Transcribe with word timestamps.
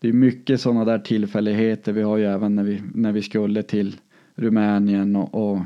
det 0.00 0.08
är 0.08 0.12
mycket 0.12 0.60
sådana 0.60 0.84
där 0.84 0.98
tillfälligheter. 0.98 1.92
Vi 1.92 2.02
har 2.02 2.16
ju 2.16 2.24
även 2.24 2.54
när 2.54 2.62
vi, 2.62 2.82
när 2.94 3.12
vi 3.12 3.22
skulle 3.22 3.62
till 3.62 3.96
Rumänien 4.34 5.16
och, 5.16 5.34
och 5.34 5.60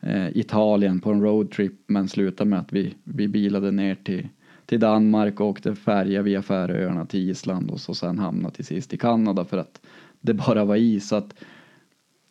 eh, 0.00 0.36
Italien 0.36 1.00
på 1.00 1.10
en 1.10 1.22
roadtrip 1.22 1.72
men 1.86 2.08
slutade 2.08 2.50
med 2.50 2.58
att 2.58 2.72
vi, 2.72 2.94
vi 3.04 3.28
bilade 3.28 3.70
ner 3.70 3.94
till, 3.94 4.28
till 4.66 4.80
Danmark 4.80 5.40
och 5.40 5.46
åkte 5.46 5.74
färja 5.74 6.22
via 6.22 6.42
Färöarna 6.42 7.06
till 7.06 7.30
Island 7.30 7.70
och 7.70 7.80
så 7.80 7.94
sen 7.94 8.18
hamnade 8.18 8.54
till 8.54 8.64
sist 8.64 8.94
i 8.94 8.96
Kanada 8.96 9.44
för 9.44 9.58
att 9.58 9.80
det 10.20 10.34
bara 10.34 10.64
var 10.64 10.76
is. 10.76 11.08
Så 11.08 11.16
att, 11.16 11.34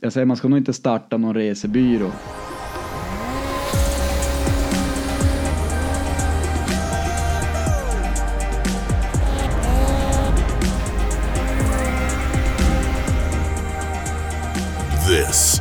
jag 0.01 0.13
säger 0.13 0.25
man 0.25 0.37
ska 0.37 0.47
nog 0.47 0.59
inte 0.59 0.73
starta 0.73 1.17
någon 1.17 1.33
resebyrå. 1.33 2.11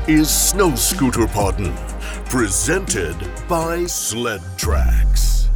Is 0.09 0.51
Snow 0.51 0.77
Scooter 0.77 1.27
Podden, 1.27 1.73
presented 2.31 3.17
by 3.49 3.89
Sled 3.89 4.41
Tracks. 4.59 5.49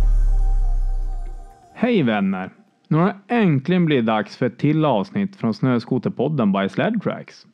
Hej 1.74 2.02
vänner! 2.02 2.50
Nu 2.88 2.96
har 2.96 3.06
det 3.06 3.34
äntligen 3.34 3.84
blivit 3.84 4.06
dags 4.06 4.36
för 4.36 4.46
ett 4.46 4.58
till 4.58 4.84
avsnitt 4.84 5.36
från 5.36 5.54
Snöskoterpodden 5.54 6.52
by 6.52 6.68
Sled 6.68 7.02
Tracks. 7.02 7.46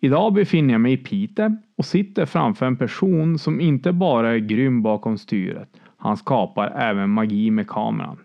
Idag 0.00 0.32
befinner 0.32 0.74
jag 0.74 0.80
mig 0.80 0.92
i 0.92 0.96
Piteå 0.96 1.56
och 1.78 1.84
sitter 1.84 2.26
framför 2.26 2.66
en 2.66 2.76
person 2.76 3.38
som 3.38 3.60
inte 3.60 3.92
bara 3.92 4.34
är 4.34 4.38
grym 4.38 4.82
bakom 4.82 5.18
styret. 5.18 5.68
Han 5.96 6.16
skapar 6.16 6.66
även 6.66 7.10
magi 7.10 7.50
med 7.50 7.68
kameran. 7.68 8.18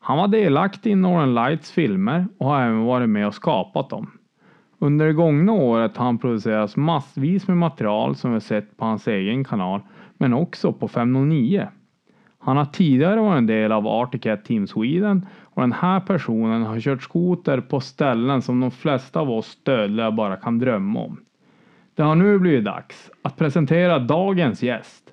Han 0.00 0.18
var 0.18 0.28
delaktig 0.28 0.90
i 0.90 0.94
Northern 0.94 1.34
Lights 1.34 1.72
filmer 1.72 2.26
och 2.38 2.46
har 2.46 2.62
även 2.62 2.84
varit 2.84 3.08
med 3.08 3.26
och 3.26 3.34
skapat 3.34 3.90
dem. 3.90 4.17
Under 4.78 5.06
det 5.06 5.12
gångna 5.12 5.52
året 5.52 5.96
har 5.96 6.04
han 6.04 6.18
producerat 6.18 6.76
massvis 6.76 7.48
med 7.48 7.56
material 7.56 8.16
som 8.16 8.34
vi 8.34 8.40
sett 8.40 8.76
på 8.76 8.84
hans 8.84 9.08
egen 9.08 9.44
kanal, 9.44 9.80
men 10.18 10.34
också 10.34 10.72
på 10.72 10.88
509. 10.88 11.68
Han 12.38 12.56
har 12.56 12.64
tidigare 12.64 13.20
varit 13.20 13.38
en 13.38 13.46
del 13.46 13.72
av 13.72 13.86
Arctic 13.86 14.22
Cat 14.22 14.44
Team 14.44 14.66
Sweden 14.66 15.26
och 15.42 15.62
den 15.62 15.72
här 15.72 16.00
personen 16.00 16.62
har 16.62 16.80
kört 16.80 17.02
skoter 17.02 17.60
på 17.60 17.80
ställen 17.80 18.42
som 18.42 18.60
de 18.60 18.70
flesta 18.70 19.20
av 19.20 19.30
oss 19.30 19.58
dödliga 19.62 20.10
bara 20.10 20.36
kan 20.36 20.58
drömma 20.58 21.00
om. 21.00 21.20
Det 21.94 22.02
har 22.02 22.14
nu 22.14 22.38
blivit 22.38 22.64
dags 22.64 23.10
att 23.22 23.36
presentera 23.36 23.98
dagens 23.98 24.62
gäst. 24.62 25.04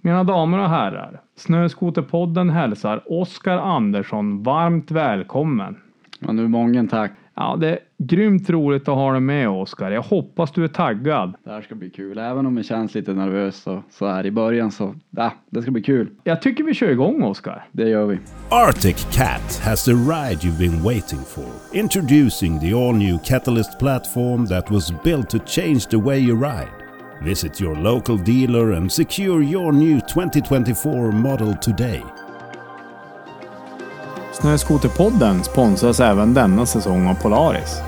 Mina 0.00 0.24
damer 0.24 0.58
och 0.58 0.68
herrar, 0.68 1.20
Snöskoterpodden 1.36 2.50
hälsar 2.50 3.02
Oskar 3.06 3.58
Andersson 3.58 4.42
varmt 4.42 4.90
välkommen. 4.90 5.76
Ja, 6.20 6.32
nu 6.32 6.48
många 6.48 6.86
tack. 6.86 7.12
Ja, 7.38 7.56
det 7.60 7.68
är 7.68 7.78
grymt 7.98 8.50
roligt 8.50 8.88
att 8.88 8.94
ha 8.94 9.12
dig 9.12 9.20
med 9.20 9.48
Oskar. 9.48 9.90
Jag 9.90 10.02
hoppas 10.02 10.52
du 10.52 10.64
är 10.64 10.68
taggad. 10.68 11.34
Det 11.44 11.50
här 11.50 11.62
ska 11.62 11.74
bli 11.74 11.90
kul. 11.90 12.18
Även 12.18 12.46
om 12.46 12.56
jag 12.56 12.66
känns 12.66 12.94
lite 12.94 13.14
nervös 13.14 13.56
så, 13.56 13.82
så 13.90 14.06
här 14.06 14.26
i 14.26 14.30
början 14.30 14.70
så, 14.70 14.94
ja, 15.10 15.32
det 15.50 15.62
ska 15.62 15.70
bli 15.70 15.82
kul. 15.82 16.10
Jag 16.24 16.42
tycker 16.42 16.64
vi 16.64 16.74
kör 16.74 16.90
igång 16.90 17.22
Oskar. 17.22 17.68
Det 17.72 17.88
gör 17.88 18.06
vi. 18.06 18.18
Arctic 18.50 19.06
Cat 19.12 19.60
has 19.64 19.84
the 19.84 19.92
ride 19.92 20.40
you've 20.40 20.58
been 20.58 20.82
waiting 20.82 21.20
for. 21.20 21.78
Introducing 21.78 22.60
the 22.60 22.72
all 22.72 22.94
new 22.94 23.18
Catalyst 23.24 23.78
platform 23.78 24.46
that 24.46 24.70
was 24.70 24.92
built 25.04 25.30
to 25.30 25.38
change 25.46 25.80
the 25.90 25.96
way 25.96 26.18
you 26.18 26.36
ride. 26.36 26.72
Visit 27.22 27.60
your 27.60 27.76
local 27.76 28.16
dealer 28.16 28.72
and 28.72 28.92
secure 28.92 29.42
your 29.42 29.72
new 29.72 30.00
2024 30.00 31.12
model 31.12 31.54
today. 31.54 32.02
Snöskoterpodden 34.40 35.44
sponsras 35.44 36.00
även 36.00 36.34
denna 36.34 36.66
säsong 36.66 37.08
av 37.08 37.14
Polaris. 37.14 37.80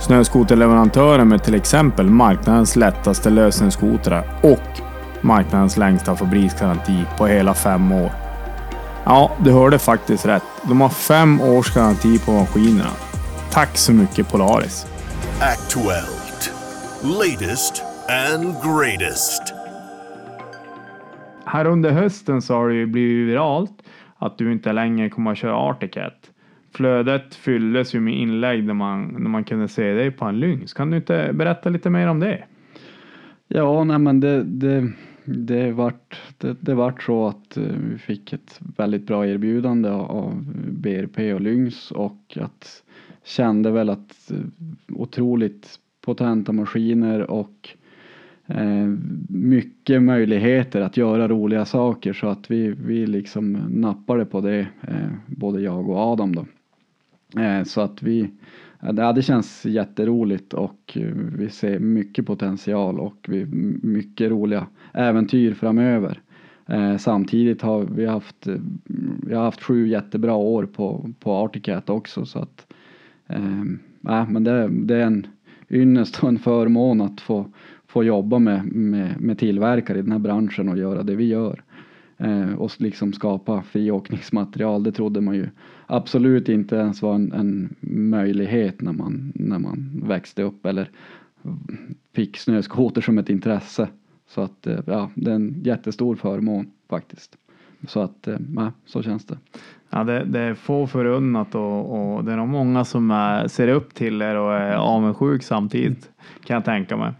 Snöskoterleverantören 0.00 1.28
med 1.28 1.44
till 1.44 1.54
exempel 1.54 2.06
marknadens 2.06 2.76
lättaste 2.76 3.30
lösningsskotrar 3.30 4.24
och 4.42 4.80
marknadens 5.20 5.76
längsta 5.76 6.16
fabriksgaranti 6.16 7.04
på 7.18 7.26
hela 7.26 7.54
fem 7.54 7.92
år. 7.92 8.10
Ja, 9.04 9.30
du 9.44 9.52
hörde 9.52 9.78
faktiskt 9.78 10.26
rätt. 10.26 10.42
De 10.62 10.80
har 10.80 10.88
fem 10.88 11.40
års 11.40 11.74
garanti 11.74 12.18
på 12.18 12.32
maskinerna. 12.32 12.90
Tack 13.50 13.76
så 13.76 13.92
mycket 13.92 14.28
Polaris! 14.28 14.86
Actuelt. 15.40 16.52
Latest 17.02 17.82
and 18.32 18.54
greatest. 18.62 19.42
Här 21.44 21.64
under 21.64 21.90
hösten 21.90 22.42
så 22.42 22.54
har 22.54 22.68
det 22.68 22.74
ju 22.74 22.86
blivit 22.86 23.28
viralt 23.28 23.82
att 24.18 24.38
du 24.38 24.52
inte 24.52 24.72
längre 24.72 25.10
kommer 25.10 25.32
att 25.32 25.38
köra 25.38 25.56
Articat. 25.56 26.30
Flödet 26.72 27.34
fylldes 27.34 27.94
ju 27.94 28.00
med 28.00 28.14
inlägg 28.14 28.66
där 28.66 28.74
man, 28.74 29.06
när 29.18 29.30
man 29.30 29.44
kunde 29.44 29.68
se 29.68 29.92
dig 29.92 30.10
på 30.10 30.24
en 30.24 30.40
Lynx. 30.40 30.72
Kan 30.72 30.90
du 30.90 30.96
inte 30.96 31.30
berätta 31.34 31.68
lite 31.68 31.90
mer 31.90 32.08
om 32.08 32.20
det? 32.20 32.44
Ja, 33.48 33.84
nej 33.84 33.98
men 33.98 34.20
det, 34.20 34.44
det, 34.44 34.92
det, 35.24 35.72
vart, 35.72 36.20
det, 36.38 36.56
det 36.60 36.74
vart 36.74 37.02
så 37.02 37.26
att 37.26 37.56
eh, 37.56 37.64
vi 37.92 37.98
fick 37.98 38.32
ett 38.32 38.60
väldigt 38.76 39.06
bra 39.06 39.26
erbjudande 39.26 39.88
av 39.90 40.44
BRP 40.70 41.34
och 41.34 41.40
Lynx 41.40 41.90
och 41.90 42.38
att 42.40 42.82
kände 43.24 43.70
väl 43.70 43.90
att 43.90 44.30
eh, 44.30 44.36
otroligt 44.88 45.78
potenta 46.00 46.52
maskiner 46.52 47.30
och 47.30 47.68
eh, 47.72 47.87
Eh, 48.50 48.86
mycket 49.28 50.02
möjligheter 50.02 50.80
att 50.80 50.96
göra 50.96 51.28
roliga 51.28 51.64
saker 51.64 52.12
så 52.12 52.28
att 52.28 52.50
vi, 52.50 52.74
vi 52.86 53.06
liksom 53.06 53.52
nappade 53.68 54.24
på 54.24 54.40
det, 54.40 54.58
eh, 54.80 55.08
både 55.26 55.60
jag 55.60 55.88
och 55.88 55.96
Adam 55.98 56.34
då. 56.34 56.46
Eh, 57.40 57.64
så 57.64 57.80
att 57.80 58.02
vi, 58.02 58.30
ja, 58.80 59.12
det 59.12 59.22
känns 59.22 59.66
jätteroligt 59.66 60.54
och 60.54 60.98
vi 61.38 61.50
ser 61.50 61.78
mycket 61.78 62.26
potential 62.26 63.00
och 63.00 63.26
vi, 63.28 63.46
mycket 63.82 64.30
roliga 64.30 64.66
äventyr 64.92 65.54
framöver. 65.54 66.20
Samtidigt 66.98 67.62
har 67.62 67.84
vi 67.84 68.06
haft, 68.06 68.46
vi 69.26 69.34
har 69.34 69.44
haft 69.44 69.62
sju 69.62 69.88
jättebra 69.88 70.34
år 70.34 70.66
på, 70.66 71.10
på 71.20 71.32
Articat 71.32 71.90
också 71.90 72.26
så 72.26 72.38
att 72.38 72.72
ja 74.00 74.26
men 74.28 74.44
det, 74.44 74.68
det 74.68 74.96
är 74.96 75.06
en 75.06 75.26
ynnest 75.70 76.22
och 76.22 76.28
en 76.28 76.38
förmån 76.38 77.00
att 77.00 77.20
få, 77.20 77.46
få 77.88 78.04
jobba 78.04 78.38
med, 78.38 78.64
med, 78.72 79.20
med 79.20 79.38
tillverkare 79.38 79.98
i 79.98 80.02
den 80.02 80.12
här 80.12 80.18
branschen 80.18 80.68
och 80.68 80.78
göra 80.78 81.02
det 81.02 81.14
vi 81.14 81.24
gör. 81.24 81.62
Eh, 82.16 82.54
och 82.54 82.70
liksom 82.76 83.12
skapa 83.12 83.62
friåkningsmaterial, 83.62 84.82
det 84.82 84.92
trodde 84.92 85.20
man 85.20 85.34
ju 85.34 85.48
absolut 85.86 86.48
inte 86.48 86.76
ens 86.76 87.02
var 87.02 87.14
en, 87.14 87.32
en 87.32 87.74
möjlighet 88.10 88.80
när 88.80 88.92
man, 88.92 89.32
när 89.34 89.58
man 89.58 90.02
växte 90.04 90.42
upp 90.42 90.66
eller 90.66 90.90
fick 92.14 92.36
snöskoter 92.36 93.00
som 93.00 93.18
ett 93.18 93.30
intresse. 93.30 93.88
Så 94.28 94.40
att 94.40 94.66
eh, 94.66 94.80
ja, 94.86 95.10
det 95.14 95.30
är 95.30 95.34
en 95.34 95.62
jättestor 95.64 96.16
förmån 96.16 96.70
faktiskt. 96.88 97.36
Så 97.88 98.00
att, 98.00 98.28
eh, 98.28 98.36
ja, 98.56 98.72
så 98.86 99.02
känns 99.02 99.26
det. 99.26 99.38
Ja, 99.90 100.04
det, 100.04 100.24
det 100.24 100.40
är 100.40 100.54
få 100.54 100.86
förunnat 100.86 101.54
och, 101.54 102.16
och 102.16 102.24
det 102.24 102.32
är 102.32 102.36
nog 102.36 102.48
många 102.48 102.84
som 102.84 103.10
är, 103.10 103.48
ser 103.48 103.68
upp 103.68 103.94
till 103.94 104.22
er 104.22 104.34
och 104.34 104.54
är 104.54 104.74
avundsjuk 104.74 105.42
samtidigt 105.42 106.10
kan 106.44 106.54
jag 106.54 106.64
tänka 106.64 106.96
mig. 106.96 107.12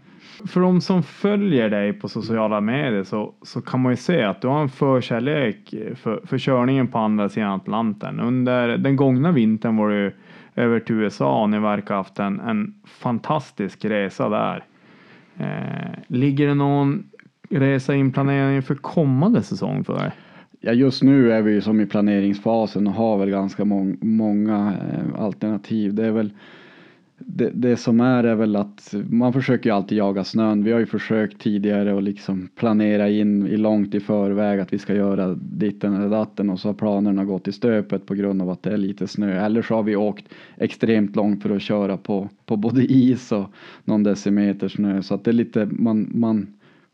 För 0.47 0.61
de 0.61 0.81
som 0.81 1.03
följer 1.03 1.69
dig 1.69 1.93
på 1.93 2.09
sociala 2.09 2.61
medier 2.61 3.03
så, 3.03 3.33
så 3.41 3.61
kan 3.61 3.79
man 3.79 3.91
ju 3.91 3.95
se 3.95 4.23
att 4.23 4.41
du 4.41 4.47
har 4.47 4.61
en 4.61 4.69
förkärlek 4.69 5.73
för, 5.95 6.21
för 6.25 6.37
körningen 6.37 6.87
på 6.87 6.97
andra 6.97 7.29
sidan 7.29 7.51
Atlanten. 7.51 8.19
Under 8.19 8.77
den 8.77 8.95
gångna 8.95 9.31
vintern 9.31 9.77
var 9.77 9.89
du 9.89 10.15
över 10.55 10.79
till 10.79 10.95
USA 10.95 11.41
och 11.41 11.49
ni 11.49 11.59
verkar 11.59 11.95
ha 11.95 11.99
haft 11.99 12.19
en, 12.19 12.39
en 12.39 12.73
fantastisk 12.85 13.85
resa 13.85 14.29
där. 14.29 14.63
Eh, 15.37 15.99
ligger 16.07 16.47
det 16.47 16.53
någon 16.53 17.03
resa 17.49 17.95
inplanering 17.95 18.61
för 18.61 18.75
kommande 18.75 19.43
säsong 19.43 19.83
för 19.83 19.93
dig? 19.93 20.11
Ja, 20.61 20.71
just 20.71 21.03
nu 21.03 21.31
är 21.31 21.41
vi 21.41 21.51
ju 21.51 21.61
som 21.61 21.81
i 21.81 21.85
planeringsfasen 21.85 22.87
och 22.87 22.93
har 22.93 23.17
väl 23.17 23.29
ganska 23.29 23.65
mång, 23.65 23.97
många 24.01 24.73
eh, 24.91 25.23
alternativ. 25.23 25.93
Det 25.93 26.05
är 26.05 26.11
väl 26.11 26.31
det, 27.19 27.51
det 27.53 27.77
som 27.77 27.99
är 27.99 28.23
är 28.23 28.35
väl 28.35 28.55
att 28.55 28.93
man 29.09 29.33
försöker 29.33 29.69
ju 29.69 29.75
alltid 29.75 29.97
jaga 29.97 30.23
snön. 30.23 30.63
Vi 30.63 30.71
har 30.71 30.79
ju 30.79 30.85
försökt 30.85 31.41
tidigare 31.41 31.93
och 31.93 32.03
liksom 32.03 32.49
planera 32.55 33.09
in 33.09 33.47
i 33.47 33.57
långt 33.57 33.95
i 33.95 33.99
förväg 33.99 34.59
att 34.59 34.73
vi 34.73 34.77
ska 34.77 34.95
göra 34.95 35.35
ditten 35.35 35.93
eller 35.93 36.09
datten 36.09 36.49
och 36.49 36.59
så 36.59 36.67
har 36.67 36.73
planerna 36.73 37.25
gått 37.25 37.47
i 37.47 37.51
stöpet 37.51 38.05
på 38.05 38.15
grund 38.15 38.41
av 38.41 38.49
att 38.49 38.63
det 38.63 38.73
är 38.73 38.77
lite 38.77 39.07
snö. 39.07 39.45
Eller 39.45 39.61
så 39.61 39.75
har 39.75 39.83
vi 39.83 39.95
åkt 39.95 40.25
extremt 40.57 41.15
långt 41.15 41.43
för 41.43 41.55
att 41.55 41.61
köra 41.61 41.97
på, 41.97 42.29
på 42.45 42.57
både 42.57 42.83
is 42.83 43.31
och 43.31 43.49
någon 43.83 44.03
decimeter 44.03 44.67
snö. 44.67 45.01
Så 45.01 45.15
att 45.15 45.23
det 45.23 45.31
är 45.31 45.33
lite, 45.33 45.65
man, 45.71 46.11
man 46.13 46.47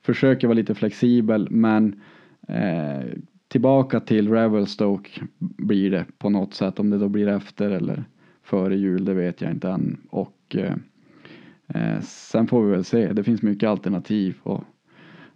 försöker 0.06 0.48
vara 0.48 0.56
lite 0.56 0.76
flexibel 0.76 1.48
men 1.52 2.02
eh, 2.48 3.06
tillbaka 3.48 4.00
till 4.00 4.30
Revelstoke 4.30 5.10
blir 5.40 5.92
det 5.92 6.06
på 6.18 6.30
något 6.30 6.54
sätt 6.54 6.80
om 6.80 6.90
det 6.90 6.98
då 6.98 7.10
blir 7.10 7.28
efter 7.28 7.70
eller 7.70 8.04
före 8.46 8.76
jul, 8.76 9.06
det 9.06 9.14
vet 9.14 9.42
jag 9.42 9.52
inte 9.52 9.70
än. 9.70 9.98
Och 10.10 10.56
eh, 10.56 10.76
eh, 11.68 12.02
sen 12.02 12.48
får 12.48 12.66
vi 12.66 12.72
väl 12.72 12.84
se, 12.84 13.14
det 13.14 13.24
finns 13.24 13.42
mycket 13.42 13.70
alternativ. 13.70 14.36
Och 14.44 14.64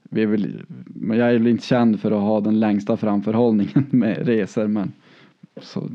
vi 0.04 0.22
är 0.22 0.28
väl, 0.28 0.64
men 0.86 1.18
jag 1.18 1.30
är 1.30 1.34
väl 1.34 1.48
inte 1.48 1.66
känd 1.66 2.00
för 2.00 2.12
att 2.12 2.22
ha 2.22 2.42
den 2.42 2.60
längsta 2.60 2.98
framförhållningen 2.98 3.86
med 3.90 4.28
resor 4.28 4.68
men 4.68 4.92
så, 5.62 5.90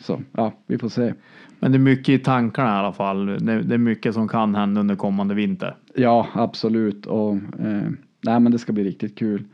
så 0.00 0.20
ja, 0.32 0.52
vi 0.66 0.78
får 0.78 0.88
se. 0.88 1.14
Men 1.60 1.72
det 1.72 1.76
är 1.76 1.80
mycket 1.80 2.08
i 2.08 2.18
tankarna 2.18 2.68
i 2.68 2.78
alla 2.78 2.92
fall. 2.92 3.26
Det, 3.26 3.62
det 3.62 3.74
är 3.74 3.78
mycket 3.78 4.14
som 4.14 4.28
kan 4.28 4.54
hända 4.54 4.80
under 4.80 4.96
kommande 4.96 5.34
vinter. 5.34 5.76
Ja, 5.94 6.28
absolut. 6.32 7.06
Och, 7.06 7.34
eh, 7.34 7.90
nej, 8.20 8.40
men 8.40 8.52
det 8.52 8.58
ska 8.58 8.72
bli 8.72 8.84
riktigt 8.84 9.18
kul. 9.18 9.44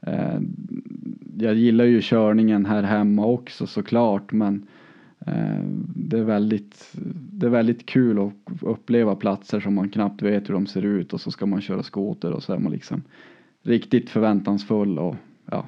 Eh, 0.00 0.40
jag 1.38 1.54
gillar 1.54 1.84
ju 1.84 2.00
körningen 2.02 2.66
här 2.66 2.82
hemma 2.82 3.26
också 3.26 3.66
såklart, 3.66 4.32
men 4.32 4.66
det, 5.94 6.18
är 6.18 6.24
väldigt, 6.24 6.90
det 7.32 7.46
är 7.46 7.50
väldigt 7.50 7.86
kul 7.86 8.18
att 8.18 8.62
uppleva 8.62 9.14
platser 9.14 9.60
som 9.60 9.74
man 9.74 9.88
knappt 9.88 10.22
vet 10.22 10.48
hur 10.48 10.54
de 10.54 10.66
ser 10.66 10.84
ut 10.84 11.12
och 11.12 11.20
så 11.20 11.30
ska 11.30 11.46
man 11.46 11.60
köra 11.60 11.82
skoter 11.82 12.32
och 12.32 12.42
så 12.42 12.52
är 12.52 12.58
man 12.58 12.72
liksom 12.72 13.02
riktigt 13.62 14.10
förväntansfull 14.10 14.98
och 14.98 15.16
ja, 15.50 15.66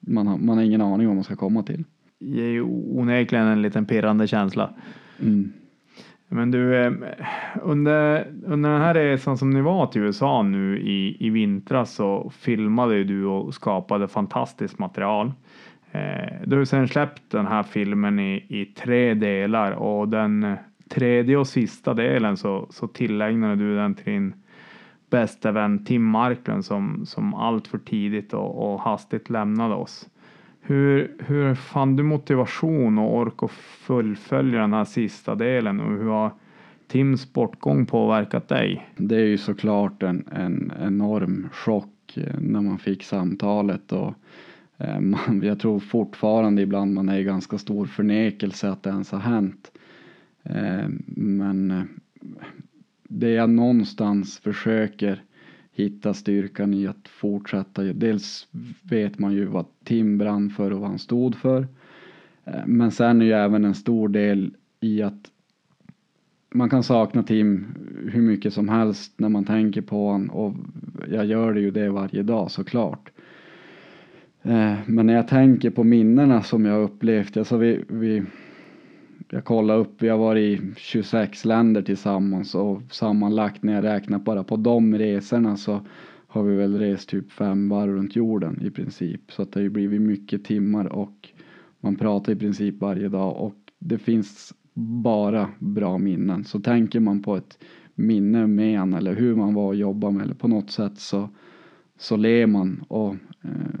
man 0.00 0.26
har, 0.26 0.38
man 0.38 0.56
har 0.56 0.64
ingen 0.64 0.80
aning 0.80 1.06
vad 1.06 1.16
man 1.16 1.24
ska 1.24 1.36
komma 1.36 1.62
till. 1.62 1.84
Det 2.20 2.42
är 2.42 2.50
ju 2.50 2.62
onekligen 2.62 3.46
en 3.46 3.62
liten 3.62 3.86
pirrande 3.86 4.26
känsla. 4.26 4.74
Mm. 5.20 5.52
Men 6.28 6.50
du, 6.50 6.76
eh, 6.76 6.92
under, 7.62 8.26
under 8.46 8.70
den 8.70 8.80
här 8.80 8.94
resan 8.94 9.38
som 9.38 9.50
ni 9.50 9.60
var 9.60 9.86
till 9.86 10.02
USA 10.02 10.42
nu 10.42 10.80
i, 10.80 11.26
i 11.26 11.30
vintras 11.30 11.94
så 11.94 12.32
filmade 12.38 13.04
du 13.04 13.24
och 13.24 13.54
skapade 13.54 14.08
fantastiskt 14.08 14.78
material. 14.78 15.32
Eh, 15.92 16.32
du 16.44 16.58
har 16.58 16.64
sen 16.64 16.88
släppt 16.88 17.22
den 17.30 17.46
här 17.46 17.62
filmen 17.62 18.18
i, 18.18 18.44
i 18.48 18.64
tre 18.64 19.14
delar 19.14 19.72
och 19.72 20.08
den 20.08 20.56
tredje 20.88 21.36
och 21.36 21.46
sista 21.46 21.94
delen 21.94 22.36
så, 22.36 22.66
så 22.70 22.86
tillägnade 22.86 23.56
du 23.56 23.76
den 23.76 23.94
till 23.94 24.04
din 24.04 24.34
bästa 25.10 25.52
vän 25.52 25.84
Tim 25.84 26.04
Marklund 26.04 26.64
som, 26.64 27.06
som 27.06 27.34
allt 27.34 27.68
för 27.68 27.78
tidigt 27.78 28.34
och, 28.34 28.72
och 28.72 28.80
hastigt 28.80 29.30
lämnade 29.30 29.74
oss. 29.74 30.08
Hur, 30.60 31.12
hur 31.18 31.54
fann 31.54 31.96
du 31.96 32.02
motivation 32.02 32.98
och 32.98 33.16
ork 33.16 33.42
att 33.42 33.50
fullfölja 33.50 34.60
den 34.60 34.72
här 34.72 34.84
sista 34.84 35.34
delen 35.34 35.80
och 35.80 35.90
hur 35.90 36.10
har 36.10 36.30
Tims 36.88 37.32
bortgång 37.32 37.86
påverkat 37.86 38.48
dig? 38.48 38.86
Det 38.96 39.16
är 39.16 39.26
ju 39.26 39.38
såklart 39.38 40.02
en, 40.02 40.28
en 40.32 40.72
enorm 40.80 41.48
chock 41.52 42.18
när 42.38 42.60
man 42.60 42.78
fick 42.78 43.02
samtalet 43.02 43.92
och 43.92 44.14
Eh, 44.82 45.00
man, 45.00 45.42
jag 45.42 45.58
tror 45.58 45.80
fortfarande 45.80 46.62
ibland 46.62 46.94
man 46.94 47.08
är 47.08 47.18
i 47.18 47.24
ganska 47.24 47.58
stor 47.58 47.86
förnekelse 47.86 48.70
att 48.70 48.82
det 48.82 48.90
ens 48.90 49.10
har 49.10 49.18
hänt. 49.18 49.72
Eh, 50.42 50.88
men 51.16 51.70
eh, 51.70 51.82
det 53.08 53.30
jag 53.30 53.50
någonstans 53.50 54.38
försöker 54.38 55.22
hitta 55.72 56.14
styrkan 56.14 56.74
i 56.74 56.86
att 56.86 57.08
fortsätta. 57.08 57.82
Dels 57.82 58.48
vet 58.82 59.18
man 59.18 59.32
ju 59.32 59.44
vad 59.44 59.66
Tim 59.84 60.18
brann 60.18 60.50
för 60.50 60.70
och 60.70 60.80
vad 60.80 60.88
han 60.88 60.98
stod 60.98 61.34
för. 61.34 61.68
Men 62.66 62.90
sen 62.90 63.22
är 63.22 63.26
ju 63.26 63.32
även 63.32 63.64
en 63.64 63.74
stor 63.74 64.08
del 64.08 64.54
i 64.80 65.02
att 65.02 65.30
man 66.54 66.70
kan 66.70 66.82
sakna 66.82 67.22
Tim 67.22 67.66
hur 68.12 68.22
mycket 68.22 68.54
som 68.54 68.68
helst 68.68 69.12
när 69.16 69.28
man 69.28 69.44
tänker 69.44 69.82
på 69.82 70.06
honom 70.08 70.30
och 70.30 70.54
jag 71.10 71.26
gör 71.26 71.54
det 71.54 71.60
ju 71.60 71.70
det 71.70 71.88
varje 71.88 72.22
dag 72.22 72.50
såklart. 72.50 73.11
Eh, 74.42 74.74
men 74.86 75.06
när 75.06 75.14
jag 75.14 75.28
tänker 75.28 75.70
på 75.70 75.84
minnena 75.84 76.42
som 76.42 76.64
jag 76.64 76.82
upplevt, 76.82 77.36
alltså 77.36 77.56
vi, 77.56 77.84
vi 77.88 78.22
jag 79.30 79.44
kollade 79.44 79.80
upp, 79.80 80.02
vi 80.02 80.08
har 80.08 80.18
varit 80.18 80.60
i 80.60 80.64
26 80.76 81.44
länder 81.44 81.82
tillsammans 81.82 82.54
och 82.54 82.82
sammanlagt 82.90 83.62
när 83.62 83.74
jag 83.74 83.84
räknar 83.84 84.18
bara 84.18 84.44
på 84.44 84.56
de 84.56 84.98
resorna 84.98 85.56
så 85.56 85.80
har 86.26 86.42
vi 86.42 86.56
väl 86.56 86.78
rest 86.78 87.08
typ 87.08 87.32
fem 87.32 87.68
varv 87.68 87.90
runt 87.90 88.16
jorden 88.16 88.62
i 88.62 88.70
princip. 88.70 89.32
Så 89.32 89.42
att 89.42 89.52
det 89.52 89.60
har 89.60 89.62
ju 89.62 89.70
blivit 89.70 90.00
mycket 90.00 90.44
timmar 90.44 90.84
och 90.84 91.28
man 91.80 91.96
pratar 91.96 92.32
i 92.32 92.36
princip 92.36 92.80
varje 92.80 93.08
dag 93.08 93.36
och 93.36 93.54
det 93.78 93.98
finns 93.98 94.54
bara 94.74 95.48
bra 95.58 95.98
minnen. 95.98 96.44
Så 96.44 96.60
tänker 96.60 97.00
man 97.00 97.22
på 97.22 97.36
ett 97.36 97.58
minne 97.94 98.46
med 98.46 98.80
en 98.80 98.94
eller 98.94 99.14
hur 99.14 99.36
man 99.36 99.54
var 99.54 99.66
och 99.66 99.76
jobbade 99.76 100.14
med 100.14 100.22
eller 100.24 100.34
på 100.34 100.48
något 100.48 100.70
sätt 100.70 100.98
så, 100.98 101.28
så 101.98 102.16
ler 102.16 102.46
man 102.46 102.84
och 102.88 103.14
eh, 103.42 103.80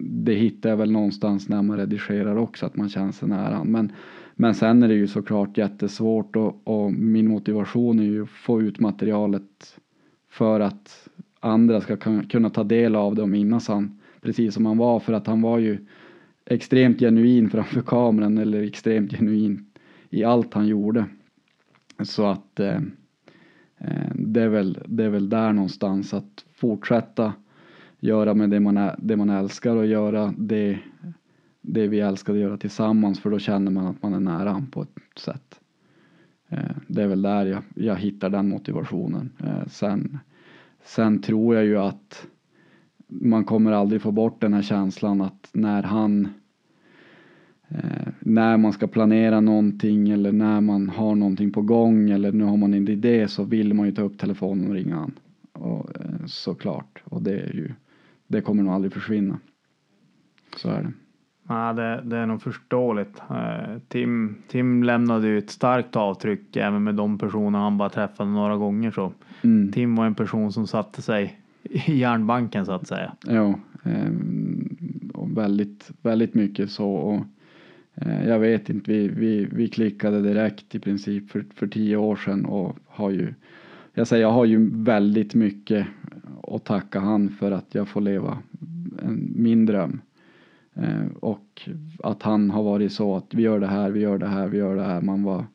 det 0.00 0.34
hittar 0.34 0.70
jag 0.70 0.76
väl 0.76 0.92
någonstans 0.92 1.48
när 1.48 1.62
man 1.62 1.76
redigerar 1.76 2.36
också 2.36 2.66
att 2.66 2.76
man 2.76 2.88
känner 2.88 3.12
sig 3.12 3.28
nära. 3.28 3.64
Men 3.64 3.92
men 4.36 4.54
sen 4.54 4.82
är 4.82 4.88
det 4.88 4.94
ju 4.94 5.06
såklart 5.06 5.58
jättesvårt 5.58 6.36
och, 6.36 6.60
och 6.64 6.92
min 6.92 7.28
motivation 7.28 7.98
är 7.98 8.04
ju 8.04 8.22
att 8.22 8.30
få 8.30 8.62
ut 8.62 8.80
materialet 8.80 9.78
för 10.28 10.60
att 10.60 11.08
andra 11.40 11.80
ska 11.80 11.96
kunna 12.28 12.50
ta 12.50 12.64
del 12.64 12.96
av 12.96 13.14
det 13.14 13.22
och 13.22 13.28
minnas 13.28 13.68
han 13.68 14.00
precis 14.20 14.54
som 14.54 14.66
han 14.66 14.78
var 14.78 15.00
för 15.00 15.12
att 15.12 15.26
han 15.26 15.42
var 15.42 15.58
ju 15.58 15.78
extremt 16.46 16.98
genuin 16.98 17.50
framför 17.50 17.80
kameran 17.80 18.38
eller 18.38 18.62
extremt 18.62 19.12
genuin 19.12 19.66
i 20.10 20.24
allt 20.24 20.54
han 20.54 20.66
gjorde. 20.66 21.04
Så 22.02 22.26
att 22.26 22.60
eh, 22.60 22.80
eh 23.78 24.12
det, 24.14 24.42
är 24.42 24.48
väl, 24.48 24.78
det 24.86 25.04
är 25.04 25.08
väl 25.08 25.28
där 25.28 25.52
någonstans 25.52 26.14
att 26.14 26.44
fortsätta 26.54 27.32
göra 28.04 28.34
med 28.34 28.50
det 28.50 28.60
man, 28.60 28.76
är, 28.76 28.96
det 28.98 29.16
man 29.16 29.30
älskar 29.30 29.76
och 29.76 29.86
göra 29.86 30.34
det 30.38 30.78
det 31.60 31.88
vi 31.88 32.00
älskar 32.00 32.32
att 32.32 32.38
göra 32.38 32.56
tillsammans 32.56 33.20
för 33.20 33.30
då 33.30 33.38
känner 33.38 33.70
man 33.70 33.86
att 33.86 34.02
man 34.02 34.14
är 34.14 34.20
nära 34.20 34.66
på 34.70 34.82
ett 34.82 35.18
sätt. 35.18 35.60
Eh, 36.48 36.76
det 36.86 37.02
är 37.02 37.06
väl 37.06 37.22
där 37.22 37.46
jag, 37.46 37.62
jag 37.74 37.96
hittar 37.96 38.30
den 38.30 38.48
motivationen. 38.48 39.30
Eh, 39.44 39.66
sen, 39.66 40.18
sen 40.84 41.22
tror 41.22 41.54
jag 41.54 41.64
ju 41.64 41.78
att 41.78 42.26
man 43.08 43.44
kommer 43.44 43.72
aldrig 43.72 44.02
få 44.02 44.10
bort 44.12 44.40
den 44.40 44.54
här 44.54 44.62
känslan 44.62 45.20
att 45.20 45.48
när 45.52 45.82
han 45.82 46.28
eh, 47.68 48.08
när 48.20 48.56
man 48.56 48.72
ska 48.72 48.86
planera 48.86 49.40
någonting 49.40 50.08
eller 50.08 50.32
när 50.32 50.60
man 50.60 50.88
har 50.88 51.14
någonting 51.14 51.52
på 51.52 51.62
gång 51.62 52.10
eller 52.10 52.32
nu 52.32 52.44
har 52.44 52.56
man 52.56 52.74
en 52.74 52.88
idé 52.88 53.28
så 53.28 53.44
vill 53.44 53.74
man 53.74 53.86
ju 53.86 53.92
ta 53.92 54.02
upp 54.02 54.18
telefonen 54.18 54.68
och 54.68 54.74
ringa 54.74 54.96
han. 54.96 55.12
Och, 55.52 55.90
eh, 55.96 56.26
såklart. 56.26 57.02
Och 57.04 57.22
det 57.22 57.40
är 57.40 57.52
ju, 57.52 57.72
det 58.34 58.40
kommer 58.40 58.62
nog 58.62 58.74
aldrig 58.74 58.92
försvinna. 58.92 59.38
Så 60.56 60.68
är 60.68 60.82
det. 60.82 60.92
Ja, 61.48 61.72
det, 61.72 62.02
det 62.04 62.16
är 62.16 62.26
nog 62.26 62.42
förståeligt. 62.42 63.22
Eh, 63.30 63.78
Tim, 63.88 64.36
Tim 64.48 64.82
lämnade 64.82 65.28
ju 65.28 65.38
ett 65.38 65.50
starkt 65.50 65.96
avtryck 65.96 66.56
även 66.56 66.84
med 66.84 66.94
de 66.94 67.18
personer 67.18 67.58
han 67.58 67.78
bara 67.78 67.88
träffade 67.88 68.30
några 68.30 68.56
gånger. 68.56 68.90
Så. 68.90 69.12
Mm. 69.42 69.72
Tim 69.72 69.96
var 69.96 70.06
en 70.06 70.14
person 70.14 70.52
som 70.52 70.66
satte 70.66 71.02
sig 71.02 71.40
i 71.62 71.94
järnbanken 71.94 72.66
så 72.66 72.72
att 72.72 72.86
säga. 72.86 73.12
Ja, 73.26 73.58
ehm, 73.84 74.76
och 75.14 75.36
väldigt, 75.36 75.90
väldigt 76.02 76.34
mycket 76.34 76.70
så. 76.70 76.90
Och, 76.90 77.20
eh, 77.94 78.28
jag 78.28 78.38
vet 78.38 78.70
inte, 78.70 78.90
vi, 78.90 79.08
vi, 79.08 79.48
vi 79.52 79.68
klickade 79.68 80.22
direkt 80.22 80.74
i 80.74 80.78
princip 80.78 81.30
för, 81.30 81.44
för 81.54 81.66
tio 81.66 81.96
år 81.96 82.16
sedan 82.16 82.44
och 82.44 82.76
har 82.86 83.10
ju, 83.10 83.34
jag 83.94 84.06
säger 84.06 84.22
jag 84.22 84.32
har 84.32 84.44
ju 84.44 84.70
väldigt 84.72 85.34
mycket 85.34 85.86
att 86.42 86.64
tacka 86.64 87.00
han 87.00 87.30
för 87.30 87.50
att 87.50 87.74
jag 87.74 87.88
får 87.88 88.00
leva 88.00 88.38
min 89.34 89.66
dröm. 89.66 90.00
Eh, 90.74 91.06
och 91.20 91.68
att 92.02 92.22
han 92.22 92.50
har 92.50 92.62
varit 92.62 92.92
så 92.92 93.16
att 93.16 93.34
vi 93.34 93.42
gör 93.42 93.60
det 93.60 93.66
här, 93.66 93.90
vi 93.90 94.00
gör 94.00 94.18
det 94.18 94.26
här, 94.26 94.48
vi 94.48 94.58
gör 94.58 94.76
det 94.76 94.82
här. 94.82 95.00
Man 95.00 95.22
var, 95.22 95.46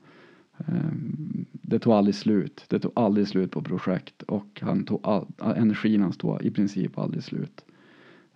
eh, 0.58 0.92
det 1.52 1.80
tog 1.80 1.94
aldrig 1.94 2.16
slut. 2.16 2.66
Det 2.68 2.80
tog 2.80 2.92
aldrig 2.96 3.28
slut 3.28 3.52
på 3.52 3.62
projekt 3.62 4.22
och 4.22 4.60
han 4.62 4.84
tog 4.84 5.00
all, 5.04 5.26
energin 5.56 6.02
hans 6.02 6.18
tog 6.18 6.42
i 6.42 6.52
princip 6.52 6.98
aldrig 6.98 7.24
slut. 7.24 7.66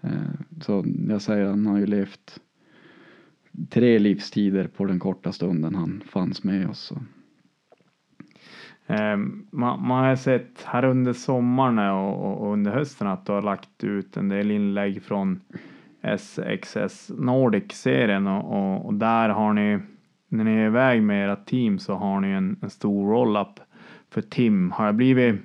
Eh, 0.01 0.11
så 0.61 0.85
jag 1.09 1.21
säger 1.21 1.45
han 1.45 1.65
har 1.65 1.77
ju 1.77 1.85
levt 1.85 2.39
tre 3.69 3.99
livstider 3.99 4.67
på 4.67 4.85
den 4.85 4.99
korta 4.99 5.31
stunden 5.31 5.75
han 5.75 6.03
fanns 6.05 6.43
med 6.43 6.69
oss. 6.69 6.93
Ehm, 8.87 9.47
man, 9.51 9.87
man 9.87 10.05
har 10.05 10.15
sett 10.15 10.63
här 10.65 10.85
under 10.85 11.13
sommaren 11.13 11.79
och, 11.79 12.41
och, 12.41 12.53
under 12.53 12.71
hösten 12.71 13.07
att 13.07 13.25
du 13.25 13.31
har 13.31 13.41
lagt 13.41 13.83
ut 13.83 14.17
en 14.17 14.29
del 14.29 14.51
inlägg 14.51 15.03
från 15.03 15.41
SXS 16.17 17.11
Nordic-serien 17.17 18.27
och, 18.27 18.57
och, 18.57 18.85
och, 18.85 18.93
där 18.93 19.29
har 19.29 19.53
ni, 19.53 19.79
när 20.27 20.43
ni 20.43 20.51
är 20.51 20.65
iväg 20.65 21.03
med 21.03 21.23
era 21.25 21.35
team 21.35 21.79
så 21.79 21.93
har 21.93 22.19
ni 22.19 22.27
en, 22.27 22.57
en 22.61 22.69
stor 22.69 23.09
roll-up 23.09 23.59
för 24.09 24.21
Tim. 24.21 24.71
Har 24.71 24.87
det 24.87 24.93
blivit 24.93 25.35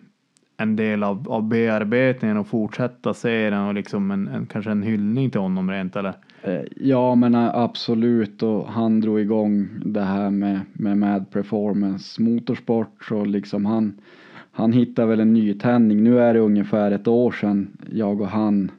en 0.56 0.76
del 0.76 1.02
av, 1.02 1.30
av 1.30 1.48
bearbetningen 1.48 2.36
och 2.36 2.46
fortsätta 2.46 3.14
serien 3.14 3.62
och 3.62 3.74
liksom 3.74 4.10
en, 4.10 4.28
en, 4.28 4.46
kanske 4.46 4.70
en 4.70 4.82
hyllning 4.82 5.30
till 5.30 5.40
honom 5.40 5.70
rent 5.70 5.96
eller? 5.96 6.14
Eh, 6.42 6.64
ja 6.76 7.14
men 7.14 7.34
eh, 7.34 7.54
absolut. 7.54 8.42
Och 8.42 8.66
han 8.68 9.00
drog 9.00 9.20
igång 9.20 9.68
det 9.84 10.02
här 10.02 10.30
med, 10.30 10.60
med 10.72 10.98
Mad 10.98 11.30
Performance 11.30 12.22
Motorsport. 12.22 13.04
Så 13.04 13.24
liksom 13.24 13.66
han, 13.66 14.00
han 14.52 14.72
hittade 14.72 15.08
väl 15.08 15.20
en 15.20 15.32
nytändning. 15.32 16.04
Nu 16.04 16.20
är 16.20 16.34
det 16.34 16.40
ungefär 16.40 16.90
ett 16.90 17.08
år 17.08 17.32
sedan 17.32 17.68
jag 17.92 18.20
och 18.20 18.28
han 18.28 18.70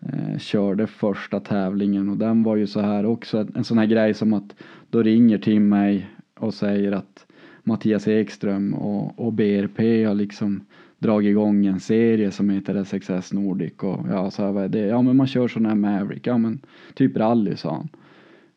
eh, 0.00 0.38
körde 0.38 0.86
första 0.86 1.40
tävlingen. 1.40 2.08
Och 2.08 2.16
den 2.16 2.42
var 2.42 2.56
ju 2.56 2.66
så 2.66 2.80
här 2.80 3.06
också 3.06 3.46
en 3.54 3.64
sån 3.64 3.78
här 3.78 3.86
grej 3.86 4.14
som 4.14 4.32
att 4.32 4.54
då 4.90 5.02
ringer 5.02 5.38
Tim 5.38 5.68
mig 5.68 6.08
och 6.38 6.54
säger 6.54 6.92
att 6.92 7.26
Mattias 7.62 8.08
Ekström 8.08 8.74
och, 8.74 9.18
och 9.18 9.32
BRP 9.32 10.06
har 10.06 10.14
liksom 10.14 10.64
dragit 10.98 11.30
igång 11.30 11.66
en 11.66 11.80
serie 11.80 12.30
som 12.30 12.50
heter 12.50 12.84
SXS 12.84 13.32
Nordic 13.32 13.72
och 13.78 14.06
ja, 14.10 14.30
så 14.30 14.44
här, 14.44 14.52
vad 14.52 14.64
är 14.64 14.68
det? 14.68 14.86
Ja, 14.86 15.02
men 15.02 15.16
man 15.16 15.26
kör 15.26 15.48
sån 15.48 15.66
här 15.66 15.74
Maverick, 15.74 16.26
ja 16.26 16.38
men 16.38 16.60
typ 16.94 17.16
rally 17.16 17.56
sa 17.56 17.74
han. 17.74 17.88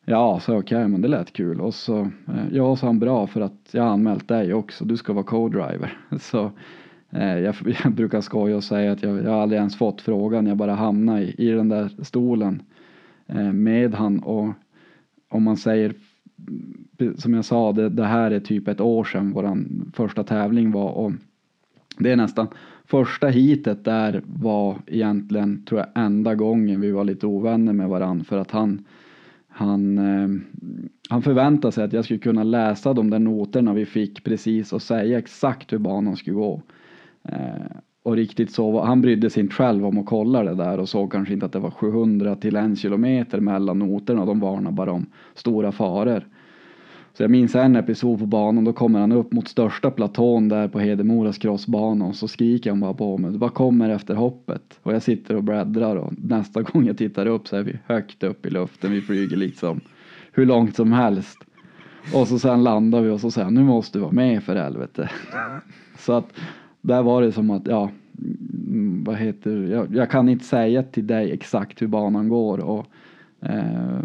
Ja, 0.10 0.40
så 0.40 0.58
okej, 0.58 0.78
okay, 0.78 0.88
men 0.88 1.02
det 1.02 1.08
lät 1.08 1.34
kul. 1.34 1.62
Och 1.62 1.74
så, 1.74 2.00
eh, 2.02 2.46
ja, 2.52 2.76
sa 2.76 2.88
han 2.88 3.00
bra 3.00 3.28
för 3.28 3.42
att 3.42 3.70
jag 3.72 3.84
har 3.84 3.90
anmält 3.90 4.28
dig 4.28 4.54
också, 4.54 4.86
du 4.86 4.98
ska 4.98 5.14
vara 5.14 5.26
co-driver. 5.26 5.98
Så 6.20 6.52
eh, 7.10 7.40
jag, 7.40 7.56
jag, 7.84 7.94
brukar 7.94 8.22
skoja 8.22 8.56
och 8.56 8.64
säga 8.64 8.92
att 8.92 9.04
jag, 9.04 9.24
jag 9.24 9.32
har 9.32 9.42
aldrig 9.42 9.58
ens 9.58 9.78
fått 9.78 10.02
frågan, 10.02 10.48
jag 10.48 10.58
bara 10.58 10.76
hamnade 10.76 11.22
i, 11.22 11.36
i 11.38 11.52
den 11.52 11.70
där 11.70 11.90
stolen 12.04 12.62
eh, 13.28 13.52
med 13.52 13.96
han 13.96 14.20
och 14.20 14.54
om 15.30 15.44
man 15.44 15.58
säger 15.58 15.94
som 17.18 17.34
jag 17.34 17.46
sa, 17.46 17.72
det, 17.72 17.90
det, 17.90 18.06
här 18.06 18.32
är 18.32 18.40
typ 18.40 18.68
ett 18.68 18.82
år 18.82 19.04
sedan 19.04 19.32
våran 19.32 19.92
första 19.96 20.24
tävling 20.24 20.72
var 20.72 20.92
och 20.92 21.12
det 21.98 22.12
är 22.12 22.16
nästan 22.16 22.48
första 22.86 23.28
hitet 23.28 23.86
där 23.86 24.22
var 24.26 24.78
egentligen, 24.88 25.66
tror 25.66 25.80
jag, 25.80 26.06
enda 26.06 26.36
gången 26.36 26.82
vi 26.82 26.92
var 26.92 27.04
lite 27.04 27.28
ovänner 27.28 27.74
med 27.74 27.90
varann 27.90 28.24
för 28.24 28.38
att 28.38 28.52
han 28.52 28.86
han, 29.58 29.98
eh, 29.98 30.28
han 31.10 31.22
förväntade 31.22 31.72
sig 31.72 31.84
att 31.84 31.94
jag 31.94 32.06
skulle 32.06 32.20
kunna 32.20 32.44
läsa 32.44 32.94
de 32.94 33.10
där 33.10 33.20
noterna 33.20 33.74
vi 33.74 33.86
fick 33.86 34.24
precis 34.24 34.74
och 34.74 34.82
säga 34.82 35.18
exakt 35.18 35.74
hur 35.74 35.78
banan 35.78 36.18
skulle 36.18 36.36
gå. 36.36 36.62
Eh, 37.24 37.78
och 38.04 38.16
riktigt 38.16 38.52
så, 38.52 38.72
var, 38.72 38.86
han 38.86 39.02
brydde 39.02 39.30
sig 39.30 39.44
inte 39.44 39.56
själv 39.56 39.86
om 39.86 39.98
att 39.98 40.06
kolla 40.06 40.44
det 40.44 40.56
där 40.56 40.80
och 40.80 40.90
såg 40.90 41.12
kanske 41.12 41.34
inte 41.34 41.46
att 41.46 41.52
det 41.52 41.60
var 41.60 41.72
700 41.72 42.36
till 42.36 42.56
en 42.56 42.76
kilometer 42.76 43.40
mellan 43.40 43.80
noterna 43.80 44.26
de 44.26 44.40
varnade 44.40 44.76
bara 44.76 44.92
om 44.92 45.06
stora 45.36 45.72
faror. 45.72 46.28
Så 47.18 47.24
jag 47.24 47.32
minns 47.32 47.56
en 47.56 47.76
episod 47.76 48.20
på 48.20 48.26
banan, 48.26 48.64
då 48.64 48.74
kommer 48.74 49.00
han 49.00 49.12
upp 49.12 49.32
mot 49.32 49.48
största 49.48 49.92
platån 49.92 50.50
där 50.50 50.68
på 50.68 50.80
Hedemoras 50.80 51.38
crossbana 51.38 52.06
och 52.06 52.16
så 52.16 52.28
skriker 52.28 52.70
han 52.70 52.80
bara 52.80 52.94
på 52.94 53.18
mig, 53.18 53.32
vad 53.38 53.54
kommer 53.54 53.90
efter 53.90 54.16
hoppet? 54.16 54.80
Och 54.84 54.94
jag 54.94 55.02
sitter 55.02 55.36
och 55.36 55.44
bläddrar 55.44 55.96
och 55.96 56.14
nästa 56.18 56.62
gång 56.72 56.88
jag 56.88 56.98
tittar 56.98 57.26
upp 57.26 57.48
så 57.48 57.56
är 57.56 57.64
vi 57.64 57.80
högt 57.86 58.24
upp 58.24 58.46
i 58.46 58.50
luften, 58.50 58.92
vi 58.92 59.02
flyger 59.02 59.38
liksom 59.38 59.82
hur 60.32 60.46
långt 60.46 60.76
som 60.76 60.92
helst. 60.92 61.38
Och 62.14 62.28
så 62.28 62.40
sen 62.40 62.64
landar 62.64 63.02
vi 63.02 63.10
och 63.10 63.20
så 63.20 63.32
säger 63.32 63.46
han, 63.46 63.54
nu 63.54 63.64
måste 63.64 63.98
du 63.98 64.02
vara 64.02 64.12
med 64.12 64.44
för 64.44 64.56
helvete. 64.56 65.10
så 65.98 66.14
att 66.14 66.34
där 66.82 67.04
var 67.04 67.22
det 67.22 67.32
som 67.32 67.50
att, 67.50 67.68
ja, 67.68 67.90
mm, 68.68 69.04
vad 69.04 69.16
heter 69.16 69.52
jag, 69.52 69.96
jag 69.96 70.12
kan 70.12 70.30
inte 70.30 70.46
säga 70.46 70.84
till 70.84 71.08
dig 71.08 71.32
exakt 71.32 71.82
hur 71.82 71.88
banan 71.88 72.30
går 72.30 72.58
och 72.58 72.86
eh, 73.42 74.00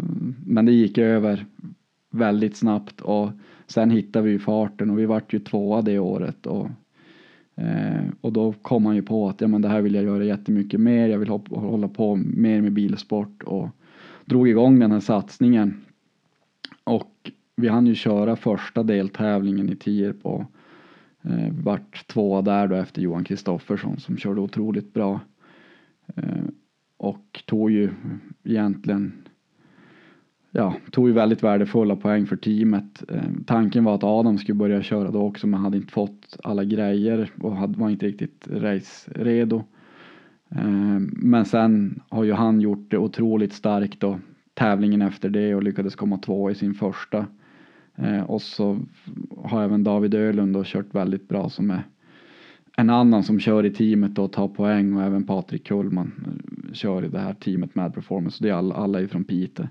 men 0.45 0.65
det 0.65 0.71
gick 0.71 0.97
över 0.97 1.45
väldigt 2.13 2.57
snabbt 2.57 3.01
och 3.01 3.31
sen 3.67 3.89
hittade 3.89 4.27
vi 4.27 4.39
farten 4.39 4.89
och 4.89 4.99
vi 4.99 5.05
vart 5.05 5.33
ju 5.33 5.39
tvåa 5.39 5.81
det 5.81 5.99
året 5.99 6.45
och, 6.45 6.69
eh, 7.55 8.03
och 8.21 8.33
då 8.33 8.53
kom 8.61 8.83
man 8.83 8.95
ju 8.95 9.01
på 9.01 9.29
att 9.29 9.41
ja, 9.41 9.47
men 9.47 9.61
det 9.61 9.67
här 9.67 9.81
vill 9.81 9.95
jag 9.95 10.03
göra 10.03 10.23
jättemycket 10.23 10.79
mer, 10.79 11.07
jag 11.07 11.19
vill 11.19 11.29
hoppa, 11.29 11.55
hålla 11.55 11.87
på 11.87 12.15
mer 12.15 12.61
med 12.61 12.71
bilsport 12.71 13.43
och 13.43 13.69
drog 14.25 14.49
igång 14.49 14.79
den 14.79 14.91
här 14.91 14.99
satsningen. 14.99 15.81
Och 16.83 17.31
vi 17.55 17.67
hann 17.67 17.87
ju 17.87 17.95
köra 17.95 18.35
första 18.35 18.83
deltävlingen 18.83 19.69
i 19.69 19.75
Tierp 19.75 20.25
och 20.25 20.43
eh, 21.21 21.53
vart 21.63 22.07
tvåa 22.07 22.41
där 22.41 22.67
då 22.67 22.75
efter 22.75 23.01
Johan 23.01 23.23
Kristoffersson 23.23 23.99
som 23.99 24.17
körde 24.17 24.41
otroligt 24.41 24.93
bra. 24.93 25.19
Eh, 26.15 26.43
och 26.97 27.43
tog 27.45 27.71
ju 27.71 27.89
egentligen 28.43 29.22
ja, 30.55 30.75
tog 30.91 31.07
ju 31.07 31.13
väldigt 31.13 31.43
värdefulla 31.43 31.95
poäng 31.95 32.25
för 32.25 32.35
teamet. 32.35 33.03
Eh, 33.09 33.21
tanken 33.45 33.83
var 33.83 33.95
att 33.95 34.03
Adam 34.03 34.37
skulle 34.37 34.55
börja 34.55 34.81
köra 34.81 35.11
då 35.11 35.21
också 35.21 35.47
men 35.47 35.59
hade 35.59 35.77
inte 35.77 35.93
fått 35.93 36.37
alla 36.43 36.63
grejer 36.63 37.31
och 37.41 37.55
hade, 37.55 37.79
var 37.79 37.89
inte 37.89 38.05
riktigt 38.05 38.47
race-redo. 38.51 39.63
Eh, 40.49 40.99
men 41.11 41.45
sen 41.45 42.01
har 42.09 42.23
ju 42.23 42.33
han 42.33 42.61
gjort 42.61 42.91
det 42.91 42.97
otroligt 42.97 43.53
starkt 43.53 43.99
då 43.99 44.19
tävlingen 44.53 45.01
efter 45.01 45.29
det 45.29 45.55
och 45.55 45.63
lyckades 45.63 45.95
komma 45.95 46.17
två 46.17 46.51
i 46.51 46.55
sin 46.55 46.73
första. 46.73 47.25
Eh, 47.95 48.23
och 48.23 48.41
så 48.41 48.79
har 49.37 49.63
även 49.63 49.83
David 49.83 50.13
Ölund 50.13 50.53
då 50.53 50.63
kört 50.65 50.95
väldigt 50.95 51.27
bra 51.27 51.49
som 51.49 51.71
är 51.71 51.83
en 52.77 52.89
annan 52.89 53.23
som 53.23 53.39
kör 53.39 53.65
i 53.65 53.69
teamet 53.69 54.19
och 54.19 54.31
tar 54.31 54.47
poäng 54.47 54.93
och 54.93 55.03
även 55.03 55.23
Patrik 55.23 55.67
Kullman 55.67 56.11
eh, 56.25 56.73
kör 56.73 57.05
i 57.05 57.07
det 57.07 57.19
här 57.19 57.33
teamet 57.33 57.75
med 57.75 57.93
performance. 57.93 58.43
Det 58.43 58.49
är 58.49 58.53
alla, 58.53 58.75
alla 58.75 59.07
från 59.07 59.23
Piteå. 59.23 59.67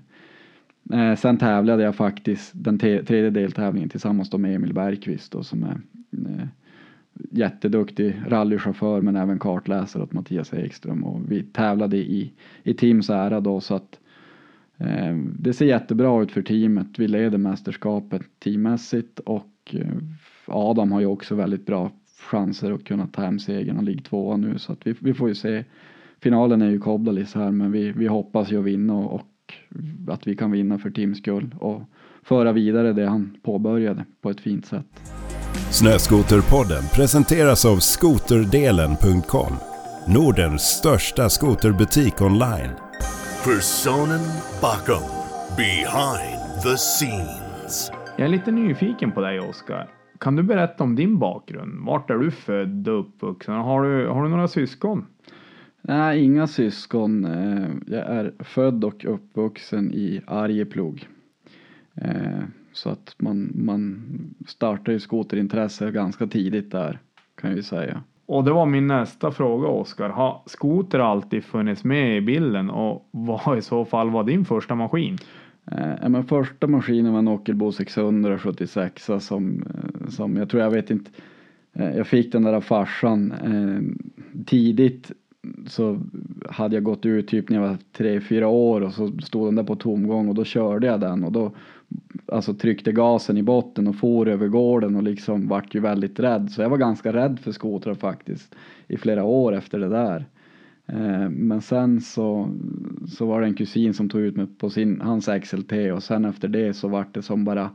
Eh, 0.91 1.15
sen 1.15 1.37
tävlade 1.37 1.83
jag 1.83 1.95
faktiskt 1.95 2.51
den 2.55 2.79
tredje 2.79 3.29
deltävlingen 3.29 3.89
tillsammans 3.89 4.29
då 4.29 4.37
med 4.37 4.55
Emil 4.55 4.73
Bergqvist 4.73 5.31
då, 5.31 5.43
som 5.43 5.63
är 5.63 5.81
eh, 6.11 6.47
jätteduktig 7.31 8.15
rallychaufför 8.27 9.01
men 9.01 9.15
även 9.15 9.39
kartläsare 9.39 10.03
åt 10.03 10.13
Mattias 10.13 10.53
Ekström 10.53 11.03
och 11.03 11.31
vi 11.31 11.43
tävlade 11.43 11.97
i, 11.97 12.31
i 12.63 12.73
teams 12.73 13.09
ära 13.09 13.39
då 13.39 13.61
så 13.61 13.75
att 13.75 13.99
eh, 14.77 15.15
det 15.39 15.53
ser 15.53 15.65
jättebra 15.65 16.23
ut 16.23 16.31
för 16.31 16.41
teamet. 16.41 16.87
Vi 16.97 17.07
leder 17.07 17.37
mästerskapet 17.37 18.21
teammässigt 18.39 19.19
och 19.19 19.75
eh, 19.75 19.97
Adam 20.45 20.91
har 20.91 20.99
ju 20.99 21.05
också 21.05 21.35
väldigt 21.35 21.65
bra 21.65 21.91
chanser 22.19 22.71
att 22.71 22.83
kunna 22.83 23.07
ta 23.07 23.21
hem 23.21 23.39
segern. 23.39 23.75
Han 23.75 23.85
ligger 23.85 24.01
tvåa 24.01 24.37
nu 24.37 24.59
så 24.59 24.73
att 24.73 24.87
vi, 24.87 24.95
vi 24.99 25.13
får 25.13 25.29
ju 25.29 25.35
se. 25.35 25.63
Finalen 26.19 26.61
är 26.61 26.69
ju 26.69 26.79
Kobdalis 26.79 27.35
här 27.35 27.51
men 27.51 27.71
vi, 27.71 27.91
vi 27.91 28.07
hoppas 28.07 28.51
ju 28.51 28.59
att 28.59 28.65
vinna 28.65 28.93
och, 28.93 29.13
och 29.13 29.21
att 30.07 30.27
vi 30.27 30.35
kan 30.35 30.51
vinna 30.51 30.79
för 30.79 30.89
Tims 30.89 31.17
skull 31.17 31.55
och 31.59 31.81
föra 32.23 32.51
vidare 32.51 32.93
det 32.93 33.07
han 33.07 33.37
påbörjade 33.43 34.05
på 34.21 34.29
ett 34.29 34.41
fint 34.41 34.65
sätt. 34.65 34.85
Snöskoterpodden 35.71 36.83
presenteras 36.95 37.65
av 37.65 37.77
skoterdelen.com 37.77 39.53
Nordens 40.07 40.61
största 40.61 41.29
skoterbutik 41.29 42.21
online. 42.21 42.69
Personen 43.43 44.19
bakom. 44.61 45.03
Behind 45.57 46.63
the 46.63 46.77
scenes. 46.77 47.91
Jag 48.17 48.25
är 48.25 48.29
lite 48.29 48.51
nyfiken 48.51 49.11
på 49.11 49.21
dig 49.21 49.39
Oskar. 49.39 49.89
Kan 50.19 50.35
du 50.35 50.43
berätta 50.43 50.83
om 50.83 50.95
din 50.95 51.19
bakgrund? 51.19 51.85
Vart 51.85 52.09
är 52.09 52.15
du 52.17 52.31
född 52.31 52.87
och 52.87 52.99
uppvuxen? 52.99 53.55
Har 53.55 53.83
du, 53.83 54.07
har 54.07 54.23
du 54.23 54.29
några 54.29 54.47
syskon? 54.47 55.05
Nej, 55.87 56.23
inga 56.23 56.47
syskon. 56.47 57.25
Eh, 57.25 57.69
jag 57.87 58.07
är 58.07 58.33
född 58.39 58.83
och 58.83 59.05
uppvuxen 59.05 59.91
i 59.93 60.21
Arjeplog. 60.27 61.07
Eh, 61.95 62.43
så 62.73 62.89
att 62.89 63.15
man, 63.17 63.51
man 63.55 64.03
startar 64.47 64.91
ju 64.91 64.99
skoterintresse 64.99 65.91
ganska 65.91 66.27
tidigt 66.27 66.71
där 66.71 66.99
kan 67.35 67.55
jag 67.55 67.65
säga. 67.65 68.03
Och 68.25 68.43
det 68.43 68.51
var 68.51 68.65
min 68.65 68.87
nästa 68.87 69.31
fråga 69.31 69.67
Oskar. 69.67 70.09
Har 70.09 70.41
skoter 70.45 70.99
alltid 70.99 71.43
funnits 71.43 71.83
med 71.83 72.17
i 72.17 72.21
bilden 72.21 72.69
och 72.69 73.07
vad 73.11 73.57
i 73.57 73.61
så 73.61 73.85
fall 73.85 74.09
var 74.09 74.23
din 74.23 74.45
första 74.45 74.75
maskin? 74.75 75.17
Eh, 75.71 76.09
men 76.09 76.23
första 76.23 76.67
maskinen 76.67 77.11
var 77.11 77.19
en 77.19 77.27
Ockelbo 77.27 77.71
676 77.71 79.09
som, 79.19 79.65
som 80.09 80.35
jag 80.35 80.49
tror 80.49 80.63
jag 80.63 80.71
vet 80.71 80.91
inte 80.91 81.11
jag 81.73 82.07
fick 82.07 82.31
den 82.31 82.43
där 82.43 82.53
av 82.53 82.61
farsan 82.61 83.31
eh, 83.31 84.05
tidigt 84.45 85.11
så 85.67 85.99
hade 86.49 86.75
jag 86.75 86.83
gått 86.83 87.05
ut 87.05 87.27
typ 87.27 87.49
när 87.49 87.61
jag 87.61 87.67
var 87.67 87.77
tre, 87.91 88.21
fyra 88.21 88.47
år 88.47 88.81
och 88.81 88.93
så 88.93 89.11
stod 89.23 89.47
den 89.47 89.55
där 89.55 89.63
på 89.63 89.75
tomgång 89.75 90.29
och 90.29 90.35
då 90.35 90.43
körde 90.43 90.87
jag 90.87 90.99
den 90.99 91.23
och 91.23 91.31
då 91.31 91.51
alltså 92.25 92.53
tryckte 92.53 92.91
gasen 92.91 93.37
i 93.37 93.43
botten 93.43 93.87
och 93.87 93.95
for 93.95 94.27
över 94.27 94.47
gården 94.47 94.95
och 94.95 95.03
liksom 95.03 95.47
vart 95.47 95.75
ju 95.75 95.79
väldigt 95.79 96.19
rädd. 96.19 96.51
Så 96.51 96.61
jag 96.61 96.69
var 96.69 96.77
ganska 96.77 97.13
rädd 97.13 97.39
för 97.39 97.51
skotrar 97.51 97.93
faktiskt 97.93 98.55
i 98.87 98.97
flera 98.97 99.23
år 99.23 99.55
efter 99.55 99.79
det 99.79 99.89
där. 99.89 100.25
Eh, 100.85 101.29
men 101.29 101.61
sen 101.61 102.01
så, 102.01 102.49
så 103.07 103.25
var 103.25 103.41
det 103.41 103.47
en 103.47 103.53
kusin 103.53 103.93
som 103.93 104.09
tog 104.09 104.21
ut 104.21 104.35
mig 104.35 104.47
på 104.57 104.69
sin, 104.69 105.01
hans 105.01 105.29
XLT 105.43 105.71
och 105.93 106.03
sen 106.03 106.25
efter 106.25 106.47
det 106.47 106.73
så 106.73 106.87
vart 106.87 107.13
det 107.13 107.21
som 107.21 107.45
bara 107.45 107.69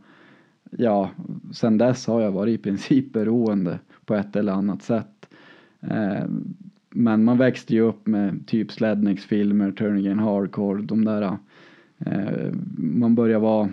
ja, 0.71 1.11
sen 1.53 1.79
dess 1.79 2.07
har 2.07 2.21
jag 2.21 2.33
varit 2.33 2.61
i 2.61 2.63
princip 2.63 3.13
beroende 3.13 3.79
på 4.05 4.15
ett 4.15 4.37
eller 4.37 4.53
annat 4.53 4.83
sätt. 4.83 5.29
Eh, 5.81 6.25
men 6.91 7.25
man 7.25 7.39
växte 7.39 7.75
ju 7.75 7.81
upp 7.81 8.07
med 8.07 8.47
typ 8.47 8.73
Slednex-filmer, 8.73 9.73
Turning 9.73 10.07
in 10.07 10.19
Hardcore, 10.19 10.83
de 10.83 11.05
där. 11.05 11.39
Eh, 11.99 12.53
man 12.77 13.15
började 13.15 13.43
vara 13.43 13.69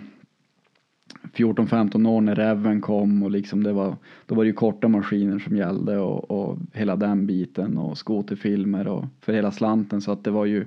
14-15 1.36 2.08
år 2.08 2.20
när 2.20 2.34
Reven 2.34 2.80
kom 2.80 3.22
och 3.22 3.30
liksom 3.30 3.62
det 3.62 3.72
var, 3.72 3.96
då 4.26 4.34
var 4.34 4.44
det 4.44 4.48
ju 4.48 4.54
korta 4.54 4.88
maskiner 4.88 5.38
som 5.38 5.56
gällde 5.56 5.98
och, 5.98 6.30
och 6.30 6.58
hela 6.72 6.96
den 6.96 7.26
biten 7.26 7.78
och 7.78 7.98
skoterfilmer 7.98 8.88
och 8.88 9.04
för 9.20 9.32
hela 9.32 9.50
slanten 9.50 10.00
så 10.00 10.12
att 10.12 10.24
det 10.24 10.30
var 10.30 10.44
ju 10.44 10.66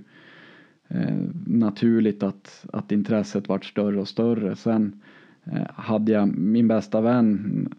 eh, 0.88 1.18
naturligt 1.48 2.24
att, 2.24 2.66
att 2.74 2.92
intresset 2.92 3.50
vart 3.50 3.66
större 3.66 4.00
och 4.00 4.08
större. 4.08 4.56
Sen 4.56 5.02
eh, 5.44 5.68
hade 5.76 6.12
jag 6.12 6.38
min 6.38 6.68
bästa 6.68 7.02
vän 7.02 7.74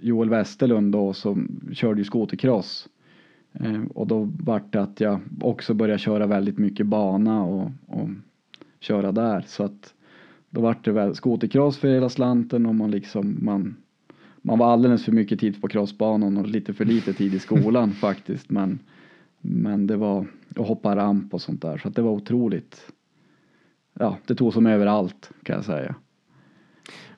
Joel 0.00 0.30
Westerlund 0.30 0.92
då 0.92 1.12
som 1.12 1.60
körde 1.72 2.00
ju 2.00 2.04
skotercross 2.04 2.88
och 3.94 4.06
då 4.06 4.28
vart 4.38 4.72
det 4.72 4.82
att 4.82 5.00
jag 5.00 5.20
också 5.40 5.74
började 5.74 5.98
köra 5.98 6.26
väldigt 6.26 6.58
mycket 6.58 6.86
bana 6.86 7.42
och, 7.42 7.70
och 7.86 8.08
köra 8.80 9.12
där. 9.12 9.44
Så 9.46 9.64
att 9.64 9.94
då 10.50 10.60
vart 10.60 10.84
det 10.84 10.92
väl 10.92 11.14
skotercross 11.14 11.78
för 11.78 11.88
hela 11.88 12.08
slanten 12.08 12.66
och 12.66 12.74
man 12.74 12.90
liksom 12.90 13.38
man, 13.40 13.76
man 14.42 14.58
var 14.58 14.72
alldeles 14.72 15.04
för 15.04 15.12
mycket 15.12 15.40
tid 15.40 15.60
på 15.60 15.68
crossbanan 15.68 16.36
och 16.36 16.46
lite 16.46 16.74
för 16.74 16.84
lite 16.84 17.12
tid 17.12 17.34
i 17.34 17.38
skolan 17.38 17.90
faktiskt. 17.90 18.50
Men, 18.50 18.78
men 19.40 19.86
det 19.86 19.96
var 19.96 20.26
att 20.56 20.66
hoppa 20.68 20.96
ramp 20.96 21.34
och 21.34 21.42
sånt 21.42 21.62
där 21.62 21.78
så 21.78 21.88
att 21.88 21.94
det 21.94 22.02
var 22.02 22.12
otroligt 22.12 22.92
ja, 23.94 24.16
det 24.26 24.34
tog 24.34 24.52
som 24.52 24.66
överallt 24.66 25.30
kan 25.42 25.56
jag 25.56 25.64
säga. 25.64 25.94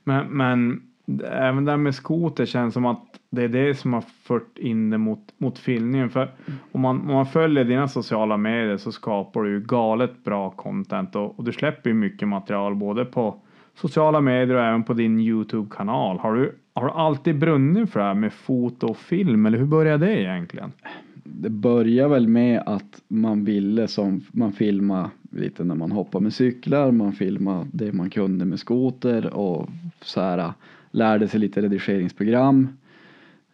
Men, 0.04 0.26
men 0.26 0.82
även 1.24 1.64
där 1.64 1.76
med 1.76 1.94
skoter 1.94 2.46
känns 2.46 2.74
som 2.74 2.86
att 2.86 3.11
det 3.34 3.42
är 3.42 3.48
det 3.48 3.74
som 3.74 3.92
har 3.92 4.00
fört 4.00 4.58
in 4.58 4.90
det 4.90 4.98
mot, 4.98 5.34
mot 5.38 5.58
filmningen. 5.58 6.10
För 6.10 6.30
om 6.72 6.80
man, 6.80 7.00
om 7.00 7.06
man 7.06 7.26
följer 7.26 7.64
dina 7.64 7.88
sociala 7.88 8.36
medier 8.36 8.76
så 8.76 8.92
skapar 8.92 9.42
du 9.42 9.50
ju 9.50 9.60
galet 9.60 10.24
bra 10.24 10.50
content 10.50 11.16
och, 11.16 11.38
och 11.38 11.44
du 11.44 11.52
släpper 11.52 11.90
ju 11.90 11.94
mycket 11.94 12.28
material 12.28 12.74
både 12.74 13.04
på 13.04 13.36
sociala 13.74 14.20
medier 14.20 14.56
och 14.56 14.64
även 14.64 14.82
på 14.82 14.94
din 14.94 15.20
Youtube-kanal. 15.20 16.18
Har 16.18 16.34
du, 16.34 16.54
har 16.74 16.86
du 16.86 16.92
alltid 16.92 17.38
brunnit 17.38 17.90
för 17.90 18.00
det 18.00 18.06
här 18.06 18.14
med 18.14 18.32
foto 18.32 18.86
och 18.86 18.96
film 18.96 19.46
eller 19.46 19.58
hur 19.58 19.66
började 19.66 20.06
det 20.06 20.20
egentligen? 20.20 20.72
Det 21.24 21.50
började 21.50 22.08
väl 22.08 22.28
med 22.28 22.62
att 22.66 23.02
man 23.08 23.44
ville 23.44 23.88
som, 23.88 24.20
man 24.32 24.52
filma 24.52 25.10
lite 25.30 25.64
när 25.64 25.74
man 25.74 25.92
hoppar 25.92 26.20
med 26.20 26.32
cyklar, 26.32 26.90
man 26.90 27.12
filmade 27.12 27.66
det 27.72 27.92
man 27.92 28.10
kunde 28.10 28.44
med 28.44 28.58
skoter 28.58 29.34
och 29.34 29.68
så 30.00 30.20
här 30.20 30.52
lärde 30.90 31.28
sig 31.28 31.40
lite 31.40 31.62
redigeringsprogram. 31.62 32.68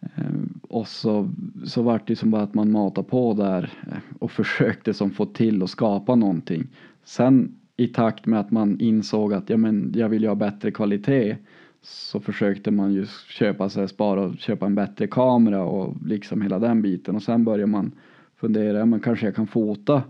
Eh, 0.01 0.31
och 0.61 0.87
så, 0.87 1.29
så 1.65 1.81
vart 1.81 2.07
det 2.07 2.15
som 2.15 2.31
bara 2.31 2.41
att 2.41 2.53
man 2.53 2.71
matade 2.71 3.07
på 3.07 3.33
där 3.33 3.73
eh, 3.91 3.97
och 4.19 4.31
försökte 4.41 4.93
som 4.93 5.11
få 5.11 5.25
till 5.25 5.63
och 5.63 5.69
skapa 5.69 6.15
någonting. 6.15 6.67
Sen 7.03 7.55
i 7.77 7.87
takt 7.87 8.25
med 8.25 8.39
att 8.39 8.51
man 8.51 8.79
insåg 8.79 9.33
att 9.33 9.49
ja, 9.49 9.57
men 9.57 9.93
jag 9.95 10.09
vill 10.09 10.21
ju 10.21 10.27
ha 10.27 10.35
bättre 10.35 10.71
kvalitet 10.71 11.37
så 11.81 12.19
försökte 12.19 12.71
man 12.71 12.93
ju 12.93 13.05
köpa 13.29 13.69
sig, 13.69 13.87
spara 13.87 14.21
och 14.21 14.37
köpa 14.37 14.65
en 14.65 14.75
bättre 14.75 15.07
kamera 15.07 15.63
och 15.63 15.95
liksom 16.05 16.41
hela 16.41 16.59
den 16.59 16.81
biten. 16.81 17.15
Och 17.15 17.23
sen 17.23 17.43
börjar 17.43 17.67
man 17.67 17.91
fundera, 18.35 18.77
ja, 18.77 18.85
men 18.85 18.99
kanske 18.99 19.25
jag 19.25 19.35
kan 19.35 19.47
fota 19.47 20.03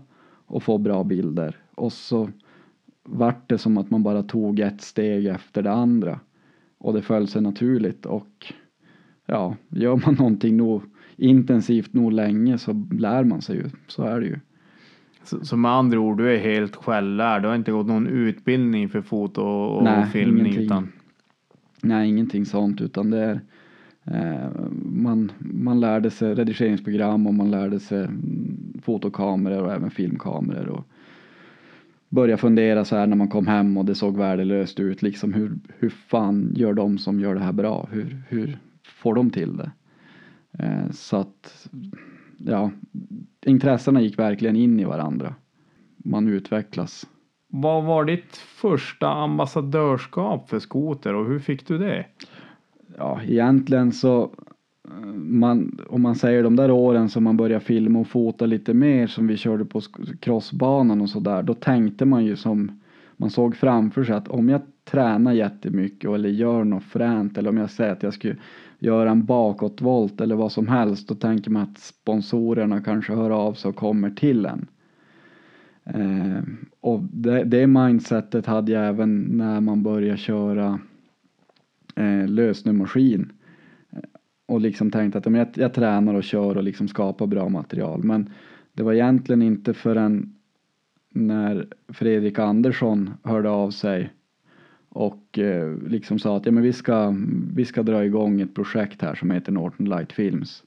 och 0.46 0.62
få 0.62 0.78
bra 0.78 1.04
bilder. 1.04 1.56
Och 1.74 1.92
så 1.92 2.30
vart 3.04 3.48
det 3.48 3.58
som 3.58 3.78
att 3.78 3.90
man 3.90 4.02
bara 4.02 4.22
tog 4.22 4.60
ett 4.60 4.80
steg 4.80 5.26
efter 5.26 5.62
det 5.62 5.72
andra. 5.72 6.20
Och 6.78 6.92
det 6.92 7.02
föll 7.02 7.28
sig 7.28 7.42
naturligt 7.42 8.06
och 8.06 8.52
ja, 9.26 9.56
gör 9.68 9.96
man 10.06 10.14
någonting 10.14 10.56
nog 10.56 10.82
intensivt 11.16 11.94
nog 11.94 12.12
länge 12.12 12.58
så 12.58 12.86
lär 12.90 13.24
man 13.24 13.42
sig 13.42 13.56
ju, 13.56 13.64
så 13.86 14.02
är 14.02 14.20
det 14.20 14.26
ju. 14.26 14.38
Så, 15.24 15.44
så 15.44 15.56
med 15.56 15.70
andra 15.70 15.98
ord, 15.98 16.18
du 16.18 16.34
är 16.34 16.38
helt 16.38 16.76
självlärd. 16.76 17.42
Du 17.42 17.48
har 17.48 17.54
inte 17.54 17.72
gått 17.72 17.86
någon 17.86 18.06
utbildning 18.06 18.88
för 18.88 19.00
foto 19.02 19.42
och 19.42 19.84
Nej, 19.84 20.06
filmning 20.06 20.46
ingenting. 20.46 20.64
utan 20.64 20.92
Nej, 21.82 22.08
ingenting 22.08 22.46
sånt 22.46 22.80
utan 22.80 23.10
det 23.10 23.18
är 23.20 23.40
eh, 24.04 24.50
man, 24.82 25.32
man 25.38 25.80
lärde 25.80 26.10
sig 26.10 26.34
redigeringsprogram 26.34 27.26
och 27.26 27.34
man 27.34 27.50
lärde 27.50 27.80
sig 27.80 28.08
fotokameror 28.82 29.62
och 29.62 29.72
även 29.72 29.90
filmkameror 29.90 30.68
och 30.68 30.84
börja 32.08 32.36
fundera 32.36 32.84
så 32.84 32.96
här 32.96 33.06
när 33.06 33.16
man 33.16 33.28
kom 33.28 33.46
hem 33.46 33.76
och 33.76 33.84
det 33.84 33.94
såg 33.94 34.16
värdelöst 34.16 34.80
ut 34.80 35.02
liksom 35.02 35.32
hur, 35.32 35.52
hur 35.78 35.90
fan 35.90 36.52
gör 36.56 36.74
de 36.74 36.98
som 36.98 37.20
gör 37.20 37.34
det 37.34 37.40
här 37.40 37.52
bra? 37.52 37.88
Hur, 37.92 38.22
hur 38.28 38.58
får 38.84 39.14
de 39.14 39.30
till 39.30 39.56
det? 39.56 39.70
Eh, 40.58 40.90
så 40.90 41.16
att 41.16 41.68
ja, 42.38 42.70
intressena 43.46 44.00
gick 44.00 44.18
verkligen 44.18 44.56
in 44.56 44.80
i 44.80 44.84
varandra. 44.84 45.34
Man 45.96 46.28
utvecklas. 46.28 47.06
Vad 47.48 47.84
var 47.84 48.04
ditt 48.04 48.36
första 48.36 49.08
ambassadörskap 49.08 50.50
för 50.50 50.58
skoter 50.58 51.14
och 51.14 51.26
hur 51.26 51.38
fick 51.38 51.66
du 51.66 51.78
det? 51.78 52.06
Ja, 52.96 53.20
egentligen 53.22 53.92
så 53.92 54.22
eh, 54.88 55.06
man, 55.14 55.80
om 55.88 56.02
man 56.02 56.14
säger 56.14 56.42
de 56.42 56.56
där 56.56 56.70
åren 56.70 57.08
som 57.08 57.24
man 57.24 57.36
började 57.36 57.64
filma 57.64 57.98
och 57.98 58.08
fota 58.08 58.46
lite 58.46 58.74
mer 58.74 59.06
som 59.06 59.26
vi 59.26 59.36
körde 59.36 59.64
på 59.64 59.80
crossbanan 60.20 61.00
och 61.00 61.10
sådär, 61.10 61.42
då 61.42 61.54
tänkte 61.54 62.04
man 62.04 62.24
ju 62.24 62.36
som 62.36 62.80
man 63.16 63.30
såg 63.30 63.56
framför 63.56 64.04
sig 64.04 64.14
att 64.14 64.28
om 64.28 64.48
jag 64.48 64.60
tränar 64.90 65.32
jättemycket 65.32 66.10
eller 66.10 66.28
gör 66.28 66.64
något 66.64 66.82
fränt 66.84 67.38
eller 67.38 67.50
om 67.50 67.56
jag 67.56 67.70
säger 67.70 67.92
att 67.92 68.02
jag 68.02 68.14
skulle 68.14 68.36
göra 68.78 69.10
en 69.10 69.24
bakåtvolt 69.24 70.20
eller 70.20 70.36
vad 70.36 70.52
som 70.52 70.68
helst, 70.68 71.08
då 71.08 71.14
tänker 71.14 71.50
man 71.50 71.62
att 71.62 71.78
sponsorerna 71.78 72.80
kanske 72.80 73.14
hör 73.14 73.30
av 73.30 73.54
sig 73.54 73.68
och 73.68 73.76
kommer 73.76 74.10
till 74.10 74.46
en. 74.46 74.66
Eh, 75.84 76.42
och 76.80 77.02
det, 77.02 77.44
det 77.44 77.66
mindsetet 77.66 78.46
hade 78.46 78.72
jag 78.72 78.88
även 78.88 79.20
när 79.20 79.60
man 79.60 79.82
började 79.82 80.18
köra 80.18 80.78
eh, 81.96 82.28
lösnummermaskin 82.28 83.32
eh, 83.92 83.98
och 84.46 84.60
liksom 84.60 84.90
tänkte 84.90 85.18
att 85.18 85.26
jag, 85.26 85.48
jag 85.54 85.74
tränar 85.74 86.14
och 86.14 86.24
kör 86.24 86.56
och 86.56 86.62
liksom 86.62 86.88
skapar 86.88 87.26
bra 87.26 87.48
material. 87.48 88.04
Men 88.04 88.30
det 88.72 88.82
var 88.82 88.92
egentligen 88.92 89.42
inte 89.42 89.74
förrän 89.74 90.34
när 91.14 91.66
Fredrik 91.88 92.38
Andersson 92.38 93.10
hörde 93.24 93.50
av 93.50 93.70
sig 93.70 94.10
och 94.92 95.38
eh, 95.38 95.76
liksom 95.86 96.18
sa 96.18 96.36
att 96.36 96.46
ja, 96.46 96.52
men 96.52 96.62
vi, 96.62 96.72
ska, 96.72 97.14
vi 97.54 97.64
ska 97.64 97.82
dra 97.82 98.04
igång 98.04 98.40
ett 98.40 98.54
projekt 98.54 99.02
här 99.02 99.14
som 99.14 99.30
heter 99.30 99.52
Norton 99.52 99.88
Light 99.88 100.12
Films. 100.12 100.62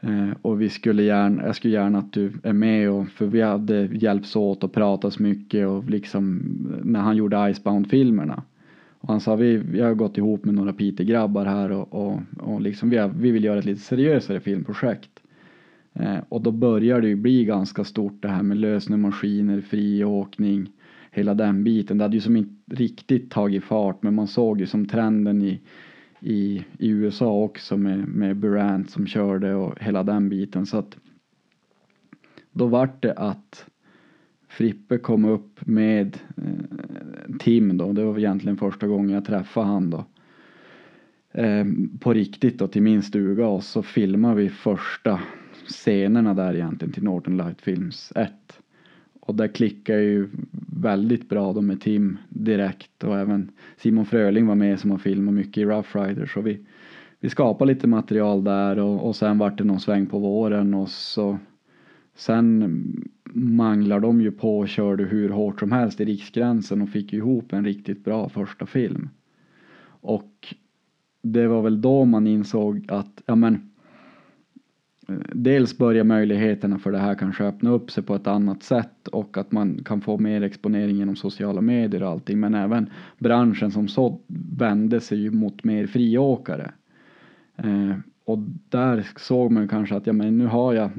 Eh, 0.00 0.30
och 0.42 0.60
vi 0.60 0.68
skulle 0.68 1.02
gärna, 1.02 1.46
jag 1.46 1.56
skulle 1.56 1.74
gärna 1.74 1.98
att 1.98 2.12
du 2.12 2.32
är 2.42 2.52
med 2.52 2.90
och 2.90 3.08
för 3.08 3.26
vi 3.26 3.40
hade 3.40 3.88
hjälpts 3.92 4.36
åt 4.36 4.64
och 4.64 4.72
pratats 4.72 5.18
mycket 5.18 5.68
och 5.68 5.90
liksom 5.90 6.40
eh, 6.72 6.84
när 6.84 7.00
han 7.00 7.16
gjorde 7.16 7.50
Icebound-filmerna. 7.50 8.42
Och 9.00 9.08
han 9.08 9.20
sa 9.20 9.36
vi, 9.36 9.56
vi 9.56 9.80
har 9.80 9.94
gått 9.94 10.18
ihop 10.18 10.44
med 10.44 10.54
några 10.54 10.72
Piteå-grabbar 10.72 11.44
här 11.44 11.70
och, 11.70 11.94
och, 11.94 12.20
och 12.40 12.60
liksom 12.60 12.90
vi, 12.90 12.96
har, 12.96 13.08
vi 13.08 13.30
vill 13.30 13.44
göra 13.44 13.58
ett 13.58 13.64
lite 13.64 13.80
seriösare 13.80 14.40
filmprojekt. 14.40 15.10
Eh, 15.92 16.18
och 16.28 16.42
då 16.42 16.50
börjar 16.50 17.00
det 17.00 17.08
ju 17.08 17.16
bli 17.16 17.44
ganska 17.44 17.84
stort 17.84 18.22
det 18.22 18.28
här 18.28 18.42
med 18.42 18.56
lösnummermaskiner, 18.56 19.60
friåkning, 19.60 20.70
hela 21.14 21.34
den 21.34 21.64
biten. 21.64 21.98
Det 21.98 22.04
hade 22.04 22.16
ju 22.16 22.20
som 22.20 22.36
inte 22.36 22.74
riktigt 22.74 23.30
tagit 23.30 23.64
fart 23.64 24.02
men 24.02 24.14
man 24.14 24.26
såg 24.26 24.60
ju 24.60 24.66
som 24.66 24.86
trenden 24.86 25.42
i, 25.42 25.60
i, 26.20 26.64
i 26.78 26.88
USA 26.88 27.42
också 27.42 27.76
med, 27.76 28.08
med 28.08 28.36
Burant 28.36 28.90
som 28.90 29.06
körde 29.06 29.54
och 29.54 29.80
hela 29.80 30.02
den 30.02 30.28
biten 30.28 30.66
så 30.66 30.76
att 30.76 30.96
då 32.52 32.66
vart 32.66 33.02
det 33.02 33.12
att 33.12 33.66
Frippe 34.48 34.98
kom 34.98 35.24
upp 35.24 35.66
med 35.66 36.18
eh, 36.36 37.36
Tim 37.38 37.78
då, 37.78 37.92
det 37.92 38.04
var 38.04 38.18
egentligen 38.18 38.56
första 38.56 38.86
gången 38.86 39.10
jag 39.10 39.24
träffade 39.24 39.66
han 39.66 39.90
då. 39.90 40.04
Eh, 41.32 41.64
på 42.00 42.12
riktigt 42.12 42.58
då 42.58 42.68
till 42.68 42.82
min 42.82 43.02
stuga 43.02 43.46
och 43.46 43.64
så 43.64 43.82
filmade 43.82 44.34
vi 44.34 44.48
första 44.48 45.20
scenerna 45.66 46.34
där 46.34 46.54
egentligen 46.54 46.92
till 46.92 47.04
Northern 47.04 47.36
Light 47.36 47.60
Films 47.60 48.12
1. 48.16 48.32
Och 49.26 49.34
där 49.34 49.48
klickade 49.48 50.02
ju 50.02 50.28
väldigt 50.80 51.28
bra 51.28 51.52
då 51.52 51.60
med 51.60 51.80
Tim 51.80 52.18
direkt 52.28 53.04
och 53.04 53.18
även 53.18 53.50
Simon 53.76 54.06
Fröling 54.06 54.46
var 54.46 54.54
med 54.54 54.80
som 54.80 54.90
har 54.90 54.98
filmat 54.98 55.34
mycket 55.34 55.58
i 55.58 55.64
Rough 55.64 55.98
Riders 55.98 56.34
så 56.34 56.40
vi, 56.40 56.60
vi 57.20 57.30
skapade 57.30 57.72
lite 57.72 57.86
material 57.86 58.44
där 58.44 58.78
och, 58.78 59.06
och 59.06 59.16
sen 59.16 59.38
vart 59.38 59.58
det 59.58 59.64
någon 59.64 59.80
sväng 59.80 60.06
på 60.06 60.18
våren 60.18 60.74
och 60.74 60.88
så 60.88 61.38
sen 62.14 62.84
manglar 63.34 64.00
de 64.00 64.20
ju 64.20 64.30
på 64.30 64.58
och 64.58 64.68
körde 64.68 65.04
hur 65.04 65.28
hårt 65.28 65.60
som 65.60 65.72
helst 65.72 66.00
i 66.00 66.04
riksgränsen 66.04 66.82
och 66.82 66.88
fick 66.88 67.12
ju 67.12 67.18
ihop 67.18 67.52
en 67.52 67.64
riktigt 67.64 68.04
bra 68.04 68.28
första 68.28 68.66
film. 68.66 69.08
Och 69.86 70.54
det 71.22 71.46
var 71.46 71.62
väl 71.62 71.80
då 71.80 72.04
man 72.04 72.26
insåg 72.26 72.84
att, 72.88 73.22
ja 73.26 73.34
men 73.34 73.70
dels 75.32 75.78
börjar 75.78 76.04
möjligheterna 76.04 76.78
för 76.78 76.92
det 76.92 76.98
här 76.98 77.14
kanske 77.14 77.44
öppna 77.44 77.70
upp 77.70 77.90
sig 77.90 78.02
på 78.02 78.14
ett 78.14 78.26
annat 78.26 78.62
sätt 78.62 79.08
och 79.08 79.38
att 79.38 79.52
man 79.52 79.84
kan 79.84 80.00
få 80.00 80.18
mer 80.18 80.42
exponering 80.42 80.96
genom 80.96 81.16
sociala 81.16 81.60
medier 81.60 82.02
och 82.02 82.08
allting 82.08 82.40
men 82.40 82.54
även 82.54 82.90
branschen 83.18 83.70
som 83.70 83.88
så 83.88 84.20
vände 84.56 85.00
sig 85.00 85.18
ju 85.18 85.30
mot 85.30 85.64
mer 85.64 85.86
friåkare. 85.86 86.72
Eh, 87.56 87.96
och 88.24 88.38
där 88.68 89.06
såg 89.16 89.50
man 89.50 89.68
kanske 89.68 89.96
att 89.96 90.06
ja, 90.06 90.12
men 90.12 90.38
nu 90.38 90.46
har 90.46 90.74
jag 90.74 90.90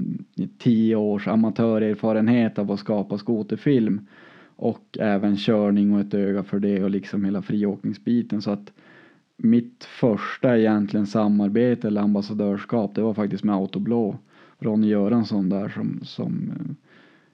tio 0.58 0.96
års 0.96 1.28
amatörerfarenhet 1.28 2.60
av 2.60 2.72
att 2.72 2.80
skapa 2.80 3.18
skoterfilm 3.18 4.08
och 4.56 4.98
även 5.00 5.38
körning 5.38 5.94
och 5.94 6.00
ett 6.00 6.14
öga 6.14 6.44
för 6.44 6.60
det 6.60 6.84
och 6.84 6.90
liksom 6.90 7.26
hela 7.26 7.42
friåkningsbiten 7.42 8.42
så 8.42 8.52
att 8.52 8.72
mitt 9.38 9.84
första 9.84 10.58
egentligen 10.58 11.08
samarbete 11.08 11.88
eller 11.88 12.02
ambassadörskap 12.02 12.96
det 12.96 13.02
var 13.02 13.14
faktiskt 13.14 13.44
med 13.44 13.56
Autoblå. 13.56 14.18
Ronny 14.60 14.88
Göransson 14.88 15.50
där 15.50 15.70
som, 15.70 16.00
som 16.04 16.52
eh, 16.60 16.76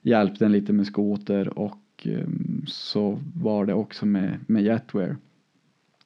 hjälpte 0.02 0.46
en 0.46 0.52
lite 0.52 0.74
med 0.74 0.88
skoter 0.88 1.60
och 1.60 1.78
ehm, 2.04 2.64
så 2.68 3.20
var 3.36 3.66
det 3.66 3.74
också 3.74 4.06
med, 4.06 4.40
med 4.48 4.64
Jetwear. 4.64 5.18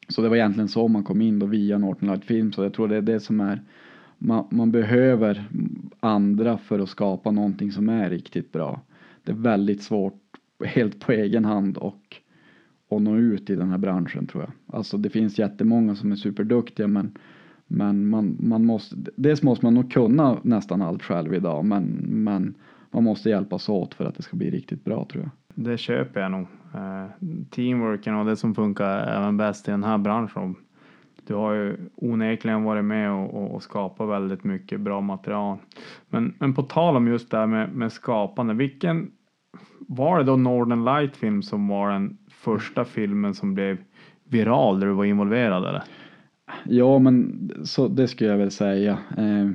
Så 0.09 0.21
det 0.21 0.29
var 0.29 0.35
egentligen 0.35 0.67
så 0.67 0.87
man 0.87 1.03
kom 1.03 1.21
in 1.21 1.39
då 1.39 1.45
via 1.45 1.77
Norton 1.77 2.09
Light 2.09 2.25
Film 2.25 2.51
så 2.51 2.63
jag 2.63 2.73
tror 2.73 2.87
det 2.87 2.97
är 2.97 3.01
det 3.01 3.19
som 3.19 3.39
är 3.39 3.61
man, 4.17 4.47
man 4.51 4.71
behöver 4.71 5.49
andra 5.99 6.57
för 6.57 6.79
att 6.79 6.89
skapa 6.89 7.31
någonting 7.31 7.71
som 7.71 7.89
är 7.89 8.09
riktigt 8.09 8.51
bra. 8.51 8.81
Det 9.23 9.31
är 9.31 9.35
väldigt 9.35 9.83
svårt 9.83 10.21
helt 10.65 10.99
på 10.99 11.11
egen 11.11 11.45
hand 11.45 11.77
och, 11.77 12.21
att 12.95 13.01
nå 13.01 13.17
ut 13.17 13.49
i 13.49 13.55
den 13.55 13.69
här 13.69 13.77
branschen 13.77 14.27
tror 14.27 14.43
jag. 14.43 14.77
Alltså 14.77 14.97
det 14.97 15.09
finns 15.09 15.39
jättemånga 15.39 15.95
som 15.95 16.11
är 16.11 16.15
superduktiga 16.15 16.87
men, 16.87 17.17
men 17.67 18.07
man, 18.07 18.37
man 18.39 18.65
måste, 18.65 18.95
dels 19.15 19.43
måste 19.43 19.65
man 19.65 19.73
nog 19.73 19.91
kunna 19.91 20.37
nästan 20.43 20.81
allt 20.81 21.03
själv 21.03 21.33
idag 21.33 21.65
men, 21.65 21.83
men 22.07 22.55
man 22.91 23.03
måste 23.03 23.29
hjälpas 23.29 23.69
åt 23.69 23.93
för 23.93 24.05
att 24.05 24.15
det 24.15 24.23
ska 24.23 24.37
bli 24.37 24.51
riktigt 24.51 24.83
bra 24.83 25.05
tror 25.11 25.23
jag. 25.23 25.31
det 25.65 25.77
köper 25.77 26.21
jag 26.21 26.31
nog. 26.31 26.47
Eh, 26.73 27.05
teamworken 27.49 28.15
och 28.15 28.25
det 28.25 28.35
som 28.35 28.55
funkar 28.55 29.17
även 29.17 29.37
bäst 29.37 29.67
i 29.67 29.71
den 29.71 29.83
här 29.83 29.97
branschen. 29.97 30.55
Du 31.27 31.33
har 31.33 31.53
ju 31.53 31.77
onekligen 31.95 32.63
varit 32.63 32.85
med 32.85 33.11
och, 33.11 33.33
och, 33.33 33.55
och 33.55 33.63
skapat 33.63 34.09
väldigt 34.09 34.43
mycket 34.43 34.81
bra 34.81 35.01
material. 35.01 35.57
Men, 36.09 36.33
men 36.39 36.53
på 36.53 36.63
tal 36.63 36.95
om 36.95 37.07
just 37.07 37.31
det 37.31 37.37
här 37.37 37.47
med, 37.47 37.73
med 37.73 37.91
skapande, 37.91 38.53
vilken 38.53 39.11
var 39.79 40.17
det 40.17 40.23
då 40.23 40.35
Northern 40.35 40.85
Light 40.85 41.17
Film 41.17 41.43
som 41.43 41.67
var 41.67 41.91
den 41.91 42.17
första 42.45 42.85
filmen 42.85 43.33
som 43.33 43.53
blev 43.53 43.77
viral 44.29 44.79
där 44.79 44.87
du 44.87 44.93
var 44.93 45.05
involverad 45.05 45.65
eller? 45.69 45.83
Ja, 46.65 46.99
men 46.99 47.51
så, 47.63 47.87
det 47.87 48.07
skulle 48.07 48.29
jag 48.29 48.37
väl 48.37 48.51
säga. 48.51 48.97
Eh, 49.17 49.49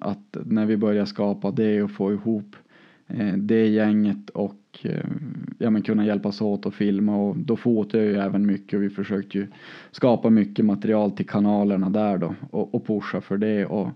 att 0.00 0.36
när 0.44 0.66
vi 0.66 0.76
började 0.76 1.06
skapa 1.06 1.50
det 1.50 1.82
och 1.82 1.90
få 1.90 2.12
ihop 2.12 2.56
eh, 3.08 3.34
det 3.36 3.66
gänget 3.66 4.30
och 4.30 4.78
eh, 4.82 5.04
ja, 5.58 5.70
men 5.70 5.82
kunna 5.82 6.06
hjälpas 6.06 6.40
åt 6.40 6.66
och 6.66 6.74
filma 6.74 7.16
och 7.16 7.36
då 7.36 7.56
fotade 7.56 8.04
jag 8.04 8.12
ju 8.12 8.18
även 8.18 8.46
mycket 8.46 8.76
och 8.76 8.82
vi 8.82 8.90
försökte 8.90 9.38
ju 9.38 9.46
skapa 9.90 10.30
mycket 10.30 10.64
material 10.64 11.10
till 11.10 11.26
kanalerna 11.26 11.90
där 11.90 12.18
då 12.18 12.34
och, 12.50 12.74
och 12.74 12.86
pusha 12.86 13.20
för 13.20 13.36
det 13.36 13.66
och 13.66 13.88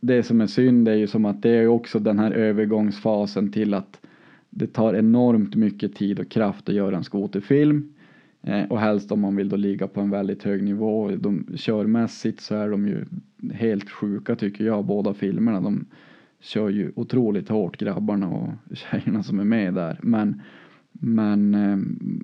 det 0.00 0.22
som 0.22 0.40
är 0.40 0.46
synd 0.46 0.88
är 0.88 0.94
ju 0.94 1.06
som 1.06 1.24
att 1.24 1.42
det 1.42 1.50
är 1.50 1.66
också 1.66 1.98
den 1.98 2.18
här 2.18 2.30
övergångsfasen 2.30 3.52
till 3.52 3.74
att 3.74 4.00
det 4.50 4.66
tar 4.66 4.94
enormt 4.94 5.54
mycket 5.54 5.94
tid 5.94 6.20
och 6.20 6.28
kraft 6.28 6.68
att 6.68 6.74
göra 6.74 6.96
en 6.96 7.04
skoterfilm 7.04 7.92
eh, 8.42 8.64
och 8.64 8.80
helst 8.80 9.12
om 9.12 9.20
man 9.20 9.36
vill 9.36 9.48
då 9.48 9.56
ligga 9.56 9.88
på 9.88 10.00
en 10.00 10.10
väldigt 10.10 10.42
hög 10.42 10.62
nivå. 10.62 11.10
De, 11.16 11.46
körmässigt 11.56 12.40
så 12.40 12.54
är 12.54 12.70
de 12.70 12.88
ju 12.88 13.04
helt 13.52 13.90
sjuka 13.90 14.36
tycker 14.36 14.64
jag, 14.64 14.84
båda 14.84 15.14
filmerna. 15.14 15.60
De 15.60 15.86
kör 16.40 16.68
ju 16.68 16.92
otroligt 16.96 17.48
hårt 17.48 17.76
grabbarna 17.76 18.28
och 18.28 18.48
tjejerna 18.76 19.22
som 19.22 19.40
är 19.40 19.44
med 19.44 19.74
där. 19.74 19.98
Men, 20.02 20.42
men, 20.92 21.54
eh, 21.54 21.78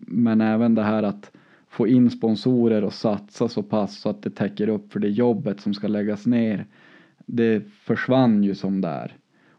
men 0.06 0.40
även 0.40 0.74
det 0.74 0.82
här 0.82 1.02
att 1.02 1.30
få 1.68 1.88
in 1.88 2.10
sponsorer 2.10 2.84
och 2.84 2.92
satsa 2.92 3.48
så 3.48 3.62
pass 3.62 4.00
så 4.00 4.08
att 4.10 4.22
det 4.22 4.30
täcker 4.30 4.68
upp 4.68 4.92
för 4.92 5.00
det 5.00 5.08
jobbet 5.08 5.60
som 5.60 5.74
ska 5.74 5.88
läggas 5.88 6.26
ner. 6.26 6.66
Det 7.26 7.62
försvann 7.70 8.44
ju 8.44 8.54
som 8.54 8.80
där 8.80 9.16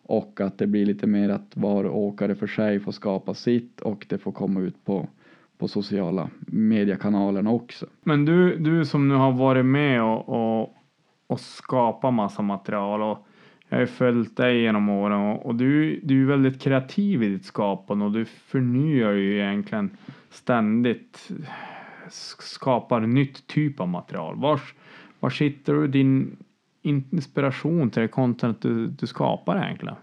och 0.07 0.41
att 0.41 0.57
det 0.57 0.67
blir 0.67 0.85
lite 0.85 1.07
mer 1.07 1.29
att 1.29 1.51
var 1.53 1.85
åkare 1.85 2.35
för 2.35 2.47
sig 2.47 2.79
får 2.79 2.91
skapa 2.91 3.33
sitt 3.33 3.81
och 3.81 4.05
det 4.09 4.17
får 4.17 4.31
komma 4.31 4.59
ut 4.59 4.85
på, 4.85 5.07
på 5.57 5.67
sociala 5.67 6.29
mediekanalerna 6.47 7.51
också. 7.51 7.85
Men 8.03 8.25
du, 8.25 8.57
du 8.57 8.85
som 8.85 9.07
nu 9.09 9.15
har 9.15 9.31
varit 9.31 9.65
med 9.65 10.03
och, 10.03 10.29
och, 10.29 10.75
och 11.27 11.39
skapat 11.39 12.13
massa 12.13 12.41
material 12.41 13.01
och 13.01 13.27
jag 13.69 13.77
har 13.77 13.81
ju 13.81 13.87
följt 13.87 14.37
dig 14.37 14.61
genom 14.61 14.89
åren 14.89 15.19
och, 15.21 15.45
och 15.45 15.55
du, 15.55 15.99
du 16.03 16.21
är 16.21 16.25
väldigt 16.25 16.61
kreativ 16.61 17.23
i 17.23 17.29
ditt 17.29 17.45
skapande 17.45 18.05
och 18.05 18.11
du 18.11 18.25
förnyar 18.25 19.11
ju 19.11 19.39
egentligen 19.39 19.97
ständigt 20.29 21.31
skapar 22.39 22.99
nytt 22.99 23.47
typ 23.47 23.79
av 23.79 23.87
material. 23.87 24.35
Var, 24.35 24.61
var 25.19 25.29
sitter 25.29 25.73
du 25.73 25.87
din 25.87 26.37
inspiration 26.85 27.89
till 27.89 28.01
det 28.01 28.07
content 28.07 28.61
du, 28.61 28.87
du 28.87 29.07
skapar 29.07 29.65
egentligen? 29.65 29.95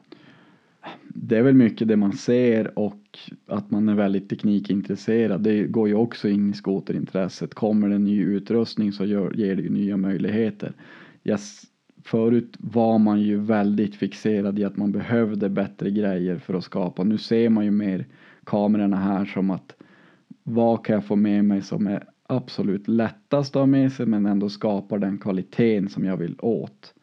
Det 1.08 1.38
är 1.38 1.42
väl 1.42 1.54
mycket 1.54 1.88
det 1.88 1.96
man 1.96 2.12
ser 2.12 2.78
och 2.78 3.18
att 3.46 3.70
man 3.70 3.88
är 3.88 3.94
väldigt 3.94 4.28
teknikintresserad. 4.28 5.40
Det 5.40 5.64
går 5.66 5.88
ju 5.88 5.94
också 5.94 6.28
in 6.28 6.50
i 6.50 6.54
skoterintresset. 6.54 7.54
Kommer 7.54 7.88
det 7.88 7.98
ny 7.98 8.22
utrustning 8.22 8.92
så 8.92 9.04
gör, 9.04 9.32
ger 9.32 9.56
det 9.56 9.62
ju 9.62 9.70
nya 9.70 9.96
möjligheter. 9.96 10.72
Yes, 11.24 11.62
förut 12.04 12.56
var 12.58 12.98
man 12.98 13.20
ju 13.20 13.36
väldigt 13.36 13.96
fixerad 13.96 14.58
i 14.58 14.64
att 14.64 14.76
man 14.76 14.92
behövde 14.92 15.48
bättre 15.48 15.90
grejer 15.90 16.38
för 16.38 16.54
att 16.54 16.64
skapa. 16.64 17.04
Nu 17.04 17.18
ser 17.18 17.48
man 17.48 17.64
ju 17.64 17.70
mer 17.70 18.06
kamerorna 18.44 18.96
här 18.96 19.24
som 19.24 19.50
att 19.50 19.76
vad 20.42 20.84
kan 20.84 20.94
jag 20.94 21.04
få 21.04 21.16
med 21.16 21.44
mig 21.44 21.62
som 21.62 21.86
är 21.86 22.04
absolut 22.36 22.88
lättast 22.88 23.56
att 23.56 23.60
ha 23.60 23.66
med 23.66 23.92
sig 23.92 24.06
men 24.06 24.26
ändå 24.26 24.48
skapar 24.48 24.98
den 24.98 25.18
kvaliteten 25.18 25.88
som 25.88 26.04
jag 26.04 26.16
vill 26.16 26.36
åt. 26.38 26.94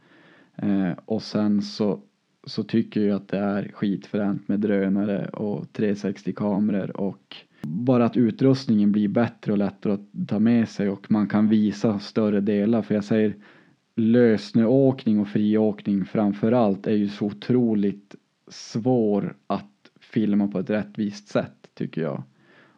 Eh, 0.55 0.91
och 1.05 1.21
sen 1.21 1.61
så, 1.61 1.99
så 2.43 2.63
tycker 2.63 3.01
jag 3.01 3.15
att 3.15 3.27
det 3.27 3.37
är 3.37 3.71
skitfränt 3.73 4.47
med 4.47 4.59
drönare 4.59 5.29
och 5.29 5.65
360-kameror 5.73 6.97
och 6.97 7.35
bara 7.61 8.05
att 8.05 8.17
utrustningen 8.17 8.91
blir 8.91 9.07
bättre 9.07 9.51
och 9.51 9.57
lättare 9.57 9.93
att 9.93 10.27
ta 10.27 10.39
med 10.39 10.69
sig 10.69 10.89
och 10.89 11.11
man 11.11 11.27
kan 11.27 11.47
visa 11.47 11.99
större 11.99 12.41
delar. 12.41 12.81
För 12.81 12.95
jag 12.95 13.03
säger 13.03 13.35
lösnöåkning 13.95 15.19
och 15.19 15.27
friåkning 15.27 16.05
framför 16.05 16.51
allt 16.51 16.87
är 16.87 16.95
ju 16.95 17.09
så 17.09 17.25
otroligt 17.25 18.15
svår 18.47 19.35
att 19.47 19.91
filma 19.99 20.47
på 20.47 20.59
ett 20.59 20.69
rättvist 20.69 21.27
sätt 21.27 21.69
tycker 21.73 22.01
jag. 22.01 22.23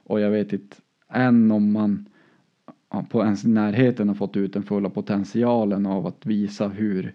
Och 0.04 0.20
jag 0.20 0.32
vet 0.32 0.54
inte 0.54 0.76
än 1.10 1.52
om 1.52 1.72
man 1.72 2.06
på 3.10 3.24
ens 3.24 3.44
närheten 3.44 4.08
har 4.08 4.16
fått 4.16 4.38
ut 4.38 4.54
den 4.54 4.64
fulla 4.64 4.90
potentialen 4.90 5.86
av 5.86 6.08
att 6.08 6.26
visa 6.26 6.68
hur, 6.68 7.14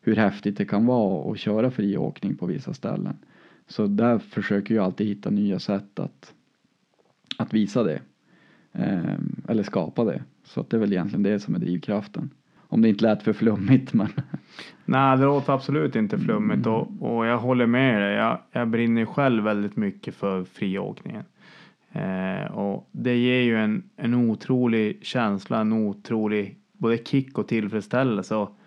hur 0.00 0.16
häftigt 0.16 0.56
det 0.56 0.64
kan 0.64 0.86
vara 0.86 1.32
att 1.32 1.38
köra 1.38 1.70
friåkning 1.70 2.36
på 2.36 2.46
vissa 2.46 2.74
ställen. 2.74 3.16
Så 3.66 3.86
där 3.86 4.18
försöker 4.18 4.74
jag 4.74 4.84
alltid 4.84 5.06
hitta 5.06 5.30
nya 5.30 5.58
sätt 5.58 5.98
att, 5.98 6.34
att 7.38 7.54
visa 7.54 7.82
det. 7.82 8.00
Eh, 8.72 9.14
eller 9.48 9.62
skapa 9.62 10.04
det. 10.04 10.22
Så 10.44 10.60
att 10.60 10.70
det 10.70 10.76
är 10.76 10.80
väl 10.80 10.92
egentligen 10.92 11.22
det 11.22 11.40
som 11.40 11.54
är 11.54 11.58
drivkraften. 11.58 12.30
Om 12.68 12.82
det 12.82 12.88
inte 12.88 13.04
lät 13.04 13.22
för 13.22 13.32
flummigt 13.32 13.92
men. 13.94 14.08
Nej, 14.84 15.18
det 15.18 15.24
låter 15.24 15.52
absolut 15.52 15.96
inte 15.96 16.18
flummigt 16.18 16.66
och, 16.66 16.88
och 17.00 17.26
jag 17.26 17.38
håller 17.38 17.66
med 17.66 18.02
dig. 18.02 18.14
Jag, 18.14 18.38
jag 18.52 18.68
brinner 18.68 19.04
själv 19.04 19.44
väldigt 19.44 19.76
mycket 19.76 20.14
för 20.14 20.44
friåkningen. 20.44 21.24
Eh, 21.92 22.52
och 22.52 22.88
det 22.92 23.16
ger 23.16 23.40
ju 23.42 23.56
en, 23.56 23.82
en 23.96 24.14
otrolig 24.14 24.98
känsla, 25.02 25.60
en 25.60 25.72
otrolig 25.72 26.58
både 26.72 26.98
kick 26.98 27.38
och 27.38 27.48
tillfredsställelse. 27.48 28.34
Och 28.34 28.58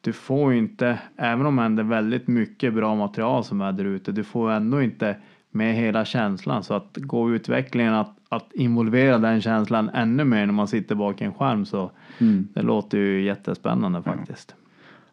du 0.00 0.12
får 0.12 0.52
ju 0.52 0.58
inte, 0.58 0.98
även 1.16 1.46
om 1.46 1.76
det 1.76 1.82
är 1.82 1.84
väldigt 1.84 2.28
mycket 2.28 2.74
bra 2.74 2.94
material 2.94 3.44
som 3.44 3.60
är 3.60 3.72
där 3.72 3.84
ute, 3.84 4.12
du 4.12 4.24
får 4.24 4.50
ändå 4.50 4.82
inte 4.82 5.16
med 5.50 5.74
hela 5.74 6.04
känslan. 6.04 6.62
Så 6.62 6.74
att 6.74 6.96
gå 6.96 7.30
utvecklingen 7.30 7.94
att, 7.94 8.16
att 8.28 8.52
involvera 8.52 9.18
den 9.18 9.40
känslan 9.40 9.90
ännu 9.94 10.24
mer 10.24 10.46
när 10.46 10.52
man 10.52 10.68
sitter 10.68 10.94
bak 10.94 11.20
en 11.20 11.34
skärm 11.34 11.64
så 11.64 11.90
mm. 12.18 12.48
det 12.54 12.62
låter 12.62 12.98
ju 12.98 13.22
jättespännande 13.22 14.02
faktiskt. 14.02 14.54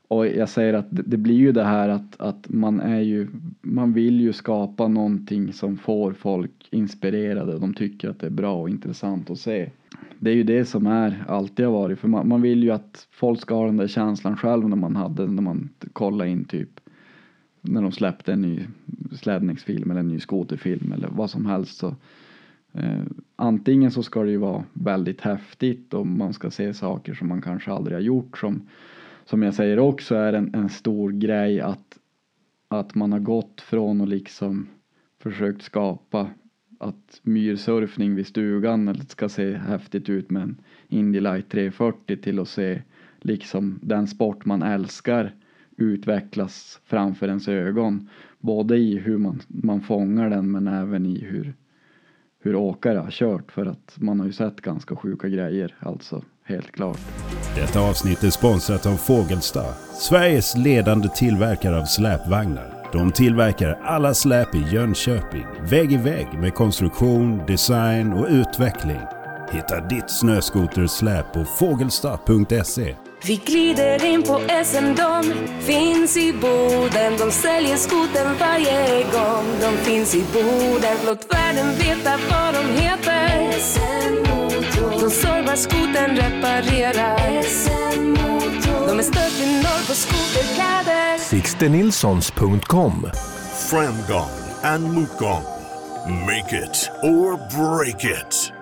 Och 0.07 0.27
jag 0.27 0.49
säger 0.49 0.73
att 0.73 0.87
det 0.89 1.17
blir 1.17 1.35
ju 1.35 1.51
det 1.51 1.63
här 1.63 1.89
att, 1.89 2.21
att 2.21 2.49
man 2.49 2.79
är 2.79 2.99
ju, 2.99 3.27
man 3.61 3.93
vill 3.93 4.21
ju 4.21 4.33
skapa 4.33 4.87
någonting 4.87 5.53
som 5.53 5.77
får 5.77 6.13
folk 6.13 6.67
inspirerade. 6.71 7.59
De 7.59 7.73
tycker 7.73 8.09
att 8.09 8.19
det 8.19 8.27
är 8.27 8.31
bra 8.31 8.61
och 8.61 8.69
intressant 8.69 9.29
att 9.29 9.39
se. 9.39 9.69
Det 10.19 10.29
är 10.29 10.35
ju 10.35 10.43
det 10.43 10.65
som 10.65 10.87
är, 10.87 11.25
alltid 11.27 11.65
har 11.65 11.73
varit, 11.73 11.99
för 11.99 12.07
man, 12.07 12.27
man 12.27 12.41
vill 12.41 12.63
ju 12.63 12.71
att 12.71 13.07
folk 13.11 13.41
ska 13.41 13.55
ha 13.55 13.65
den 13.65 13.77
där 13.77 13.87
känslan 13.87 14.37
själv 14.37 14.69
när 14.69 14.77
man 14.77 14.95
hade, 14.95 15.27
när 15.27 15.41
man 15.41 15.69
kollade 15.93 16.29
in 16.29 16.45
typ 16.45 16.79
när 17.67 17.81
de 17.81 17.91
släppte 17.91 18.33
en 18.33 18.41
ny 18.41 18.59
slädningsfilm 19.11 19.91
eller 19.91 19.99
en 19.99 20.07
ny 20.07 20.19
skoterfilm 20.19 20.91
eller 20.91 21.09
vad 21.11 21.29
som 21.29 21.45
helst 21.45 21.77
så 21.77 21.95
eh, 22.73 23.01
antingen 23.35 23.91
så 23.91 24.03
ska 24.03 24.23
det 24.23 24.31
ju 24.31 24.37
vara 24.37 24.63
väldigt 24.73 25.21
häftigt 25.21 25.93
och 25.93 26.07
man 26.07 26.33
ska 26.33 26.51
se 26.51 26.73
saker 26.73 27.13
som 27.13 27.27
man 27.27 27.41
kanske 27.41 27.71
aldrig 27.71 27.97
har 27.97 28.01
gjort 28.01 28.37
som 28.37 28.61
som 29.25 29.43
jag 29.43 29.53
säger 29.53 29.79
också 29.79 30.15
är 30.15 30.33
en, 30.33 30.55
en 30.55 30.69
stor 30.69 31.11
grej 31.11 31.61
att, 31.61 31.99
att 32.67 32.95
man 32.95 33.11
har 33.11 33.19
gått 33.19 33.61
från 33.61 34.01
att 34.01 34.09
liksom 34.09 34.67
försökt 35.19 35.61
skapa 35.61 36.29
att 36.79 37.19
myrsurfning 37.21 38.15
vid 38.15 38.27
stugan 38.27 38.97
ska 39.07 39.29
se 39.29 39.53
häftigt 39.53 40.09
ut 40.09 40.29
med 40.29 40.43
en 40.43 40.57
Indy 40.88 41.19
Light 41.19 41.49
340 41.49 42.17
till 42.17 42.39
att 42.39 42.47
se 42.47 42.81
liksom 43.19 43.79
den 43.81 44.07
sport 44.07 44.45
man 44.45 44.63
älskar 44.63 45.33
utvecklas 45.77 46.81
framför 46.85 47.27
ens 47.27 47.47
ögon. 47.47 48.09
Både 48.39 48.77
i 48.77 48.97
hur 48.97 49.17
man, 49.17 49.41
man 49.47 49.81
fångar 49.81 50.29
den 50.29 50.51
men 50.51 50.67
även 50.67 51.05
i 51.05 51.19
hur, 51.19 51.53
hur 52.39 52.55
åkare 52.55 52.97
har 52.97 53.11
kört 53.11 53.51
för 53.51 53.65
att 53.65 53.97
man 53.99 54.19
har 54.19 54.27
ju 54.27 54.33
sett 54.33 54.61
ganska 54.61 54.95
sjuka 54.95 55.27
grejer 55.27 55.75
alltså 55.79 56.23
helt 56.47 56.71
klart. 56.71 56.99
Detta 57.55 57.79
avsnitt 57.79 58.23
är 58.23 58.29
sponsrat 58.29 58.86
av 58.86 58.95
Fågelsta, 58.95 59.63
Sveriges 59.99 60.55
ledande 60.58 61.10
tillverkare 61.10 61.79
av 61.81 61.86
släpvagnar. 61.86 62.75
De 62.91 63.12
tillverkar 63.12 63.79
alla 63.84 64.13
släp 64.13 64.55
i 64.55 64.65
Jönköping, 64.71 65.45
vägg 65.62 65.91
i 65.91 65.97
vägg 65.97 66.27
med 66.34 66.53
konstruktion, 66.53 67.45
design 67.47 68.13
och 68.13 68.27
utveckling. 68.29 69.01
Hitta 69.51 69.79
ditt 69.79 70.10
snöskotersläp 70.10 71.34
på 71.34 71.45
fågelsta.se. 71.45 72.95
Vi 73.25 73.36
glider 73.45 74.05
in 74.05 74.23
på 74.23 74.41
SM, 74.65 74.95
de 74.95 75.34
finns 75.60 76.17
i 76.17 76.34
Boden. 76.34 77.17
De 77.17 77.31
säljer 77.31 77.75
skoten 77.75 78.36
varje 78.39 79.03
gång. 79.03 79.45
De 79.62 79.77
finns 79.77 80.15
i 80.15 80.23
Boden. 80.34 80.97
Låt 81.05 81.34
världen 81.34 81.75
veta 81.77 82.19
vad 82.31 82.53
de 82.53 82.81
heter. 82.81 83.51
SM 83.60 84.54
de 85.05 85.11
servar 85.11 85.55
skoten, 85.55 86.15
reparerar. 86.15 87.17
De 88.87 88.99
är 88.99 89.03
störst 89.03 89.43
i 89.43 89.47
norr 89.57 89.87
på 89.87 89.93
skoterkläder. 89.93 91.17
Sixtenilssons.com 91.17 92.93
Framgång 93.69 94.35
and 94.63 94.83
motgång. 94.83 95.43
Make 96.09 96.57
it 96.63 96.91
or 97.03 97.37
break 97.57 98.03
it. 98.05 98.53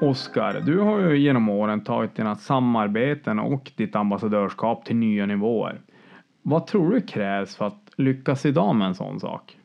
Oskar, 0.00 0.62
du 0.66 0.78
har 0.78 1.00
ju 1.00 1.18
genom 1.18 1.48
åren 1.48 1.84
tagit 1.84 2.16
dina 2.16 2.36
samarbeten 2.36 3.38
och 3.38 3.72
ditt 3.76 3.96
ambassadörskap 3.96 4.84
till 4.84 4.96
nya 4.96 5.26
nivåer. 5.26 5.80
Vad 6.42 6.66
tror 6.66 6.90
du 6.90 7.00
krävs 7.00 7.56
för 7.56 7.66
att 7.66 7.90
lyckas 7.96 8.46
idag 8.46 8.76
med 8.76 8.88
en 8.88 8.94
sån 8.94 9.20
sak? 9.20 9.56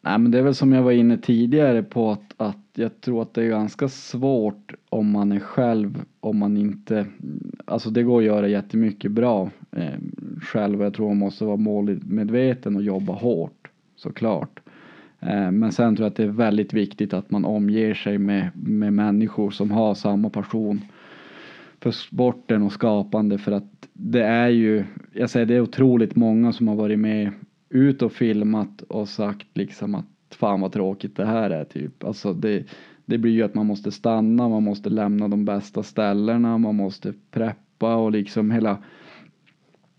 Nej 0.00 0.18
men 0.18 0.30
det 0.30 0.38
är 0.38 0.42
väl 0.42 0.54
som 0.54 0.72
jag 0.72 0.82
var 0.82 0.92
inne 0.92 1.18
tidigare 1.18 1.82
på 1.82 2.10
att, 2.10 2.34
att 2.36 2.65
jag 2.78 3.00
tror 3.00 3.22
att 3.22 3.34
det 3.34 3.42
är 3.42 3.48
ganska 3.48 3.88
svårt 3.88 4.74
om 4.88 5.10
man 5.10 5.32
är 5.32 5.40
själv, 5.40 6.04
om 6.20 6.38
man 6.38 6.56
inte, 6.56 7.06
alltså 7.64 7.90
det 7.90 8.02
går 8.02 8.18
att 8.18 8.26
göra 8.26 8.48
jättemycket 8.48 9.12
bra 9.12 9.50
eh, 9.72 9.98
själv. 10.42 10.82
Jag 10.82 10.94
tror 10.94 11.08
man 11.08 11.16
måste 11.16 11.44
vara 11.44 11.56
målmedveten 11.56 12.76
och 12.76 12.82
jobba 12.82 13.12
hårt 13.12 13.68
såklart. 13.96 14.60
Eh, 15.20 15.50
men 15.50 15.72
sen 15.72 15.96
tror 15.96 16.04
jag 16.04 16.10
att 16.10 16.16
det 16.16 16.22
är 16.22 16.28
väldigt 16.28 16.72
viktigt 16.72 17.14
att 17.14 17.30
man 17.30 17.44
omger 17.44 17.94
sig 17.94 18.18
med, 18.18 18.50
med 18.54 18.92
människor 18.92 19.50
som 19.50 19.70
har 19.70 19.94
samma 19.94 20.30
passion 20.30 20.80
för 21.80 21.90
sporten 21.90 22.62
och 22.62 22.72
skapande 22.72 23.38
för 23.38 23.52
att 23.52 23.88
det 23.92 24.22
är 24.22 24.48
ju, 24.48 24.84
jag 25.12 25.30
säger 25.30 25.46
det 25.46 25.54
är 25.54 25.60
otroligt 25.60 26.16
många 26.16 26.52
som 26.52 26.68
har 26.68 26.74
varit 26.74 26.98
med 26.98 27.30
ut 27.68 28.02
och 28.02 28.12
filmat 28.12 28.82
och 28.82 29.08
sagt 29.08 29.46
liksom 29.54 29.94
att 29.94 30.15
fan 30.34 30.60
vad 30.60 30.72
tråkigt 30.72 31.16
det 31.16 31.26
här 31.26 31.50
är 31.50 31.64
typ. 31.64 32.04
Alltså 32.04 32.32
det, 32.32 32.64
det 33.06 33.18
blir 33.18 33.32
ju 33.32 33.42
att 33.42 33.54
man 33.54 33.66
måste 33.66 33.92
stanna, 33.92 34.48
man 34.48 34.62
måste 34.62 34.90
lämna 34.90 35.28
de 35.28 35.44
bästa 35.44 35.82
ställena, 35.82 36.58
man 36.58 36.74
måste 36.74 37.12
preppa 37.30 37.96
och 37.96 38.12
liksom 38.12 38.50
hela 38.50 38.78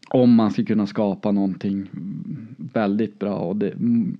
om 0.10 0.34
man 0.34 0.52
ska 0.52 0.66
kunna 0.66 0.88
skapa 0.88 1.32
någonting 1.32 1.90
väldigt 2.74 3.20
bra 3.20 3.36
och 3.36 3.56
det, 3.56 3.70
mm, 3.72 4.18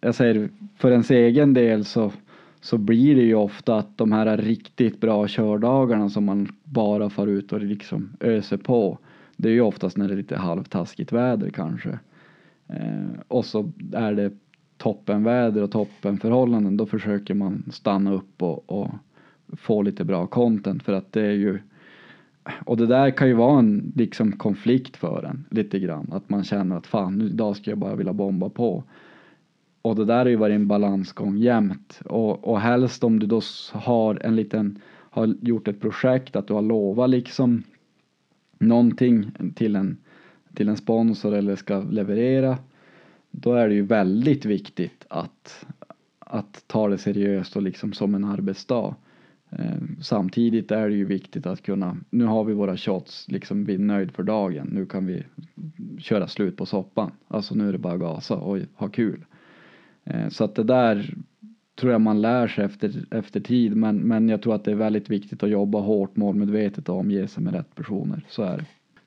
jag 0.00 0.14
säger 0.14 0.48
för 0.76 0.90
ens 0.90 1.10
egen 1.10 1.54
del 1.54 1.84
så, 1.84 2.12
så 2.60 2.78
blir 2.78 3.16
det 3.16 3.22
ju 3.22 3.34
ofta 3.34 3.76
att 3.76 3.98
de 3.98 4.12
här 4.12 4.36
riktigt 4.36 5.00
bra 5.00 5.28
kördagarna 5.28 6.10
som 6.10 6.24
man 6.24 6.48
bara 6.64 7.10
far 7.10 7.26
ut 7.26 7.52
och 7.52 7.60
liksom 7.60 8.16
öser 8.20 8.56
på. 8.56 8.98
Det 9.36 9.48
är 9.48 9.52
ju 9.52 9.60
oftast 9.60 9.96
när 9.96 10.08
det 10.08 10.14
är 10.14 10.16
lite 10.16 10.36
halvtaskigt 10.36 11.12
väder 11.12 11.50
kanske. 11.50 11.98
Eh, 12.68 13.20
och 13.28 13.44
så 13.44 13.72
är 13.92 14.12
det 14.12 14.32
toppenväder 14.76 15.62
och 15.62 15.70
toppenförhållanden. 15.70 16.76
Då 16.76 16.86
försöker 16.86 17.34
man 17.34 17.62
stanna 17.70 18.12
upp 18.12 18.42
och, 18.42 18.70
och 18.70 18.88
få 19.52 19.82
lite 19.82 20.04
bra 20.04 20.26
content 20.26 20.82
för 20.82 20.92
att 20.92 21.12
det 21.12 21.22
är 21.22 21.32
ju 21.32 21.58
och 22.64 22.76
det 22.76 22.86
där 22.86 23.10
kan 23.10 23.28
ju 23.28 23.34
vara 23.34 23.58
en 23.58 23.92
liksom 23.96 24.32
konflikt 24.32 24.96
för 24.96 25.22
en 25.22 25.44
lite 25.50 25.78
grann. 25.78 26.08
Att 26.12 26.28
man 26.28 26.44
känner 26.44 26.76
att 26.76 26.86
fan, 26.86 27.18
nu, 27.18 27.26
idag 27.26 27.56
ska 27.56 27.70
jag 27.70 27.78
bara 27.78 27.94
vilja 27.94 28.12
bomba 28.12 28.48
på. 28.48 28.84
Och 29.82 29.96
det 29.96 30.04
där 30.04 30.18
har 30.18 30.26
ju 30.26 30.36
varit 30.36 30.54
en 30.54 30.68
balansgång 30.68 31.36
jämt. 31.36 32.00
Och, 32.04 32.48
och 32.48 32.60
helst 32.60 33.04
om 33.04 33.18
du 33.18 33.26
då 33.26 33.40
har 33.72 34.18
en 34.24 34.36
liten, 34.36 34.78
har 34.88 35.34
gjort 35.40 35.68
ett 35.68 35.80
projekt, 35.80 36.36
att 36.36 36.46
du 36.46 36.54
har 36.54 36.62
lovat 36.62 37.10
liksom 37.10 37.62
någonting 38.58 39.30
till 39.54 39.76
en, 39.76 39.96
till 40.54 40.68
en 40.68 40.76
sponsor 40.76 41.34
eller 41.34 41.56
ska 41.56 41.80
leverera. 41.80 42.58
Då 43.40 43.54
är 43.54 43.68
det 43.68 43.74
ju 43.74 43.82
väldigt 43.82 44.44
viktigt 44.44 45.06
att, 45.08 45.66
att 46.18 46.64
ta 46.66 46.88
det 46.88 46.98
seriöst 46.98 47.56
och 47.56 47.62
liksom 47.62 47.92
som 47.92 48.14
en 48.14 48.24
arbetsdag. 48.24 48.94
Eh, 49.50 49.76
samtidigt 50.00 50.70
är 50.70 50.88
det 50.88 50.94
ju 50.94 51.04
viktigt 51.04 51.46
att 51.46 51.62
kunna, 51.62 51.96
nu 52.10 52.24
har 52.24 52.44
vi 52.44 52.54
våra 52.54 52.76
shots, 52.76 53.28
liksom 53.28 53.64
vi 53.64 53.74
är 53.74 53.78
nöjd 53.78 54.12
för 54.12 54.22
dagen, 54.22 54.68
nu 54.72 54.86
kan 54.86 55.06
vi 55.06 55.22
köra 55.98 56.28
slut 56.28 56.56
på 56.56 56.66
soppan. 56.66 57.10
Alltså 57.28 57.54
nu 57.54 57.68
är 57.68 57.72
det 57.72 57.78
bara 57.78 57.96
gasa 57.96 58.36
och 58.36 58.58
ha 58.74 58.88
kul. 58.88 59.24
Eh, 60.04 60.28
så 60.28 60.44
att 60.44 60.54
det 60.54 60.64
där 60.64 61.14
tror 61.74 61.92
jag 61.92 62.00
man 62.00 62.20
lär 62.20 62.48
sig 62.48 62.64
efter, 62.64 63.04
efter 63.10 63.40
tid 63.40 63.76
men, 63.76 63.96
men 63.96 64.28
jag 64.28 64.42
tror 64.42 64.54
att 64.54 64.64
det 64.64 64.70
är 64.70 64.76
väldigt 64.76 65.10
viktigt 65.10 65.42
att 65.42 65.50
jobba 65.50 65.80
hårt, 65.80 66.16
målmedvetet 66.16 66.88
och 66.88 66.96
omge 66.96 67.28
sig 67.28 67.42
med 67.42 67.54
rätt 67.54 67.74
personer. 67.74 68.24
Så 68.28 68.42
är 68.42 68.56
det. 68.56 68.64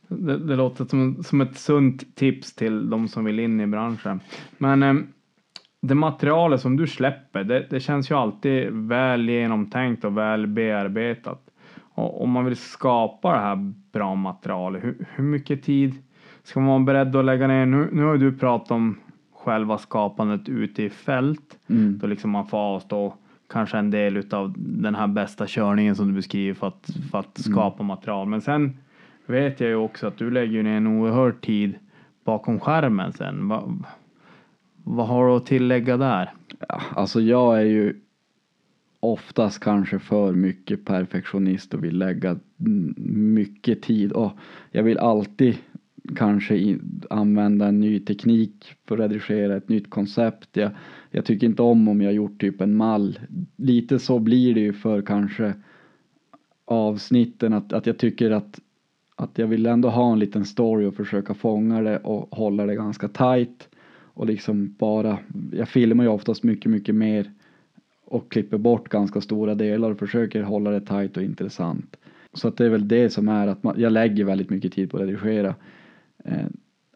Det, 0.09 0.37
det 0.37 0.55
låter 0.55 0.85
som, 0.85 1.23
som 1.23 1.41
ett 1.41 1.57
sunt 1.57 2.15
tips 2.15 2.55
till 2.55 2.89
de 2.89 3.07
som 3.07 3.25
vill 3.25 3.39
in 3.39 3.61
i 3.61 3.67
branschen. 3.67 4.19
Men 4.57 4.83
eh, 4.83 4.95
det 5.81 5.95
materialet 5.95 6.61
som 6.61 6.77
du 6.77 6.87
släpper, 6.87 7.43
det, 7.43 7.67
det, 7.69 7.79
känns 7.79 8.11
ju 8.11 8.15
alltid 8.15 8.69
väl 8.71 9.29
genomtänkt 9.29 10.05
och 10.05 10.17
väl 10.17 10.47
bearbetat. 10.47 11.41
Och 11.77 12.23
om 12.23 12.29
man 12.31 12.45
vill 12.45 12.57
skapa 12.57 13.33
det 13.33 13.39
här 13.39 13.73
bra 13.91 14.15
materialet, 14.15 14.83
hur, 14.83 15.07
hur 15.15 15.23
mycket 15.23 15.63
tid 15.63 15.95
ska 16.43 16.59
man 16.59 16.69
vara 16.69 16.79
beredd 16.79 17.15
att 17.15 17.25
lägga 17.25 17.47
ner? 17.47 17.65
Nu, 17.65 17.89
nu 17.91 18.03
har 18.03 18.17
du 18.17 18.37
pratat 18.37 18.71
om 18.71 18.97
själva 19.33 19.77
skapandet 19.77 20.49
ute 20.49 20.83
i 20.83 20.89
fält. 20.89 21.59
Mm. 21.67 21.97
Då 21.97 22.07
liksom 22.07 22.31
man 22.31 22.47
får 22.47 22.57
avstå 22.57 23.13
kanske 23.49 23.77
en 23.77 23.91
del 23.91 24.17
utav 24.17 24.53
den 24.57 24.95
här 24.95 25.07
bästa 25.07 25.47
körningen 25.47 25.95
som 25.95 26.07
du 26.07 26.13
beskriver 26.13 26.53
för 26.53 26.67
att, 26.67 26.89
för 27.11 27.19
att 27.19 27.45
mm. 27.45 27.53
skapa 27.53 27.75
mm. 27.75 27.87
material. 27.87 28.27
Men 28.27 28.41
sen 28.41 28.77
vet 29.29 29.59
jag 29.59 29.69
ju 29.69 29.75
också 29.75 30.07
att 30.07 30.17
du 30.17 30.31
lägger 30.31 30.63
ner 30.63 30.77
en 30.77 30.87
oerhörd 30.87 31.41
tid 31.41 31.75
bakom 32.23 32.59
skärmen 32.59 33.13
sen. 33.13 33.47
Va, 33.47 33.73
vad 34.83 35.07
har 35.07 35.27
du 35.27 35.33
att 35.33 35.45
tillägga 35.45 35.97
där? 35.97 36.33
Ja, 36.67 36.81
alltså 36.95 37.21
jag 37.21 37.59
är 37.59 37.65
ju 37.65 37.95
oftast 38.99 39.59
kanske 39.59 39.99
för 39.99 40.33
mycket 40.33 40.85
perfektionist 40.85 41.73
och 41.73 41.83
vill 41.83 41.97
lägga 41.97 42.39
mycket 43.05 43.81
tid 43.81 44.11
och 44.11 44.31
jag 44.71 44.83
vill 44.83 44.97
alltid 44.97 45.57
kanske 46.15 46.79
använda 47.09 47.67
en 47.67 47.79
ny 47.79 47.99
teknik 47.99 48.73
för 48.87 48.97
att 48.97 49.11
redigera 49.11 49.55
ett 49.55 49.69
nytt 49.69 49.89
koncept. 49.89 50.57
Jag, 50.57 50.71
jag 51.11 51.25
tycker 51.25 51.47
inte 51.47 51.61
om 51.61 51.87
om 51.87 52.01
jag 52.01 52.13
gjort 52.13 52.41
typ 52.41 52.61
en 52.61 52.75
mall. 52.75 53.19
Lite 53.55 53.99
så 53.99 54.19
blir 54.19 54.53
det 54.53 54.59
ju 54.59 54.73
för 54.73 55.01
kanske 55.01 55.53
avsnitten 56.65 57.53
att, 57.53 57.73
att 57.73 57.85
jag 57.85 57.97
tycker 57.97 58.31
att, 58.31 58.59
att 59.19 59.37
jag 59.37 59.47
vill 59.47 59.65
ändå 59.65 59.89
ha 59.89 60.11
en 60.13 60.19
liten 60.19 60.45
story 60.45 60.85
och 60.85 60.95
försöka 60.95 61.33
fånga 61.33 61.81
det 61.81 61.97
och 61.97 62.37
hålla 62.37 62.65
det 62.65 62.75
ganska 62.75 63.07
tight 63.07 63.69
och 64.13 64.25
liksom 64.25 64.75
bara, 64.79 65.17
jag 65.51 65.69
filmar 65.69 66.03
ju 66.03 66.09
oftast 66.09 66.43
mycket, 66.43 66.71
mycket 66.71 66.95
mer 66.95 67.31
och 68.05 68.31
klipper 68.31 68.57
bort 68.57 68.89
ganska 68.89 69.21
stora 69.21 69.55
delar 69.55 69.91
och 69.91 69.99
försöker 69.99 70.43
hålla 70.43 70.71
det 70.71 70.81
tight 70.81 71.17
och 71.17 71.23
intressant. 71.23 71.95
Så 72.33 72.47
att 72.47 72.57
det 72.57 72.65
är 72.65 72.69
väl 72.69 72.87
det 72.87 73.09
som 73.09 73.27
är 73.27 73.47
att 73.47 73.63
man, 73.63 73.75
jag 73.77 73.91
lägger 73.91 74.25
väldigt 74.25 74.49
mycket 74.49 74.73
tid 74.73 74.91
på 74.91 74.97
att 74.97 75.03
redigera. 75.03 75.55
Eh, 76.25 76.47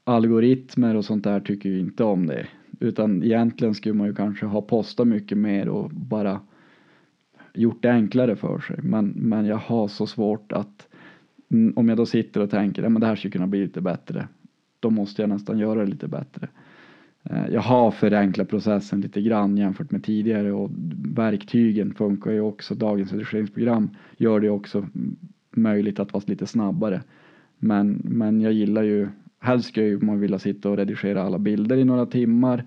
algoritmer 0.03 0.95
och 0.95 1.05
sånt 1.05 1.23
där 1.23 1.39
tycker 1.39 1.69
ju 1.69 1.79
inte 1.79 2.03
om 2.03 2.27
det. 2.27 2.47
Utan 2.79 3.23
egentligen 3.23 3.73
skulle 3.73 3.95
man 3.95 4.07
ju 4.07 4.15
kanske 4.15 4.45
ha 4.45 4.61
postat 4.61 5.07
mycket 5.07 5.37
mer 5.37 5.69
och 5.69 5.89
bara 5.89 6.39
gjort 7.53 7.81
det 7.81 7.91
enklare 7.91 8.35
för 8.35 8.59
sig. 8.59 8.79
Men, 8.83 9.13
men 9.15 9.45
jag 9.45 9.57
har 9.57 9.87
så 9.87 10.07
svårt 10.07 10.51
att 10.51 10.87
Mm, 11.53 11.73
om 11.75 11.89
jag 11.89 11.97
då 11.97 12.05
sitter 12.05 12.41
och 12.41 12.49
tänker 12.49 12.83
att 12.83 13.01
det 13.01 13.07
här 13.07 13.15
skulle 13.15 13.31
kunna 13.31 13.47
bli 13.47 13.59
lite 13.59 13.81
bättre. 13.81 14.27
Då 14.79 14.89
måste 14.89 15.21
jag 15.21 15.29
nästan 15.29 15.59
göra 15.59 15.79
det 15.79 15.91
lite 15.91 16.07
bättre. 16.07 16.47
Eh, 17.23 17.47
jag 17.51 17.61
har 17.61 17.91
förenklat 17.91 18.49
processen 18.49 19.01
lite 19.01 19.21
grann 19.21 19.57
jämfört 19.57 19.91
med 19.91 20.03
tidigare 20.03 20.51
och 20.51 20.71
verktygen 21.15 21.93
funkar 21.93 22.31
ju 22.31 22.41
också. 22.41 22.75
Dagens 22.75 23.11
redigeringsprogram 23.11 23.89
gör 24.17 24.39
det 24.39 24.49
också 24.49 24.87
möjligt 25.51 25.99
att 25.99 26.13
vara 26.13 26.23
lite 26.27 26.47
snabbare. 26.47 27.01
Men, 27.57 28.01
men 28.03 28.41
jag 28.41 28.53
gillar 28.53 28.83
ju, 28.83 29.07
helst 29.39 29.67
skulle 29.67 29.97
man 29.97 30.19
vilja 30.19 30.39
sitta 30.39 30.69
och 30.69 30.77
redigera 30.77 31.23
alla 31.23 31.39
bilder 31.39 31.77
i 31.77 31.83
några 31.83 32.05
timmar 32.05 32.65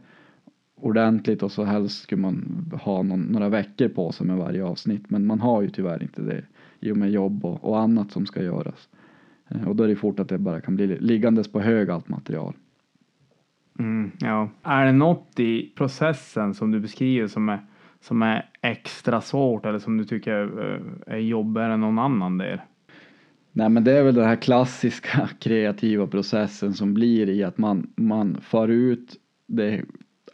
ordentligt 0.81 1.43
och 1.43 1.53
så 1.53 1.65
helst 1.65 2.03
skulle 2.03 2.21
man 2.23 2.67
ha 2.83 3.03
någon, 3.03 3.21
några 3.21 3.49
veckor 3.49 3.89
på 3.89 4.13
sig 4.13 4.27
med 4.27 4.37
varje 4.37 4.65
avsnitt. 4.65 5.11
Men 5.11 5.27
man 5.27 5.41
har 5.41 5.63
ju 5.63 5.69
tyvärr 5.71 6.03
inte 6.03 6.23
det 6.23 6.43
i 6.87 6.93
och 6.93 6.97
med 6.97 7.11
jobb 7.11 7.45
och, 7.45 7.65
och 7.65 7.81
annat 7.81 8.13
som 8.13 8.27
ska 8.27 8.43
göras. 8.43 8.89
Eh, 9.49 9.69
och 9.69 9.77
då 9.77 9.85
är 9.85 9.89
det 9.89 9.97
fort 9.97 10.21
att 10.21 10.29
det 10.29 10.39
bara 10.39 10.61
kan 10.61 10.77
bli 10.77 10.87
liggandes 10.87 11.53
på 11.53 11.61
hög 11.61 11.91
allt 11.91 12.09
material. 12.09 12.55
Mm, 13.79 14.11
ja. 14.19 14.49
Är 14.63 14.87
det 14.87 14.93
något 14.93 15.41
i 15.41 15.73
processen 15.77 16.55
som 16.55 16.71
du 16.71 16.81
beskriver 16.81 17.29
som 17.29 17.49
är, 17.49 17.59
som 18.01 18.23
är 18.23 18.51
extra 18.63 19.21
svårt 19.21 19.67
eller 19.67 19.79
som 19.79 19.97
du 19.97 20.05
tycker 20.05 20.33
är, 20.33 20.83
är 21.07 21.19
jobbigare 21.19 21.73
än 21.73 21.81
någon 21.81 21.99
annan 21.99 22.39
del? 22.39 22.61
Nej 23.53 23.69
men 23.69 23.85
det 23.85 23.93
är 23.93 24.03
väl 24.03 24.15
den 24.15 24.25
här 24.25 24.37
klassiska 24.37 25.29
kreativa 25.39 26.07
processen 26.07 26.75
som 26.75 26.95
blir 26.95 27.29
i 27.29 27.45
att 27.45 27.59
man, 27.59 27.93
man 27.97 28.41
far 28.41 28.69
ut, 28.69 29.17
det, 29.47 29.83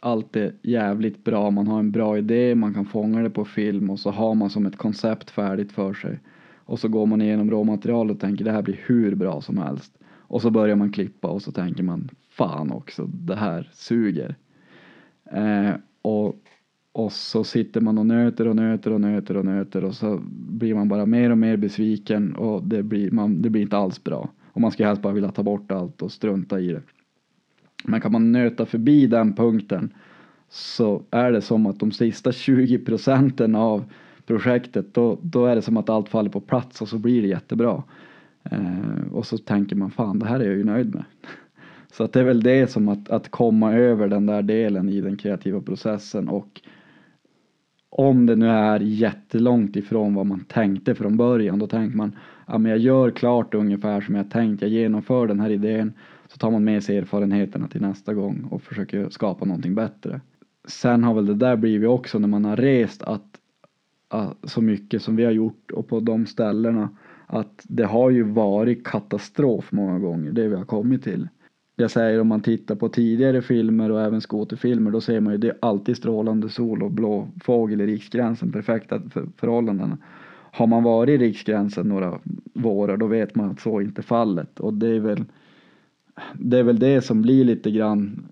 allt 0.01 0.35
är 0.35 0.53
jävligt 0.63 1.23
bra, 1.23 1.51
man 1.51 1.67
har 1.67 1.79
en 1.79 1.91
bra 1.91 2.17
idé, 2.17 2.55
man 2.55 2.73
kan 2.73 2.85
fånga 2.85 3.23
det 3.23 3.29
på 3.29 3.45
film 3.45 3.89
och 3.89 3.99
så 3.99 4.11
har 4.11 4.35
man 4.35 4.49
som 4.49 4.65
ett 4.65 4.77
koncept 4.77 5.29
färdigt 5.29 5.71
för 5.71 5.93
sig. 5.93 6.19
Och 6.65 6.79
så 6.79 6.87
går 6.87 7.05
man 7.05 7.21
igenom 7.21 7.51
råmaterialet 7.51 8.15
och 8.15 8.21
tänker 8.21 8.45
det 8.45 8.51
här 8.51 8.61
blir 8.61 8.79
hur 8.85 9.15
bra 9.15 9.41
som 9.41 9.57
helst. 9.57 9.97
Och 10.05 10.41
så 10.41 10.51
börjar 10.51 10.75
man 10.75 10.91
klippa 10.91 11.27
och 11.27 11.41
så 11.41 11.51
tänker 11.51 11.83
man 11.83 12.09
fan 12.29 12.71
också, 12.71 13.05
det 13.05 13.35
här 13.35 13.69
suger. 13.73 14.35
Eh, 15.31 15.71
och 16.01 16.35
och 16.95 17.11
så 17.11 17.43
sitter 17.43 17.81
man 17.81 17.97
och 17.97 18.05
nöter 18.05 18.47
och 18.47 18.55
nöter 18.55 18.91
och 18.93 19.01
nöter 19.01 19.37
och 19.37 19.45
nöter 19.45 19.83
och 19.83 19.95
så 19.95 20.21
blir 20.29 20.75
man 20.75 20.87
bara 20.87 21.05
mer 21.05 21.29
och 21.29 21.37
mer 21.37 21.57
besviken 21.57 22.35
och 22.35 22.63
det 22.63 22.83
blir, 22.83 23.11
man, 23.11 23.41
det 23.41 23.49
blir 23.49 23.61
inte 23.61 23.77
alls 23.77 24.03
bra. 24.03 24.29
Och 24.51 24.61
man 24.61 24.71
ska 24.71 24.87
helst 24.87 25.01
bara 25.01 25.13
vilja 25.13 25.31
ta 25.31 25.43
bort 25.43 25.71
allt 25.71 26.01
och 26.01 26.11
strunta 26.11 26.59
i 26.59 26.67
det. 26.67 26.81
Men 27.83 28.01
kan 28.01 28.11
man 28.11 28.31
nöta 28.31 28.65
förbi 28.65 29.07
den 29.07 29.35
punkten 29.35 29.93
så 30.49 31.03
är 31.11 31.31
det 31.31 31.41
som 31.41 31.65
att 31.65 31.79
de 31.79 31.91
sista 31.91 32.31
20 32.31 32.77
procenten 32.77 33.55
av 33.55 33.83
projektet 34.25 34.93
då, 34.93 35.19
då 35.21 35.45
är 35.45 35.55
det 35.55 35.61
som 35.61 35.77
att 35.77 35.89
allt 35.89 36.09
faller 36.09 36.29
på 36.29 36.41
plats 36.41 36.81
och 36.81 36.87
så 36.87 36.97
blir 36.97 37.21
det 37.21 37.27
jättebra. 37.27 37.83
Eh, 38.43 39.11
och 39.11 39.25
så 39.25 39.37
tänker 39.37 39.75
man 39.75 39.91
fan 39.91 40.19
det 40.19 40.25
här 40.25 40.39
är 40.39 40.45
jag 40.45 40.57
ju 40.57 40.63
nöjd 40.63 40.95
med. 40.95 41.03
Så 41.91 42.03
att 42.03 42.13
det 42.13 42.19
är 42.19 42.23
väl 42.23 42.43
det 42.43 42.71
som 42.71 42.89
att, 42.89 43.09
att 43.09 43.29
komma 43.29 43.73
över 43.73 44.07
den 44.07 44.25
där 44.25 44.41
delen 44.41 44.89
i 44.89 45.01
den 45.01 45.17
kreativa 45.17 45.61
processen 45.61 46.29
och 46.29 46.61
om 47.95 48.25
det 48.25 48.35
nu 48.35 48.47
är 48.47 48.79
jättelångt 48.79 49.75
ifrån 49.75 50.13
vad 50.13 50.25
man 50.25 50.39
tänkte 50.39 50.95
från 50.95 51.17
början, 51.17 51.59
då 51.59 51.67
tänker 51.67 51.97
man 51.97 52.15
ja, 52.47 52.57
men 52.57 52.71
jag 52.71 52.79
gör 52.79 53.11
klart 53.11 53.53
ungefär 53.53 54.01
som 54.01 54.15
jag 54.15 54.31
tänkt, 54.31 54.61
jag 54.61 54.71
genomför 54.71 55.27
den 55.27 55.39
här 55.39 55.49
idén, 55.49 55.93
så 56.27 56.37
tar 56.37 56.51
man 56.51 56.63
med 56.63 56.83
sig 56.83 56.97
erfarenheterna 56.97 57.67
till 57.67 57.81
nästa 57.81 58.13
gång 58.13 58.47
och 58.51 58.61
försöker 58.61 59.09
skapa 59.09 59.45
någonting 59.45 59.75
bättre. 59.75 60.21
Sen 60.67 61.03
har 61.03 61.13
väl 61.13 61.25
det 61.25 61.33
där 61.33 61.55
blivit 61.55 61.89
också 61.89 62.19
när 62.19 62.27
man 62.27 62.45
har 62.45 62.55
rest 62.55 63.03
att, 63.03 63.09
att 63.11 63.39
Eh, 64.13 64.31
så 64.43 64.61
mycket 64.61 65.01
som 65.01 65.15
vi 65.15 65.25
har 65.25 65.31
gjort 65.31 65.71
och 65.71 65.87
på 65.87 65.99
de 65.99 66.25
ställena 66.25 66.89
att 67.27 67.61
det 67.63 67.83
har 67.83 68.09
ju 68.09 68.23
varit 68.23 68.85
katastrof 68.85 69.71
många 69.71 69.99
gånger, 69.99 70.31
det 70.31 70.47
vi 70.47 70.55
har 70.55 70.65
kommit 70.65 71.03
till. 71.03 71.27
Jag 71.75 71.91
säger 71.91 72.21
om 72.21 72.27
man 72.27 72.41
tittar 72.41 72.75
på 72.75 72.89
tidigare 72.89 73.41
filmer 73.41 73.91
och 73.91 74.01
även 74.01 74.21
skoterfilmer 74.21 74.91
då 74.91 75.01
ser 75.01 75.19
man 75.19 75.33
ju 75.33 75.37
det 75.37 75.47
är 75.47 75.57
alltid 75.61 75.97
strålande 75.97 76.49
sol 76.49 76.83
och 76.83 76.91
blå 76.91 77.27
fågel 77.43 77.81
i 77.81 77.85
riksgränsen, 77.85 78.51
perfekta 78.51 79.01
förhållanden. 79.37 79.97
Har 80.51 80.67
man 80.67 80.83
varit 80.83 81.21
i 81.21 81.25
riksgränsen 81.25 81.89
några 81.89 82.19
vårar 82.53 82.97
då 82.97 83.07
vet 83.07 83.35
man 83.35 83.49
att 83.49 83.59
så 83.59 83.81
inte 83.81 84.01
är 84.01 84.03
fallet. 84.03 84.59
Och 84.59 84.73
det 84.73 84.87
är 84.87 84.99
väl 84.99 85.25
det 86.33 86.59
är 86.59 86.63
väl 86.63 86.79
det 86.79 87.01
som 87.01 87.21
blir 87.21 87.45
lite 87.45 87.71
grann 87.71 88.25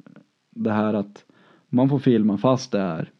det 0.50 0.72
här 0.72 0.94
att 0.94 1.26
man 1.70 1.90
får 1.90 2.00
filma 2.00 2.38
fast 2.38 2.72
det 2.72 2.80
är 2.80 3.12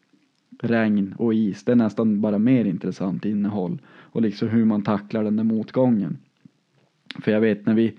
regn 0.62 1.14
och 1.18 1.34
is. 1.34 1.64
Det 1.64 1.72
är 1.72 1.76
nästan 1.76 2.20
bara 2.20 2.38
mer 2.38 2.64
intressant 2.64 3.24
innehåll 3.24 3.80
och 3.88 4.22
liksom 4.22 4.48
hur 4.48 4.64
man 4.64 4.82
tacklar 4.82 5.24
den 5.24 5.36
där 5.36 5.44
motgången. 5.44 6.18
För 7.20 7.32
jag 7.32 7.40
vet 7.40 7.66
när 7.66 7.74
vi 7.74 7.94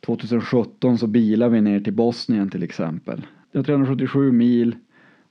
2017 0.00 0.98
så 0.98 1.06
bilade 1.06 1.52
vi 1.52 1.60
ner 1.60 1.80
till 1.80 1.92
Bosnien 1.92 2.50
till 2.50 2.62
exempel. 2.62 3.26
Det 3.52 3.58
var 3.58 3.64
377 3.64 4.32
mil 4.32 4.76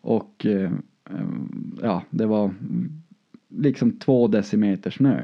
och 0.02 0.45
eh, 0.45 0.71
eh, 1.10 1.28
ja, 1.82 2.04
det 2.10 2.26
var 2.26 2.54
liksom 3.50 3.91
två 3.91 4.28
decimeter 4.28 4.89
snö 4.89 5.23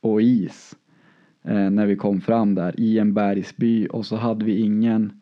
och 0.00 0.22
is 0.22 0.76
eh, 1.42 1.70
när 1.70 1.86
vi 1.86 1.96
kom 1.96 2.20
fram 2.20 2.54
där 2.54 2.80
i 2.80 2.98
en 2.98 3.14
bergsby 3.14 3.86
och 3.90 4.06
så 4.06 4.16
hade 4.16 4.44
vi 4.44 4.60
ingen 4.60 5.12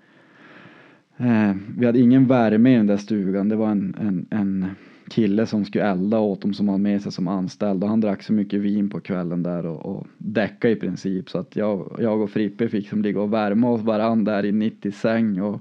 eh, 1.16 1.54
vi 1.78 1.86
hade 1.86 2.00
ingen 2.00 2.26
värme 2.26 2.74
i 2.74 2.76
den 2.76 2.86
där 2.86 2.96
stugan. 2.96 3.48
Det 3.48 3.56
var 3.56 3.70
en, 3.70 3.94
en, 4.00 4.26
en 4.30 4.66
kille 5.08 5.46
som 5.46 5.64
skulle 5.64 5.84
elda 5.84 6.18
åt 6.18 6.40
dem 6.40 6.54
som 6.54 6.68
han 6.68 6.82
med 6.82 7.02
sig 7.02 7.12
som 7.12 7.28
anställd. 7.28 7.82
Och 7.82 7.90
han 7.90 8.00
drack 8.00 8.22
så 8.22 8.32
mycket 8.32 8.60
vin 8.60 8.90
på 8.90 9.00
kvällen 9.00 9.42
där 9.42 9.66
och, 9.66 9.86
och 9.86 10.06
däckade 10.18 10.74
i 10.74 10.76
princip. 10.76 11.30
Så 11.30 11.38
att 11.38 11.56
jag, 11.56 11.96
jag 12.00 12.20
och 12.20 12.30
Frippe 12.30 12.68
fick 12.68 12.88
som 12.88 13.02
ligga 13.02 13.20
och 13.20 13.32
värma 13.32 13.70
oss 13.70 13.82
varandra 13.82 14.32
där 14.32 14.44
i 14.44 14.52
90 14.52 14.92
säng. 14.92 15.40
Och 15.40 15.60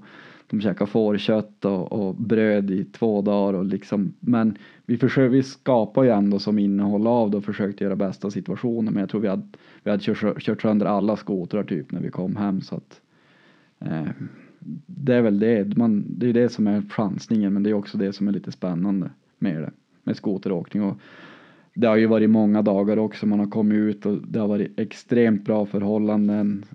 de 0.50 0.62
käkade 0.62 0.92
fårkött 0.92 1.66
och, 1.66 1.92
och 1.92 2.16
bröd 2.16 2.72
i 2.72 2.86
två 2.86 3.22
dagar 3.22 3.58
och 3.58 3.66
liksom. 3.66 4.14
Men 4.20 4.58
vi 4.86 4.98
försökte, 4.98 5.36
vi 5.36 5.44
skapade 5.44 6.08
ju 6.08 6.14
ändå 6.14 6.40
som 6.40 6.60
innehåll 6.60 7.08
av 7.08 7.32
det 7.32 7.38
och 7.38 7.44
försökte 7.44 7.84
göra 7.84 7.96
bästa 7.96 8.32
situationen. 8.32 8.94
Men 8.94 9.02
jag 9.02 9.10
tror 9.10 9.22
vi 9.22 9.28
hade, 9.28 9.48
vi 9.84 9.92
hade 9.92 10.04
kört, 10.04 10.42
kört 10.42 10.62
sönder 10.62 10.86
alla 10.86 11.16
skotrar 11.16 11.64
typ 11.64 11.92
när 11.92 12.02
vi 12.02 12.10
kom 12.10 12.36
hem. 12.36 12.62
Så 12.62 12.76
att 12.76 13.02
eh, 13.80 14.08
det 14.86 15.16
är 15.16 15.22
väl 15.22 15.40
det, 15.40 15.78
man, 15.78 16.06
det 16.08 16.30
är 16.30 16.34
det 16.34 16.50
som 16.50 16.68
är 16.68 16.82
chansningen 16.82 17.54
men 17.54 17.64
det 17.64 17.70
är 17.70 17.74
också 17.74 17.98
det 17.98 18.14
som 18.14 18.28
är 18.28 18.32
lite 18.32 18.52
spännande 18.52 19.10
med 19.40 19.62
det, 19.62 19.72
med 20.04 20.16
skoteråkning. 20.16 20.84
Och 20.84 20.98
det 21.74 21.88
har 21.88 21.96
ju 21.96 22.06
varit 22.06 22.30
många 22.30 22.62
dagar 22.62 22.98
också, 22.98 23.26
man 23.26 23.40
har 23.40 23.48
kommit 23.48 23.76
ut 23.76 24.06
och 24.06 24.18
det 24.28 24.40
har 24.40 24.48
varit 24.48 24.80
extremt 24.80 25.46
bra 25.46 25.66
förhållanden, 25.66 26.66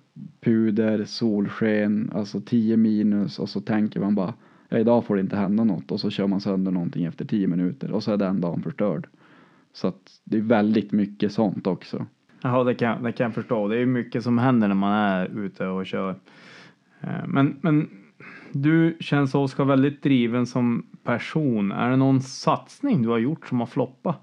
puder, 0.41 1.05
solsken, 1.05 2.11
alltså 2.15 2.41
10 2.41 2.77
minus 2.77 3.39
och 3.39 3.49
så 3.49 3.61
tänker 3.61 4.01
man 4.01 4.15
bara 4.15 4.35
ja, 4.69 4.79
idag 4.79 5.05
får 5.05 5.15
det 5.15 5.21
inte 5.21 5.37
hända 5.37 5.65
något 5.65 5.93
och 5.93 6.01
så 6.01 6.11
kör 6.11 6.27
man 6.27 6.41
sönder 6.41 6.73
någonting 6.73 7.05
efter 7.05 7.25
10 7.25 7.47
minuter 7.47 7.93
och 7.93 8.03
så 8.03 8.13
är 8.13 8.17
den 8.17 8.41
dagen 8.41 8.63
förstörd. 8.63 9.09
Så 9.73 9.89
att 9.89 10.21
det 10.25 10.37
är 10.37 10.43
väldigt 10.43 10.93
mycket 10.93 11.33
sånt 11.33 11.67
också. 11.67 12.07
Ja, 12.43 12.65
det 12.65 12.75
kan, 12.75 13.03
det 13.03 13.13
kan 13.13 13.25
jag 13.25 13.35
förstå. 13.35 13.69
Det 13.69 13.79
är 13.79 13.87
mycket 13.87 14.23
som 14.23 14.39
händer 14.39 14.69
när 14.69 14.75
man 14.75 14.93
är 14.93 15.45
ute 15.45 15.67
och 15.67 15.87
kör. 15.87 16.11
Eh, 17.01 17.27
men, 17.27 17.57
men 17.61 17.89
du 18.53 18.97
känns 19.01 19.35
Oskar 19.35 19.65
väldigt 19.65 20.03
driven 20.03 20.47
som 20.47 20.87
person. 21.05 21.73
Är 21.73 21.91
det 21.91 21.97
någon 21.97 22.21
satsning 22.21 23.03
du 23.03 23.09
har 23.09 23.19
gjort 23.19 23.49
som 23.49 23.61
har 23.61 23.67
floppat? 23.67 24.23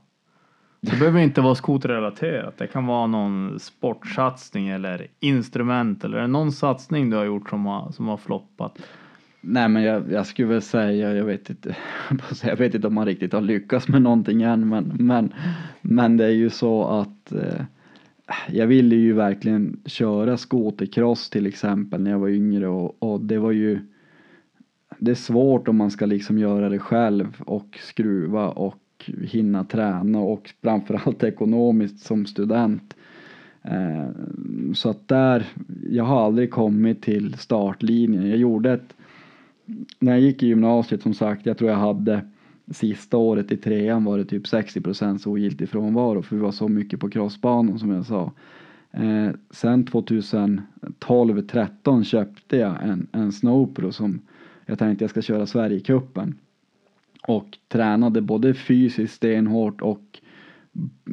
Det 0.82 1.00
behöver 1.00 1.20
inte 1.20 1.42
vara 1.42 1.56
skoterrelaterat. 1.56 2.58
Det 2.58 2.68
kan 2.68 2.86
vara 2.86 3.08
någon 3.08 3.60
sportsatsning 3.60 4.70
eller 4.70 5.08
instrument 5.20 6.04
eller 6.04 6.28
någon 6.28 6.52
satsning 6.52 7.10
du 7.10 7.18
har 7.18 7.26
gjort 7.26 7.50
som 7.50 7.66
har, 7.66 7.92
som 7.92 8.08
har 8.08 8.18
floppat. 8.18 8.82
Nej 9.42 9.70
men 9.70 9.84
jag, 9.84 10.12
jag 10.12 10.28
skulle 10.28 10.48
väl 10.48 10.62
säga, 10.62 11.14
jag 11.14 11.26
vet 11.26 11.50
inte, 11.50 11.76
jag 12.44 12.58
vet 12.58 12.76
inte 12.76 12.88
om 12.88 12.94
man 12.94 13.06
riktigt 13.06 13.34
har 13.34 13.42
lyckats 13.42 13.88
med 13.88 14.02
någonting 14.02 14.42
än 14.42 14.70
men, 14.70 14.92
men, 15.00 15.34
men 15.82 16.18
det 16.18 16.26
är 16.26 16.30
ju 16.30 16.50
så 16.50 16.84
att 16.84 17.32
eh, 17.32 17.62
jag 18.48 18.68
ville 18.68 18.96
ju 18.96 19.14
verkligen 19.14 19.82
köra 19.86 20.38
skotercross 20.38 21.30
till 21.30 21.48
exempel 21.48 22.02
när 22.02 22.12
jag 22.12 22.20
var 22.20 22.30
yngre 22.30 22.68
och, 22.68 23.04
och 23.04 23.22
det 23.22 23.38
var 23.38 23.52
ju 23.52 23.80
det 25.00 25.12
är 25.12 25.16
svårt 25.16 25.68
om 25.68 25.78
man 25.78 25.92
ska 25.92 26.06
liksom 26.06 26.38
göra 26.38 26.70
det 26.70 26.80
själv 26.80 27.42
och 27.46 27.80
skruva 27.82 28.50
och 28.50 29.10
hinna 29.24 29.64
träna 29.64 30.20
och 30.20 30.54
framförallt 30.62 31.24
ekonomiskt 31.24 32.00
som 32.00 32.26
student. 32.26 32.96
Eh, 33.62 34.08
så 34.74 34.90
att 34.90 35.08
där, 35.08 35.46
jag 35.90 36.04
har 36.04 36.26
aldrig 36.26 36.52
kommit 36.52 37.02
till 37.02 37.34
startlinjen. 37.34 38.30
Jag 38.30 38.38
gjorde 38.38 38.72
ett, 38.72 38.96
när 40.00 40.12
jag 40.12 40.22
gick 40.22 40.44
i 40.44 40.48
gymnasiet 40.48 41.02
som 41.02 41.14
sagt, 41.14 41.46
jag 41.46 41.58
tror 41.58 41.70
jag 41.70 41.78
hade 41.78 42.22
sista 42.72 43.18
året 43.18 43.52
i 43.52 43.58
trean 43.58 44.04
var 44.04 44.18
det 44.18 44.26
typ 44.26 44.48
60 44.48 44.82
procents 44.82 45.28
ogiltig 45.28 45.70
frånvaro 45.70 46.22
för 46.22 46.36
vi 46.36 46.42
var 46.42 46.52
så 46.52 46.68
mycket 46.68 47.00
på 47.00 47.10
crossbanan 47.10 47.80
som 47.80 47.92
jag 47.92 48.06
sa. 48.06 48.32
Eh, 48.92 49.30
sen 49.50 49.86
2012-13 49.86 52.04
köpte 52.04 52.58
jag 52.58 52.84
en, 52.84 53.08
en 53.12 53.32
Snowpro 53.32 53.92
som 53.92 54.22
jag 54.70 54.80
tänkte 54.80 55.04
jag 55.04 55.10
ska 55.10 55.22
köra 55.22 55.46
Sverigecupen. 55.46 56.36
Och 57.28 57.58
tränade 57.68 58.22
både 58.22 58.54
fysiskt 58.54 59.14
stenhårt 59.14 59.82
och 59.82 60.20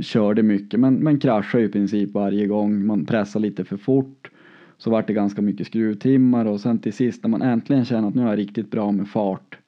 körde 0.00 0.42
mycket 0.42 0.80
men, 0.80 0.94
men 0.94 1.18
kraschade 1.18 1.64
i 1.64 1.68
princip 1.68 2.12
varje 2.14 2.46
gång. 2.46 2.86
Man 2.86 3.06
pressade 3.06 3.42
lite 3.42 3.64
för 3.64 3.76
fort. 3.76 4.30
Så 4.78 4.90
vart 4.90 5.06
det 5.06 5.12
ganska 5.12 5.42
mycket 5.42 5.66
skruvtimmar 5.66 6.44
och 6.44 6.60
sen 6.60 6.78
till 6.78 6.92
sist 6.92 7.22
när 7.22 7.30
man 7.30 7.42
äntligen 7.42 7.84
känner 7.84 8.08
att 8.08 8.14
nu 8.14 8.22
är 8.22 8.26
jag 8.26 8.38
riktigt 8.38 8.70
bra 8.70 8.92
med 8.92 9.08
fart 9.08 9.58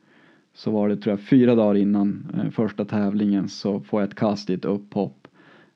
så 0.54 0.70
var 0.70 0.88
det 0.88 0.96
tror 0.96 1.12
jag 1.12 1.20
fyra 1.20 1.54
dagar 1.54 1.74
innan 1.74 2.26
eh, 2.34 2.50
första 2.50 2.84
tävlingen 2.84 3.48
så 3.48 3.80
får 3.80 4.00
jag 4.00 4.08
ett 4.08 4.14
kast 4.14 4.50
i 4.50 4.54
ett 4.54 4.64
upphopp 4.64 5.28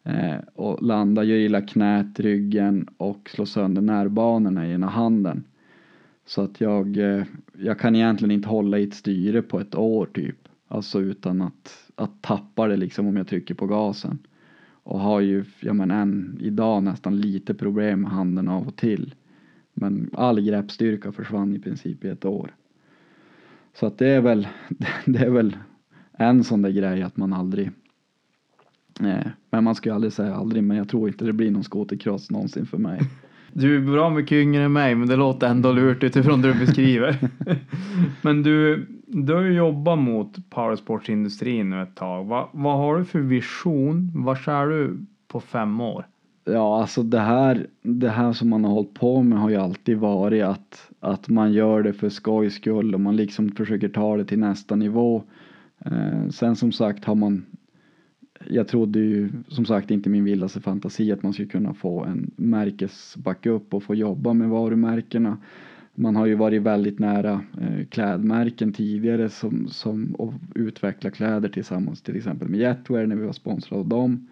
eh, 0.05 0.37
och 0.55 0.83
landar, 0.83 1.23
gör 1.23 1.37
illa 1.37 1.61
knät, 1.61 2.21
ryggen 2.21 2.89
och 2.97 3.31
slår 3.31 3.45
sönder 3.45 3.83
närbanorna 3.83 4.67
i 4.67 4.73
ena 4.73 4.87
handen. 4.87 5.45
Så 6.27 6.43
att 6.43 6.61
jag, 6.61 6.97
eh, 6.97 7.25
jag 7.59 7.79
kan 7.79 7.97
egentligen 7.97 8.31
inte 8.31 8.49
hålla 8.49 8.79
i 8.79 8.85
ett 8.85 8.95
styre 8.95 9.43
på 9.43 9.61
ett 9.61 9.75
år 9.75 10.07
typ. 10.07 10.49
Alltså 10.69 11.01
utan 11.01 11.43
att, 11.43 11.91
att 11.95 12.23
tappa 12.23 12.69
det 12.69 12.77
liksom 12.77 13.07
om 13.07 13.17
jag 13.17 13.29
trycker 13.29 13.55
på 13.55 13.67
gasen. 13.67 14.19
Och 14.85 15.01
har 15.01 15.21
ju, 15.21 15.45
ja 15.61 15.73
men 15.73 15.91
än 15.91 16.39
idag 16.41 16.83
nästan 16.83 17.21
lite 17.21 17.55
problem 17.55 18.01
med 18.01 18.11
handen 18.11 18.49
av 18.49 18.69
och 18.69 18.77
till. 18.77 19.15
Men 19.75 20.11
all 20.13 20.41
greppstyrka 20.41 21.13
försvann 21.13 21.57
i 21.57 21.59
princip 21.59 22.05
i 22.05 22.09
ett 22.09 22.25
år. 22.25 22.55
Så 23.75 23.87
att 23.87 23.99
det 23.99 24.09
är 24.09 24.21
väl, 24.21 24.49
det 25.05 25.19
är 25.19 25.31
väl 25.31 25.57
en 26.13 26.45
sån 26.45 26.63
där 26.63 26.71
grej 26.71 27.03
att 27.03 27.17
man 27.17 27.33
aldrig 27.33 27.71
eh, 29.01 29.27
men 29.51 29.65
man 29.65 29.75
ska 29.75 29.89
ju 29.89 29.95
aldrig 29.95 30.13
säga 30.13 30.35
aldrig, 30.35 30.65
men 30.65 30.77
jag 30.77 30.89
tror 30.89 31.09
inte 31.09 31.25
det 31.25 31.33
blir 31.33 31.51
någon 31.51 31.65
skotercross 31.65 32.31
någonsin 32.31 32.67
för 32.67 32.79
mig. 32.79 33.01
Du 33.53 33.77
är 33.77 33.81
bra 33.81 34.11
mycket 34.11 34.37
yngre 34.37 34.63
än 34.63 34.73
mig, 34.73 34.95
men 34.95 35.09
det 35.09 35.17
låter 35.17 35.47
ändå 35.47 35.73
lurt 35.73 36.05
utifrån 36.05 36.43
det 36.43 36.53
du 36.53 36.59
beskriver. 36.59 37.17
men 38.23 38.43
du, 38.43 38.87
du 39.07 39.35
har 39.35 39.43
ju 39.43 39.53
jobbat 39.53 39.99
mot 39.99 40.51
powersportsindustrin 40.51 41.71
nu 41.71 41.83
ett 41.83 41.95
tag. 41.95 42.25
Va, 42.25 42.49
vad 42.53 42.77
har 42.77 42.99
du 42.99 43.05
för 43.05 43.19
vision? 43.19 44.11
Var 44.15 44.49
är 44.49 44.67
du 44.67 45.07
på 45.29 45.41
fem 45.41 45.81
år? 45.81 46.07
Ja, 46.45 46.81
alltså 46.81 47.03
det 47.03 47.21
här, 47.21 47.67
det 47.83 48.09
här 48.09 48.33
som 48.33 48.49
man 48.49 48.65
har 48.65 48.73
hållit 48.73 48.95
på 48.95 49.23
med 49.23 49.39
har 49.39 49.51
ju 49.51 49.57
alltid 49.57 49.99
varit 49.99 50.45
att, 50.45 50.91
att 51.01 51.29
man 51.29 51.53
gör 51.53 51.83
det 51.83 51.93
för 51.93 52.09
skojs 52.09 52.55
skull 52.55 52.95
och 52.95 53.01
man 53.01 53.17
liksom 53.17 53.53
försöker 53.53 53.89
ta 53.89 54.17
det 54.17 54.25
till 54.25 54.39
nästa 54.39 54.77
nivå. 54.77 55.23
Eh, 55.85 56.29
sen 56.31 56.57
som 56.57 56.73
sagt 56.73 57.05
har 57.05 57.15
man 57.15 57.47
jag 58.49 58.69
trodde 58.69 58.99
ju 58.99 59.29
som 59.49 59.65
sagt 59.65 59.91
inte 59.91 60.11
min 60.11 60.25
vildaste 60.25 60.61
fantasi 60.61 61.13
att 61.13 61.23
man 61.23 61.33
skulle 61.33 61.49
kunna 61.49 61.75
få 61.75 62.05
en 62.05 62.31
märkesbackup 62.37 63.75
och 63.75 63.83
få 63.83 63.95
jobba 63.95 64.33
med 64.33 64.49
varumärkena. 64.49 65.39
man 65.95 66.17
har 66.17 66.27
ju 66.27 66.35
varit 66.35 66.63
väldigt 66.63 66.99
nära 66.99 67.41
eh, 67.61 67.87
klädmärken 67.87 68.73
tidigare 68.73 69.29
som, 69.29 69.69
som 69.69 70.15
och 70.15 70.35
utveckla 70.55 71.11
kläder 71.11 71.49
tillsammans 71.49 72.03
till 72.03 72.17
exempel 72.17 72.49
med 72.49 72.61
Jetwear 72.61 73.07
när 73.07 73.17
vi 73.17 73.27
var 73.27 73.33
sponsrade 73.33 73.81
av 73.81 73.89
dem. 73.89 74.29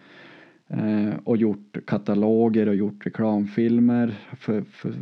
Eh, 0.68 1.14
och 1.24 1.36
gjort 1.36 1.78
kataloger 1.84 2.68
och 2.68 2.74
gjort 2.74 3.06
reklamfilmer. 3.06 4.14
För, 4.38 4.62
för, 4.62 4.94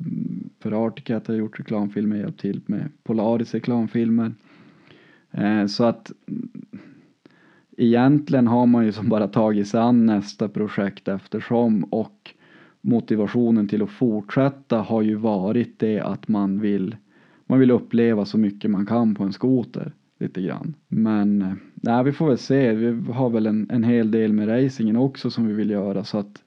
för 0.61 0.87
Articat 0.87 1.27
har 1.27 1.35
jag 1.35 1.39
gjort 1.39 1.61
reklamfilmer, 1.61 2.17
hjälpt 2.17 2.41
till 2.41 2.61
med 2.67 2.89
Polaris 3.03 3.55
reklamfilmer. 3.55 4.33
Eh, 5.31 5.67
så 5.67 5.85
att 5.85 6.13
egentligen 7.79 8.47
har 8.47 8.67
man 8.67 8.85
ju 8.85 8.93
som 8.93 9.09
bara 9.09 9.29
tagit 9.29 9.69
sig 9.69 9.81
an 9.81 10.07
nästa 10.07 10.49
projekt 10.49 11.09
eftersom 11.09 11.85
och 11.85 12.35
motivationen 12.81 13.69
till 13.69 13.83
att 13.83 13.91
fortsätta 13.91 14.79
har 14.79 15.03
ju 15.03 15.15
varit 15.15 15.79
det 15.79 16.01
att 16.01 16.29
man 16.29 16.61
vill 16.61 16.97
man 17.47 17.59
vill 17.59 17.71
uppleva 17.71 18.25
så 18.25 18.39
mycket 18.39 18.71
man 18.71 18.87
kan 18.87 19.15
på 19.15 19.25
en 19.25 19.33
skoter 19.33 19.93
lite 20.21 20.43
grann. 20.43 20.75
Men 20.89 21.59
nej, 21.75 22.05
vi 22.05 22.13
får 22.13 22.29
väl 22.29 22.39
se. 22.39 22.73
Vi 22.73 23.13
har 23.13 23.31
väl 23.31 23.47
en, 23.47 23.71
en 23.71 23.85
hel 23.85 24.11
del 24.11 24.33
med 24.33 24.49
racingen 24.49 24.97
också 24.97 25.31
som 25.31 25.47
vi 25.47 25.55
vill 25.55 25.71
göra 25.71 26.05
så 26.05 26.19
att 26.19 26.43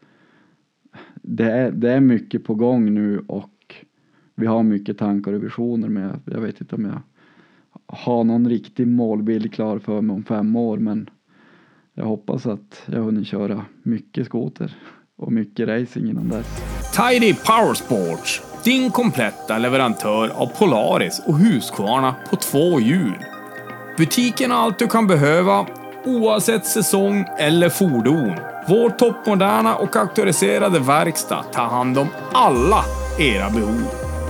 det 1.16 1.52
är, 1.52 1.72
det 1.72 1.92
är 1.92 2.00
mycket 2.00 2.44
på 2.44 2.56
gång 2.56 2.94
nu 2.94 3.20
och 3.28 3.76
vi 4.36 4.46
har 4.46 4.64
mycket 4.64 4.98
tankar 4.98 5.34
och 5.34 5.44
visioner 5.44 5.90
men 5.90 6.04
jag, 6.04 6.20
jag 6.26 6.42
vet 6.42 6.62
inte 6.62 6.76
om 6.76 6.86
jag 6.86 7.02
har 7.86 8.24
någon 8.24 8.50
riktig 8.50 8.88
målbild 8.88 9.54
klar 9.54 9.80
för 9.80 10.02
mig 10.02 10.14
om 10.14 10.24
fem 10.24 10.56
år 10.56 10.78
men 10.78 11.10
jag 11.96 12.06
hoppas 12.06 12.46
att 12.46 12.84
jag 12.86 13.02
hunnit 13.02 13.28
köra 13.28 13.66
mycket 13.84 14.26
skoter 14.26 14.76
och 15.18 15.32
mycket 15.32 15.68
racing 15.68 16.10
innan 16.10 16.30
dess. 16.30 16.48
Tidy 16.96 17.34
Powersports, 17.34 18.42
din 18.64 18.92
kompletta 18.92 19.58
leverantör 19.58 20.30
av 20.30 20.48
Polaris 20.60 21.22
och 21.28 21.38
Husqvarna 21.38 22.16
på 22.30 22.36
två 22.36 22.80
hjul. 22.80 23.26
Butiken 23.98 24.52
har 24.52 24.58
allt 24.58 24.80
du 24.80 24.88
kan 24.88 25.08
behöva, 25.08 25.66
oavsett 26.06 26.66
säsong 26.66 27.26
eller 27.40 27.70
fordon. 27.70 28.36
Vår 28.68 28.90
toppmoderna 28.90 29.76
och 29.76 29.96
auktoriserade 29.96 30.80
verkstad 30.80 31.44
tar 31.44 31.66
hand 31.66 31.98
om 31.98 32.08
alla 32.32 32.84
era 33.20 33.50
behov. 33.50 33.88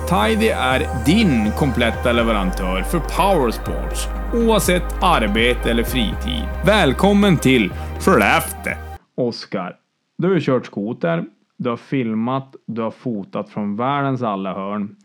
Tidy 0.10 0.48
är 0.48 1.06
din 1.06 1.52
kompletta 1.52 2.12
leverantör 2.12 2.82
för 2.84 3.00
Powersports, 3.00 4.08
oavsett 4.34 5.04
arbete 5.04 5.72
eller 5.72 5.84
fritid. 5.84 6.44
Välkommen 6.66 7.38
till 7.38 7.74
Skellefteå! 8.00 8.74
Oskar, 9.16 9.76
du 10.18 10.34
har 10.34 10.40
kört 10.40 10.66
skoter, 10.66 11.26
du 11.58 11.70
har 11.70 11.78
filmat, 11.78 12.56
du 12.66 12.82
har 12.82 12.92
fotat 12.92 13.50
från 13.50 13.76
världens 13.76 14.22
alla 14.22 14.54
hörn. 14.54 14.96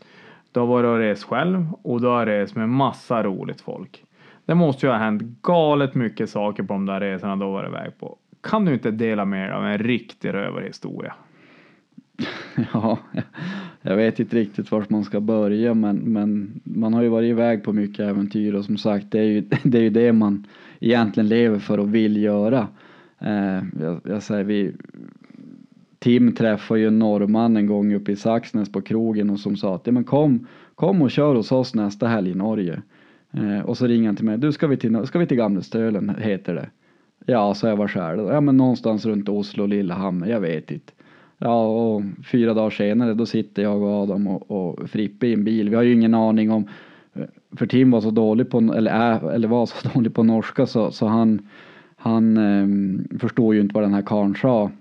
Du 0.51 0.59
har 0.59 0.67
varit 0.67 0.87
och 0.87 0.97
rest 0.97 1.23
själv 1.23 1.67
och 1.83 2.01
du 2.01 2.07
har 2.07 2.25
rest 2.25 2.55
med 2.55 2.69
massa 2.69 3.23
roligt 3.23 3.61
folk. 3.61 4.03
Det 4.45 4.55
måste 4.55 4.85
ju 4.85 4.91
ha 4.91 4.99
hänt 4.99 5.21
galet 5.21 5.95
mycket 5.95 6.29
saker 6.29 6.63
på 6.63 6.73
de 6.73 6.85
där 6.85 6.99
resorna 6.99 7.35
du 7.35 7.45
har 7.45 7.51
varit 7.51 7.69
iväg 7.69 7.99
på. 7.99 8.17
Kan 8.43 8.65
du 8.65 8.73
inte 8.73 8.91
dela 8.91 9.25
med 9.25 9.49
dig 9.49 9.55
av 9.55 9.65
en 9.65 9.77
riktig 9.77 10.33
rövarhistoria? 10.33 11.13
Ja, 12.73 12.97
jag 13.89 13.97
vet 13.97 14.19
inte 14.19 14.35
riktigt 14.35 14.71
var 14.71 14.85
man 14.89 15.03
ska 15.03 15.19
börja 15.19 15.73
men, 15.73 15.97
men 15.97 16.61
man 16.63 16.93
har 16.93 17.01
ju 17.01 17.09
varit 17.09 17.29
iväg 17.29 17.63
på 17.63 17.73
mycket 17.73 17.99
äventyr 17.99 18.53
och 18.53 18.65
som 18.65 18.77
sagt 18.77 19.11
det 19.11 19.19
är 19.19 19.23
ju 19.23 19.41
det, 19.63 19.77
är 19.77 19.81
ju 19.81 19.89
det 19.89 20.13
man 20.13 20.47
egentligen 20.79 21.29
lever 21.29 21.59
för 21.59 21.77
och 21.77 21.95
vill 21.95 22.17
göra. 22.17 22.67
Eh, 23.19 23.63
jag, 23.81 24.01
jag 24.03 24.23
säger 24.23 24.43
vi 24.43 24.73
Tim 25.99 26.35
träffade 26.35 26.79
ju 26.79 26.87
en 26.87 26.99
norrman 26.99 27.57
en 27.57 27.67
gång 27.67 27.93
uppe 27.93 28.11
i 28.11 28.15
Saxnäs 28.15 28.71
på 28.71 28.81
krogen 28.81 29.29
och 29.29 29.39
som 29.39 29.57
sa 29.57 29.75
att 29.75 29.87
ja, 29.87 29.91
men 29.91 30.03
kom, 30.03 30.47
kom 30.75 31.01
och 31.01 31.11
kör 31.11 31.35
hos 31.35 31.51
oss 31.51 31.75
nästa 31.75 32.07
helg 32.07 32.31
i 32.31 32.35
Norge. 32.35 32.81
Eh, 33.31 33.59
och 33.59 33.77
så 33.77 33.87
ringer 33.87 34.05
han 34.05 34.15
till 34.15 34.25
mig, 34.25 34.37
du 34.37 34.51
ska 34.51 34.67
vi 34.67 34.77
till, 34.77 35.07
ska 35.07 35.19
vi 35.19 35.27
till 35.27 35.37
Gamlestölen 35.37 36.15
heter 36.19 36.55
det. 36.55 36.69
Ja, 37.25 37.53
så 37.53 37.67
jag 37.67 37.77
var 37.77 37.87
själv. 37.87 38.27
Ja, 38.27 38.41
men 38.41 38.57
någonstans 38.57 39.05
runt 39.05 39.29
Oslo 39.29 39.63
och 39.63 39.69
Lillehammer, 39.69 40.27
jag 40.27 40.39
vet 40.39 40.71
inte. 40.71 40.93
Ja, 41.39 41.67
och 41.67 42.03
fyra 42.31 42.53
dagar 42.53 42.69
senare 42.69 43.13
då 43.13 43.25
sitter 43.25 43.63
jag 43.63 43.81
och 43.81 44.03
Adam 44.03 44.27
och, 44.27 44.51
och 44.51 44.89
Frippe 44.89 45.27
i 45.27 45.33
en 45.33 45.43
bil. 45.43 45.69
Vi 45.69 45.75
har 45.75 45.83
ju 45.83 45.93
ingen 45.93 46.13
aning 46.13 46.51
om, 46.51 46.67
eh, 47.13 47.25
för 47.57 47.65
Tim 47.65 47.91
var 47.91 48.01
så 48.01 48.11
dålig 48.11 48.49
på, 48.49 48.57
eller, 48.57 48.91
är, 48.91 49.31
eller 49.31 49.47
var 49.47 49.65
så 49.65 49.89
dålig 49.93 50.13
på 50.13 50.23
norska 50.23 50.65
så, 50.65 50.91
så 50.91 51.07
han, 51.07 51.47
han 51.95 52.37
eh, 52.37 52.67
förstår 53.19 53.55
ju 53.55 53.61
inte 53.61 53.73
vad 53.73 53.83
den 53.83 53.93
här 53.93 54.01
karln 54.01 54.35
sa. 54.35 54.71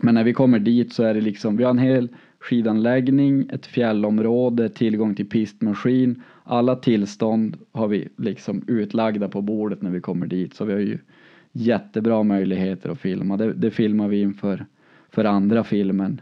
Men 0.00 0.14
när 0.14 0.24
vi 0.24 0.32
kommer 0.32 0.58
dit 0.58 0.92
så 0.92 1.02
är 1.02 1.14
det 1.14 1.20
liksom, 1.20 1.56
vi 1.56 1.64
har 1.64 1.70
en 1.70 1.78
hel 1.78 2.08
skidanläggning, 2.40 3.48
ett 3.52 3.66
fjällområde, 3.66 4.68
tillgång 4.68 5.14
till 5.14 5.28
pistmaskin. 5.28 6.22
Alla 6.44 6.76
tillstånd 6.76 7.56
har 7.72 7.88
vi 7.88 8.08
liksom 8.16 8.64
utlagda 8.66 9.28
på 9.28 9.42
bordet 9.42 9.82
när 9.82 9.90
vi 9.90 10.00
kommer 10.00 10.26
dit 10.26 10.54
så 10.54 10.64
vi 10.64 10.72
har 10.72 10.80
ju 10.80 10.98
jättebra 11.52 12.22
möjligheter 12.22 12.90
att 12.90 13.00
filma. 13.00 13.36
Det, 13.36 13.52
det 13.52 13.70
filmar 13.70 14.08
vi 14.08 14.20
inför 14.20 14.66
för 15.10 15.24
andra 15.24 15.64
filmen. 15.64 16.20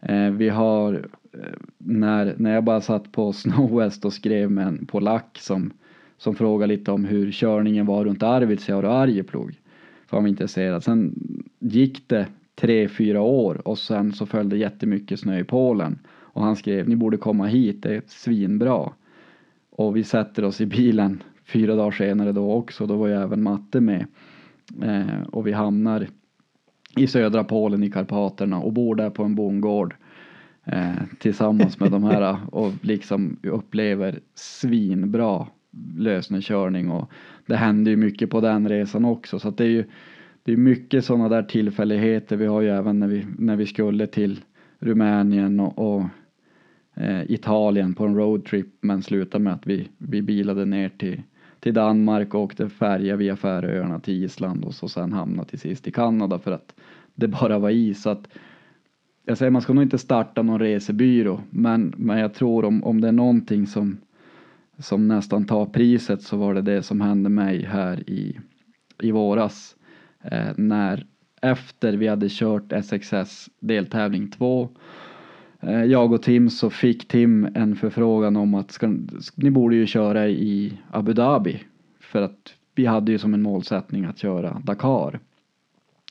Eh, 0.00 0.30
vi 0.30 0.48
har 0.48 0.94
eh, 1.32 1.58
när, 1.78 2.34
när 2.38 2.54
jag 2.54 2.64
bara 2.64 2.80
satt 2.80 3.12
på 3.12 3.32
Snow 3.32 3.78
West 3.78 4.04
och 4.04 4.12
skrev 4.12 4.50
med 4.50 4.66
en 4.66 4.86
polack 4.86 5.38
som, 5.40 5.70
som 6.18 6.34
frågade 6.34 6.74
lite 6.74 6.90
om 6.90 7.04
hur 7.04 7.32
körningen 7.32 7.86
var 7.86 8.04
runt 8.04 8.22
Arvidsjaur 8.22 8.84
och 8.84 8.94
Arjeplog. 8.94 9.60
För 10.06 10.16
han 10.16 10.24
var 10.24 10.28
intresserad. 10.28 10.84
Sen 10.84 11.14
gick 11.58 12.08
det 12.08 12.26
tre, 12.54 12.88
fyra 12.88 13.20
år 13.20 13.68
och 13.68 13.78
sen 13.78 14.12
så 14.12 14.26
följde 14.26 14.56
jättemycket 14.56 15.20
snö 15.20 15.38
i 15.38 15.44
Polen. 15.44 15.98
Och 16.08 16.42
han 16.42 16.56
skrev, 16.56 16.88
ni 16.88 16.96
borde 16.96 17.16
komma 17.16 17.46
hit, 17.46 17.82
det 17.82 17.94
är 17.96 18.02
svinbra. 18.06 18.92
Och 19.70 19.96
vi 19.96 20.04
sätter 20.04 20.44
oss 20.44 20.60
i 20.60 20.66
bilen 20.66 21.22
fyra 21.44 21.74
dagar 21.74 21.90
senare 21.90 22.32
då 22.32 22.52
också, 22.52 22.86
då 22.86 22.96
var 22.96 23.06
ju 23.06 23.14
även 23.14 23.42
Matte 23.42 23.80
med. 23.80 24.06
Eh, 24.82 25.22
och 25.32 25.46
vi 25.46 25.52
hamnar 25.52 26.06
i 26.96 27.06
södra 27.06 27.44
Polen 27.44 27.82
i 27.82 27.90
Karpaterna 27.90 28.58
och 28.58 28.72
bor 28.72 28.94
där 28.94 29.10
på 29.10 29.24
en 29.24 29.34
bondgård 29.34 29.94
eh, 30.64 30.92
tillsammans 31.18 31.80
med 31.80 31.90
de 31.90 32.04
här 32.04 32.36
och 32.52 32.72
liksom 32.80 33.36
upplever 33.42 34.20
svinbra 34.34 35.46
lösnekörning 35.96 36.90
och 36.90 37.10
det 37.46 37.56
händer 37.56 37.90
ju 37.90 37.96
mycket 37.96 38.30
på 38.30 38.40
den 38.40 38.68
resan 38.68 39.04
också 39.04 39.38
så 39.38 39.48
att 39.48 39.56
det 39.56 39.64
är 39.64 39.68
ju 39.68 39.84
det 40.44 40.52
är 40.52 40.56
mycket 40.56 41.04
sådana 41.04 41.28
där 41.28 41.42
tillfälligheter. 41.42 42.36
Vi 42.36 42.46
har 42.46 42.60
ju 42.60 42.68
även 42.68 42.98
när 42.98 43.06
vi, 43.06 43.26
när 43.38 43.56
vi 43.56 43.66
skulle 43.66 44.06
till 44.06 44.40
Rumänien 44.78 45.60
och, 45.60 45.78
och 45.78 46.04
eh, 46.94 47.30
Italien 47.30 47.94
på 47.94 48.04
en 48.04 48.16
roadtrip 48.16 48.66
men 48.80 49.02
slutade 49.02 49.44
med 49.44 49.52
att 49.52 49.66
vi, 49.66 49.88
vi 49.98 50.22
bilade 50.22 50.64
ner 50.64 50.88
till, 50.88 51.22
till 51.62 51.74
Danmark 51.74 52.34
och 52.34 52.40
åkte 52.40 52.68
färja 52.68 53.16
via 53.16 53.36
Färöarna 53.36 54.00
till 54.00 54.24
Island 54.24 54.64
och 54.64 54.74
så 54.74 54.88
sen 54.88 55.12
hamnade 55.12 55.48
till 55.48 55.58
sist 55.58 55.88
i 55.88 55.90
Kanada 55.92 56.38
för 56.38 56.52
att 56.52 56.74
det 57.14 57.28
bara 57.28 57.58
var 57.58 57.70
is. 57.70 58.02
Så 58.02 58.10
att, 58.10 58.28
jag 59.26 59.38
säger 59.38 59.50
man 59.50 59.62
ska 59.62 59.72
nog 59.72 59.84
inte 59.84 59.98
starta 59.98 60.42
någon 60.42 60.58
resebyrå 60.58 61.40
men, 61.50 61.94
men 61.96 62.18
jag 62.18 62.34
tror 62.34 62.64
om, 62.64 62.84
om 62.84 63.00
det 63.00 63.08
är 63.08 63.12
någonting 63.12 63.66
som, 63.66 63.98
som 64.78 65.08
nästan 65.08 65.44
tar 65.44 65.66
priset 65.66 66.22
så 66.22 66.36
var 66.36 66.54
det 66.54 66.62
det 66.62 66.82
som 66.82 67.00
hände 67.00 67.28
mig 67.28 67.64
här 67.64 68.10
i, 68.10 68.38
i 69.02 69.10
våras 69.10 69.76
eh, 70.22 70.52
när 70.56 71.06
efter 71.42 71.92
vi 71.92 72.08
hade 72.08 72.28
kört 72.30 72.72
SXS 72.72 73.50
deltävling 73.60 74.30
2 74.30 74.68
Eh, 75.62 75.84
jag 75.84 76.12
och 76.12 76.22
Tim 76.22 76.50
så 76.50 76.70
fick 76.70 77.08
Tim 77.08 77.48
en 77.54 77.76
förfrågan 77.76 78.36
om 78.36 78.54
att 78.54 78.70
ska, 78.70 78.94
ni 79.34 79.50
borde 79.50 79.76
ju 79.76 79.86
köra 79.86 80.28
i 80.28 80.78
Abu 80.90 81.12
Dhabi 81.12 81.62
för 82.00 82.22
att 82.22 82.54
vi 82.74 82.86
hade 82.86 83.12
ju 83.12 83.18
som 83.18 83.34
en 83.34 83.42
målsättning 83.42 84.04
att 84.04 84.18
köra 84.18 84.62
Dakar. 84.64 85.20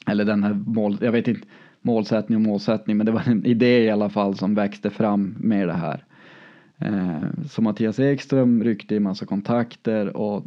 Eller 0.07 0.25
den 0.25 0.43
här 0.43 0.53
mål, 0.53 0.97
jag 1.01 1.11
vet 1.11 1.27
inte 1.27 1.47
målsättning 1.81 2.35
och 2.35 2.41
målsättning 2.41 2.97
men 2.97 3.05
det 3.05 3.11
var 3.11 3.29
en 3.29 3.45
idé 3.45 3.83
i 3.83 3.89
alla 3.89 4.09
fall 4.09 4.35
som 4.35 4.55
växte 4.55 4.89
fram 4.89 5.35
med 5.39 5.67
det 5.67 5.73
här. 5.73 6.05
Eh, 6.77 7.45
så 7.49 7.61
Mattias 7.61 7.99
Ekström 7.99 8.63
ryckte 8.63 8.95
i 8.95 8.99
massa 8.99 9.25
kontakter 9.25 10.17
och 10.17 10.45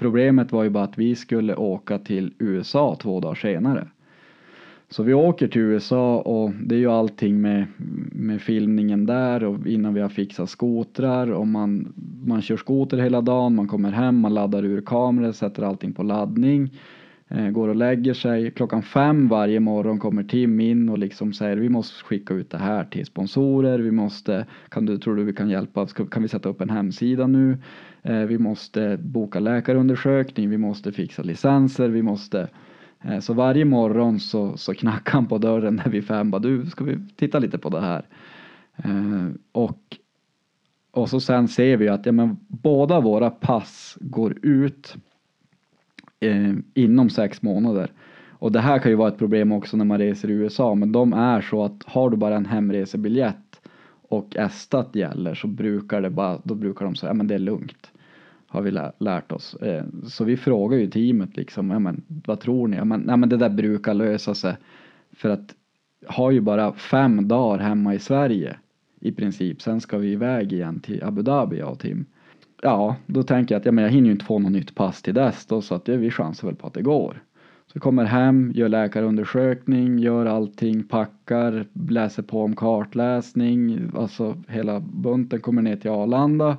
Problemet 0.00 0.52
var 0.52 0.62
ju 0.62 0.70
bara 0.70 0.84
att 0.84 0.98
vi 0.98 1.16
skulle 1.16 1.54
åka 1.54 1.98
till 1.98 2.34
USA 2.38 2.96
två 3.02 3.20
dagar 3.20 3.34
senare. 3.34 3.88
Så 4.92 5.02
vi 5.02 5.14
åker 5.14 5.48
till 5.48 5.60
USA 5.60 6.20
och 6.20 6.50
det 6.64 6.74
är 6.74 6.78
ju 6.78 6.90
allting 6.90 7.40
med, 7.40 7.66
med 8.12 8.42
filmningen 8.42 9.06
där 9.06 9.44
och 9.44 9.66
innan 9.66 9.94
vi 9.94 10.00
har 10.00 10.08
fixat 10.08 10.50
skotrar 10.50 11.30
och 11.30 11.46
man, 11.46 11.92
man 12.24 12.42
kör 12.42 12.56
skoter 12.56 12.96
hela 12.96 13.20
dagen, 13.20 13.54
man 13.54 13.68
kommer 13.68 13.92
hem, 13.92 14.20
man 14.20 14.34
laddar 14.34 14.64
ur 14.64 14.80
kameror, 14.80 15.32
sätter 15.32 15.62
allting 15.62 15.92
på 15.92 16.02
laddning, 16.02 16.70
eh, 17.28 17.50
går 17.50 17.68
och 17.68 17.76
lägger 17.76 18.14
sig. 18.14 18.50
Klockan 18.50 18.82
fem 18.82 19.28
varje 19.28 19.60
morgon 19.60 19.98
kommer 19.98 20.22
Tim 20.22 20.60
in 20.60 20.88
och 20.88 20.98
liksom 20.98 21.32
säger 21.32 21.56
vi 21.56 21.68
måste 21.68 22.04
skicka 22.04 22.34
ut 22.34 22.50
det 22.50 22.58
här 22.58 22.84
till 22.84 23.06
sponsorer, 23.06 23.78
vi 23.78 23.90
måste, 23.90 24.46
kan 24.68 24.86
du, 24.86 24.98
tror 24.98 25.16
du 25.16 25.24
vi 25.24 25.32
kan 25.32 25.50
hjälpa, 25.50 25.86
kan 25.86 26.22
vi 26.22 26.28
sätta 26.28 26.48
upp 26.48 26.60
en 26.60 26.70
hemsida 26.70 27.26
nu? 27.26 27.58
Eh, 28.02 28.20
vi 28.20 28.38
måste 28.38 28.96
boka 28.96 29.40
läkarundersökning, 29.40 30.50
vi 30.50 30.58
måste 30.58 30.92
fixa 30.92 31.22
licenser, 31.22 31.88
vi 31.88 32.02
måste 32.02 32.40
eh, 32.40 32.48
Eh, 33.04 33.20
så 33.20 33.34
varje 33.34 33.64
morgon 33.64 34.20
så, 34.20 34.56
så 34.56 34.74
knackar 34.74 35.12
han 35.12 35.26
på 35.26 35.38
dörren 35.38 35.76
när 35.76 35.90
vi 35.90 36.02
fem 36.02 36.30
bara 36.30 36.38
du 36.38 36.66
ska 36.66 36.84
vi 36.84 36.98
titta 37.16 37.38
lite 37.38 37.58
på 37.58 37.68
det 37.68 37.80
här. 37.80 38.06
Eh, 38.76 39.28
och 39.52 39.98
och 40.90 41.08
så 41.08 41.20
sen 41.20 41.48
ser 41.48 41.76
vi 41.76 41.88
att 41.88 42.06
ja, 42.06 42.12
men, 42.12 42.36
båda 42.48 43.00
våra 43.00 43.30
pass 43.30 43.98
går 44.00 44.38
ut 44.42 44.96
eh, 46.20 46.52
inom 46.74 47.10
sex 47.10 47.42
månader. 47.42 47.92
Och 48.28 48.52
det 48.52 48.60
här 48.60 48.78
kan 48.78 48.90
ju 48.90 48.96
vara 48.96 49.08
ett 49.08 49.18
problem 49.18 49.52
också 49.52 49.76
när 49.76 49.84
man 49.84 49.98
reser 49.98 50.30
i 50.30 50.32
USA, 50.32 50.74
men 50.74 50.92
de 50.92 51.12
är 51.12 51.40
så 51.40 51.64
att 51.64 51.82
har 51.86 52.10
du 52.10 52.16
bara 52.16 52.36
en 52.36 52.46
hemresebiljett 52.46 53.60
och 54.08 54.36
estat 54.36 54.94
gäller 54.94 55.34
så 55.34 55.46
brukar 55.46 56.02
det 56.02 56.10
bara, 56.10 56.40
då 56.44 56.54
brukar 56.54 56.84
de 56.84 56.94
säga, 56.94 57.10
ja 57.10 57.14
men 57.14 57.26
det 57.26 57.34
är 57.34 57.38
lugnt. 57.38 57.89
Har 58.52 58.62
vi 58.62 58.70
lä- 58.70 58.92
lärt 58.98 59.32
oss. 59.32 59.54
Eh, 59.54 59.84
så 60.06 60.24
vi 60.24 60.36
frågar 60.36 60.78
ju 60.78 60.90
teamet 60.90 61.36
liksom, 61.36 61.70
ja 61.70 61.78
men 61.78 62.02
vad 62.08 62.40
tror 62.40 62.68
ni? 62.68 62.76
Ja 62.76 62.84
men, 62.84 63.00
nej, 63.00 63.16
men 63.16 63.28
det 63.28 63.36
där 63.36 63.50
brukar 63.50 63.94
lösa 63.94 64.34
sig. 64.34 64.56
För 65.12 65.28
att 65.28 65.54
har 66.06 66.30
ju 66.30 66.40
bara 66.40 66.72
fem 66.72 67.28
dagar 67.28 67.58
hemma 67.58 67.94
i 67.94 67.98
Sverige 67.98 68.56
i 69.00 69.12
princip. 69.12 69.62
Sen 69.62 69.80
ska 69.80 69.98
vi 69.98 70.12
iväg 70.12 70.52
igen 70.52 70.80
till 70.80 71.04
Abu 71.04 71.22
Dhabi 71.22 71.58
jag 71.58 71.70
och 71.70 71.78
Tim. 71.78 72.04
Ja, 72.62 72.96
då 73.06 73.22
tänker 73.22 73.54
jag 73.54 73.60
att 73.60 73.66
ja, 73.66 73.72
men 73.72 73.84
jag 73.84 73.90
hinner 73.90 74.06
ju 74.06 74.12
inte 74.12 74.24
få 74.24 74.38
något 74.38 74.52
nytt 74.52 74.74
pass 74.74 75.02
till 75.02 75.14
dess 75.14 75.46
då 75.46 75.62
så 75.62 75.74
att 75.74 75.88
ja, 75.88 75.96
vi 75.96 76.10
chansar 76.10 76.48
väl 76.48 76.56
på 76.56 76.66
att 76.66 76.74
det 76.74 76.82
går. 76.82 77.22
Så 77.66 77.76
jag 77.76 77.82
kommer 77.82 78.04
hem, 78.04 78.52
gör 78.54 78.68
läkarundersökning, 78.68 79.98
gör 79.98 80.26
allting, 80.26 80.82
packar, 80.82 81.66
läser 81.72 82.22
på 82.22 82.42
om 82.42 82.56
kartläsning, 82.56 83.90
alltså 83.96 84.36
hela 84.48 84.80
bunten 84.80 85.40
kommer 85.40 85.62
ner 85.62 85.76
till 85.76 85.90
Arlanda. 85.90 86.56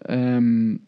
Um, 0.00 0.78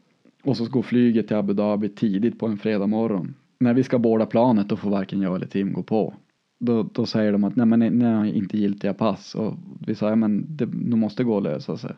och 0.43 0.57
så 0.57 0.69
går 0.69 0.83
flyget 0.83 1.27
till 1.27 1.37
Abu 1.37 1.53
Dhabi 1.53 1.89
tidigt 1.89 2.39
på 2.39 2.47
en 2.47 2.59
fredag 2.59 2.87
morgon. 2.87 3.35
När 3.61 3.75
vi 3.75 3.83
ska 3.83 3.99
båda 3.99 4.27
planet 4.27 4.69
då 4.69 4.77
får 4.77 4.91
varken 4.91 5.23
jag 5.23 5.37
eller 5.37 5.47
Tim 5.47 5.73
gå 5.73 5.83
på. 5.83 6.15
Då, 6.61 6.83
då 6.83 7.07
säger 7.07 7.33
de 7.33 7.45
att 7.45 7.57
nej 7.57 7.67
men 7.67 7.81
ni 7.81 8.05
har 8.05 8.25
inte 8.25 8.59
giltiga 8.59 8.95
pass 8.95 9.35
och 9.35 9.55
vi 9.87 9.95
sa 9.95 10.09
ja 10.09 10.17
men 10.17 10.57
det, 10.57 10.67
det 10.67 10.97
måste 10.97 11.25
gå 11.25 11.37
att 11.37 11.43
lösa 11.43 11.77
sig. 11.77 11.95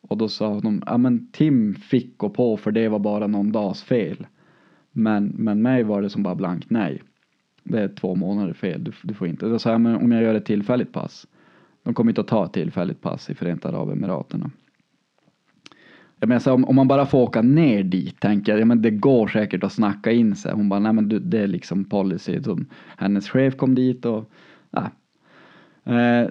Och 0.00 0.16
då 0.16 0.28
sa 0.28 0.60
de 0.60 0.82
ja 0.86 0.98
men 0.98 1.28
Tim 1.32 1.74
fick 1.74 2.18
gå 2.18 2.30
på 2.30 2.56
för 2.56 2.70
det 2.70 2.88
var 2.88 2.98
bara 2.98 3.26
någon 3.26 3.52
dags 3.52 3.82
fel. 3.82 4.26
Men, 4.92 5.26
men 5.26 5.62
mig 5.62 5.82
var 5.82 6.02
det 6.02 6.10
som 6.10 6.22
bara 6.22 6.34
blankt 6.34 6.70
nej. 6.70 7.02
Det 7.64 7.80
är 7.80 7.88
två 7.88 8.14
månader 8.14 8.52
fel, 8.52 8.84
du, 8.84 8.92
du 9.02 9.14
får 9.14 9.28
inte. 9.28 9.46
Då 9.46 9.58
sa 9.58 9.70
jag 9.70 9.80
men 9.80 9.96
om 9.96 10.12
jag 10.12 10.22
gör 10.22 10.34
ett 10.34 10.44
tillfälligt 10.44 10.92
pass. 10.92 11.26
De 11.82 11.94
kommer 11.94 12.10
inte 12.10 12.20
att 12.20 12.28
ta 12.28 12.44
ett 12.44 12.52
tillfälligt 12.52 13.00
pass 13.00 13.30
i 13.30 13.34
Förenta 13.34 13.68
Arabemiraterna. 13.68 14.50
Jag 16.20 16.28
menar, 16.28 16.40
så 16.40 16.52
om, 16.52 16.64
om 16.64 16.76
man 16.76 16.88
bara 16.88 17.06
får 17.06 17.22
åka 17.22 17.42
ner 17.42 17.82
dit 17.82 18.20
tänker 18.20 18.52
jag, 18.52 18.60
ja, 18.60 18.64
men 18.64 18.82
det 18.82 18.90
går 18.90 19.28
säkert 19.28 19.64
att 19.64 19.72
snacka 19.72 20.12
in 20.12 20.36
sig. 20.36 20.52
Hon 20.52 20.68
bara, 20.68 20.80
nej 20.80 20.92
men 20.92 21.08
du, 21.08 21.18
det 21.18 21.38
är 21.38 21.46
liksom 21.46 21.84
policy. 21.84 22.42
Så 22.42 22.58
hennes 22.96 23.28
chef 23.28 23.56
kom 23.56 23.74
dit 23.74 24.04
och, 24.04 24.30
ja. 24.70 24.90
Eh, 25.92 26.28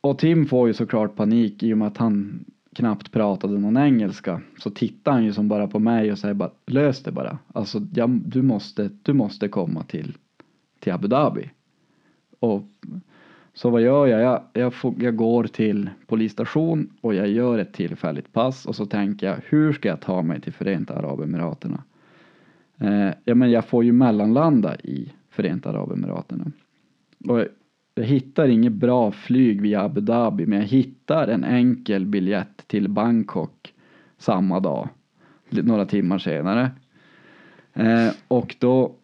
och 0.00 0.18
Tim 0.18 0.46
får 0.46 0.68
ju 0.68 0.74
såklart 0.74 1.16
panik 1.16 1.62
i 1.62 1.74
och 1.74 1.78
med 1.78 1.88
att 1.88 1.96
han 1.96 2.44
knappt 2.74 3.12
pratade 3.12 3.58
någon 3.58 3.76
engelska. 3.76 4.40
Så 4.58 4.70
tittar 4.70 5.12
han 5.12 5.24
ju 5.24 5.32
som 5.32 5.48
bara 5.48 5.68
på 5.68 5.78
mig 5.78 6.12
och 6.12 6.18
säger 6.18 6.34
bara, 6.34 6.50
lös 6.66 7.02
det 7.02 7.12
bara. 7.12 7.38
Alltså, 7.52 7.86
jag, 7.94 8.10
du, 8.10 8.42
måste, 8.42 8.90
du 9.02 9.12
måste 9.12 9.48
komma 9.48 9.82
till, 9.82 10.16
till 10.80 10.92
Abu 10.92 11.08
Dhabi. 11.08 11.50
Och 12.40 12.68
så 13.54 13.70
vad 13.70 13.82
gör 13.82 14.06
jag? 14.06 14.20
Jag, 14.20 14.42
jag, 14.52 14.74
får, 14.74 14.94
jag 14.98 15.16
går 15.16 15.44
till 15.44 15.90
polisstation 16.06 16.90
och 17.00 17.14
jag 17.14 17.28
gör 17.28 17.58
ett 17.58 17.72
tillfälligt 17.72 18.32
pass 18.32 18.66
och 18.66 18.76
så 18.76 18.86
tänker 18.86 19.26
jag 19.26 19.36
hur 19.48 19.72
ska 19.72 19.88
jag 19.88 20.00
ta 20.00 20.22
mig 20.22 20.40
till 20.40 20.52
Förenta 20.52 20.94
Arabemiraten? 20.94 21.78
Eh, 22.78 23.10
ja 23.24 23.34
men 23.34 23.50
jag 23.50 23.64
får 23.64 23.84
ju 23.84 23.92
mellanlanda 23.92 24.76
i 24.76 25.12
Förenta 25.30 25.70
Arabemiraten. 25.70 26.52
Och 27.28 27.44
jag 27.94 28.04
hittar 28.04 28.48
inget 28.48 28.72
bra 28.72 29.10
flyg 29.10 29.62
via 29.62 29.82
Abu 29.82 30.00
Dhabi 30.00 30.46
men 30.46 30.58
jag 30.58 30.66
hittar 30.66 31.28
en 31.28 31.44
enkel 31.44 32.06
biljett 32.06 32.68
till 32.68 32.88
Bangkok 32.88 33.74
samma 34.18 34.60
dag. 34.60 34.88
Några 35.50 35.86
timmar 35.86 36.18
senare. 36.18 36.70
Eh, 37.72 38.08
och 38.28 38.56
då 38.58 38.94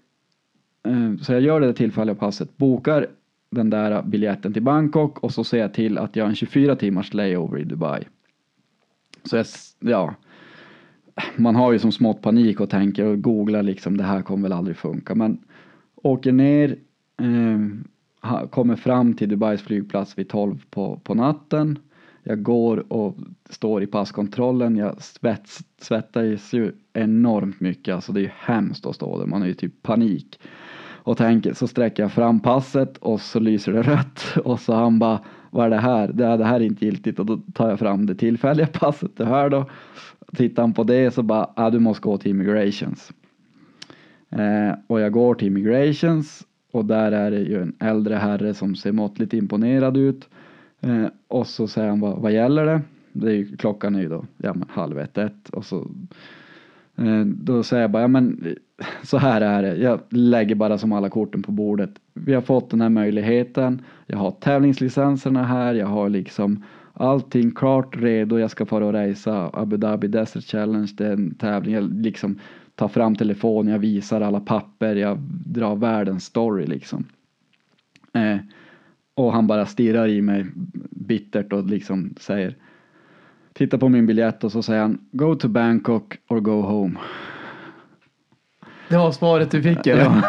eh, 0.82 1.16
så 1.22 1.32
jag 1.32 1.40
gör 1.40 1.60
det 1.60 1.72
tillfälliga 1.72 2.14
passet, 2.14 2.56
bokar 2.56 3.06
den 3.50 3.70
där 3.70 4.02
biljetten 4.02 4.52
till 4.52 4.62
Bangkok 4.62 5.18
och 5.18 5.32
så 5.32 5.44
ser 5.44 5.58
jag 5.58 5.74
till 5.74 5.98
att 5.98 6.16
jag 6.16 6.24
har 6.24 6.28
en 6.28 6.36
24 6.36 6.76
timmars 6.76 7.14
layover 7.14 7.58
i 7.58 7.64
Dubai. 7.64 8.04
Så 9.24 9.36
jag, 9.36 9.46
ja, 9.78 10.14
man 11.36 11.56
har 11.56 11.72
ju 11.72 11.78
som 11.78 11.92
smått 11.92 12.22
panik 12.22 12.60
och 12.60 12.70
tänker 12.70 13.04
och 13.04 13.22
googlar 13.22 13.62
liksom 13.62 13.96
det 13.96 14.04
här 14.04 14.22
kommer 14.22 14.42
väl 14.42 14.52
aldrig 14.52 14.76
funka. 14.76 15.14
Men 15.14 15.38
åker 15.94 16.32
ner, 16.32 16.78
eh, 17.20 18.46
kommer 18.50 18.76
fram 18.76 19.14
till 19.14 19.28
Dubais 19.28 19.62
flygplats 19.62 20.18
vid 20.18 20.28
12 20.28 20.62
på, 20.70 21.00
på 21.04 21.14
natten. 21.14 21.78
Jag 22.22 22.42
går 22.42 22.92
och 22.92 23.16
står 23.50 23.82
i 23.82 23.86
passkontrollen, 23.86 24.76
jag 24.76 25.02
svets, 25.02 25.58
svettas 25.80 26.52
ju 26.52 26.72
enormt 26.92 27.60
mycket, 27.60 27.94
alltså 27.94 28.12
det 28.12 28.20
är 28.20 28.22
ju 28.22 28.30
hemskt 28.38 28.86
att 28.86 28.94
stå 28.94 29.18
där, 29.18 29.26
man 29.26 29.40
har 29.40 29.48
ju 29.48 29.54
typ 29.54 29.82
panik 29.82 30.40
och 31.08 31.16
tänker 31.16 31.52
så 31.52 31.66
sträcker 31.66 32.02
jag 32.02 32.12
fram 32.12 32.40
passet 32.40 32.96
och 32.96 33.20
så 33.20 33.40
lyser 33.40 33.72
det 33.72 33.82
rött 33.82 34.24
och 34.44 34.60
så 34.60 34.72
han 34.74 34.98
bara 34.98 35.20
vad 35.50 35.66
är 35.66 35.70
det 35.70 35.76
här? 35.76 36.08
Det, 36.08 36.36
det 36.36 36.44
här 36.44 36.60
är 36.60 36.64
inte 36.64 36.84
giltigt 36.84 37.18
och 37.18 37.26
då 37.26 37.40
tar 37.54 37.68
jag 37.68 37.78
fram 37.78 38.06
det 38.06 38.14
tillfälliga 38.14 38.66
passet 38.72 39.16
det 39.16 39.24
här 39.24 39.50
då. 39.50 39.70
Tittar 40.36 40.62
han 40.62 40.72
på 40.72 40.84
det 40.84 41.14
så 41.14 41.22
bara, 41.22 41.50
ah, 41.56 41.70
du 41.70 41.78
måste 41.78 42.02
gå 42.02 42.18
till 42.18 42.30
immigrations. 42.30 43.12
Eh, 44.30 44.78
och 44.86 45.00
jag 45.00 45.12
går 45.12 45.34
till 45.34 45.46
immigrations 45.46 46.46
och 46.72 46.84
där 46.84 47.12
är 47.12 47.30
det 47.30 47.40
ju 47.40 47.62
en 47.62 47.76
äldre 47.80 48.14
herre 48.14 48.54
som 48.54 48.76
ser 48.76 48.92
måttligt 48.92 49.32
imponerad 49.32 49.96
ut. 49.96 50.28
Eh, 50.80 51.06
och 51.28 51.46
så 51.46 51.68
säger 51.68 51.88
han, 51.88 52.00
vad, 52.00 52.18
vad 52.18 52.32
gäller 52.32 52.66
det? 52.66 52.80
Det 53.12 53.30
är 53.30 53.34
ju, 53.34 53.56
klockan 53.56 53.94
är 53.94 54.00
ju 54.00 54.08
då, 54.08 54.24
ja 54.36 54.54
men 54.54 54.68
halv 54.70 54.98
ett, 54.98 55.18
ett 55.18 55.48
och 55.48 55.64
så 55.64 55.86
Eh, 56.98 57.24
då 57.24 57.62
säger 57.62 57.82
jag 57.82 57.90
bara, 57.90 58.02
ja 58.02 58.08
men 58.08 58.56
så 59.02 59.18
här 59.18 59.40
är 59.40 59.62
det, 59.62 59.76
jag 59.76 60.00
lägger 60.10 60.54
bara 60.54 60.78
som 60.78 60.92
alla 60.92 61.10
korten 61.10 61.42
på 61.42 61.52
bordet. 61.52 61.90
Vi 62.14 62.34
har 62.34 62.42
fått 62.42 62.70
den 62.70 62.80
här 62.80 62.88
möjligheten, 62.88 63.82
jag 64.06 64.18
har 64.18 64.30
tävlingslicenserna 64.30 65.44
här, 65.44 65.74
jag 65.74 65.86
har 65.86 66.08
liksom 66.08 66.64
allting 66.92 67.50
klart 67.50 67.96
redo, 67.96 68.38
jag 68.38 68.50
ska 68.50 68.66
fara 68.66 68.86
och 68.86 68.92
resa. 68.92 69.50
Abu 69.52 69.76
Dhabi 69.76 70.08
Desert 70.08 70.44
Challenge, 70.44 70.90
det 70.96 71.06
är 71.06 71.12
en 71.12 71.34
tävling, 71.34 71.74
jag 71.74 71.92
liksom 71.92 72.38
tar 72.74 72.88
fram 72.88 73.16
telefonen, 73.16 73.72
jag 73.72 73.78
visar 73.78 74.20
alla 74.20 74.40
papper, 74.40 74.96
jag 74.96 75.18
drar 75.46 75.76
världens 75.76 76.24
story 76.24 76.66
liksom. 76.66 77.04
Eh, 78.12 78.36
och 79.14 79.32
han 79.32 79.46
bara 79.46 79.66
stirrar 79.66 80.08
i 80.08 80.22
mig 80.22 80.46
bittert 80.90 81.52
och 81.52 81.66
liksom 81.66 82.14
säger 82.20 82.56
Tittar 83.58 83.78
på 83.78 83.88
min 83.88 84.06
biljett 84.06 84.44
och 84.44 84.52
så 84.52 84.62
säger 84.62 84.80
han 84.80 84.98
Go 85.10 85.34
to 85.34 85.48
Bangkok 85.48 86.18
or 86.28 86.40
go 86.40 86.62
home. 86.62 86.98
Det 88.88 88.96
var 88.96 89.12
svaret 89.12 89.50
du 89.50 89.62
fick 89.62 89.86
eller? 89.86 90.04
Ja. 90.04 90.22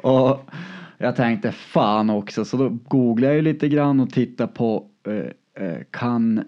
och 0.10 0.50
jag 0.98 1.16
tänkte 1.16 1.52
fan 1.52 2.10
också, 2.10 2.44
så 2.44 2.56
då 2.56 2.68
googlade 2.68 3.26
jag 3.26 3.36
ju 3.36 3.42
lite 3.42 3.68
grann 3.68 4.00
och 4.00 4.10
tittade 4.10 4.52
på 4.52 4.86
eh, 5.06 5.66
eh, 5.66 5.78
kan 5.90 6.44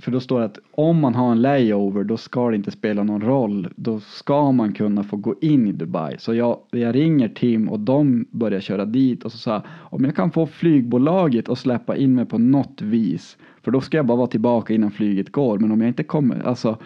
för 0.00 0.10
då 0.10 0.20
står 0.20 0.38
det 0.38 0.44
att 0.44 0.58
om 0.70 1.00
man 1.00 1.14
har 1.14 1.32
en 1.32 1.42
layover 1.42 2.04
då 2.04 2.16
ska 2.16 2.50
det 2.50 2.56
inte 2.56 2.70
spela 2.70 3.02
någon 3.02 3.20
roll. 3.20 3.68
Då 3.76 4.00
ska 4.00 4.52
man 4.52 4.72
kunna 4.72 5.02
få 5.02 5.16
gå 5.16 5.34
in 5.40 5.68
i 5.68 5.72
Dubai. 5.72 6.16
Så 6.18 6.34
jag, 6.34 6.58
jag 6.70 6.94
ringer 6.94 7.28
Tim 7.28 7.68
och 7.68 7.80
de 7.80 8.26
börjar 8.30 8.60
köra 8.60 8.84
dit 8.84 9.24
och 9.24 9.32
så 9.32 9.38
sa 9.38 9.62
om 9.68 10.04
jag 10.04 10.16
kan 10.16 10.30
få 10.30 10.46
flygbolaget 10.46 11.48
att 11.48 11.58
släppa 11.58 11.96
in 11.96 12.14
mig 12.14 12.26
på 12.26 12.38
något 12.38 12.82
vis. 12.82 13.36
För 13.62 13.70
då 13.70 13.80
ska 13.80 13.96
jag 13.96 14.06
bara 14.06 14.16
vara 14.16 14.26
tillbaka 14.26 14.74
innan 14.74 14.90
flyget 14.90 15.32
går. 15.32 15.58
Men 15.58 15.72
om 15.72 15.80
jag 15.80 15.88
inte 15.88 16.04
kommer, 16.04 16.46
alltså 16.46 16.78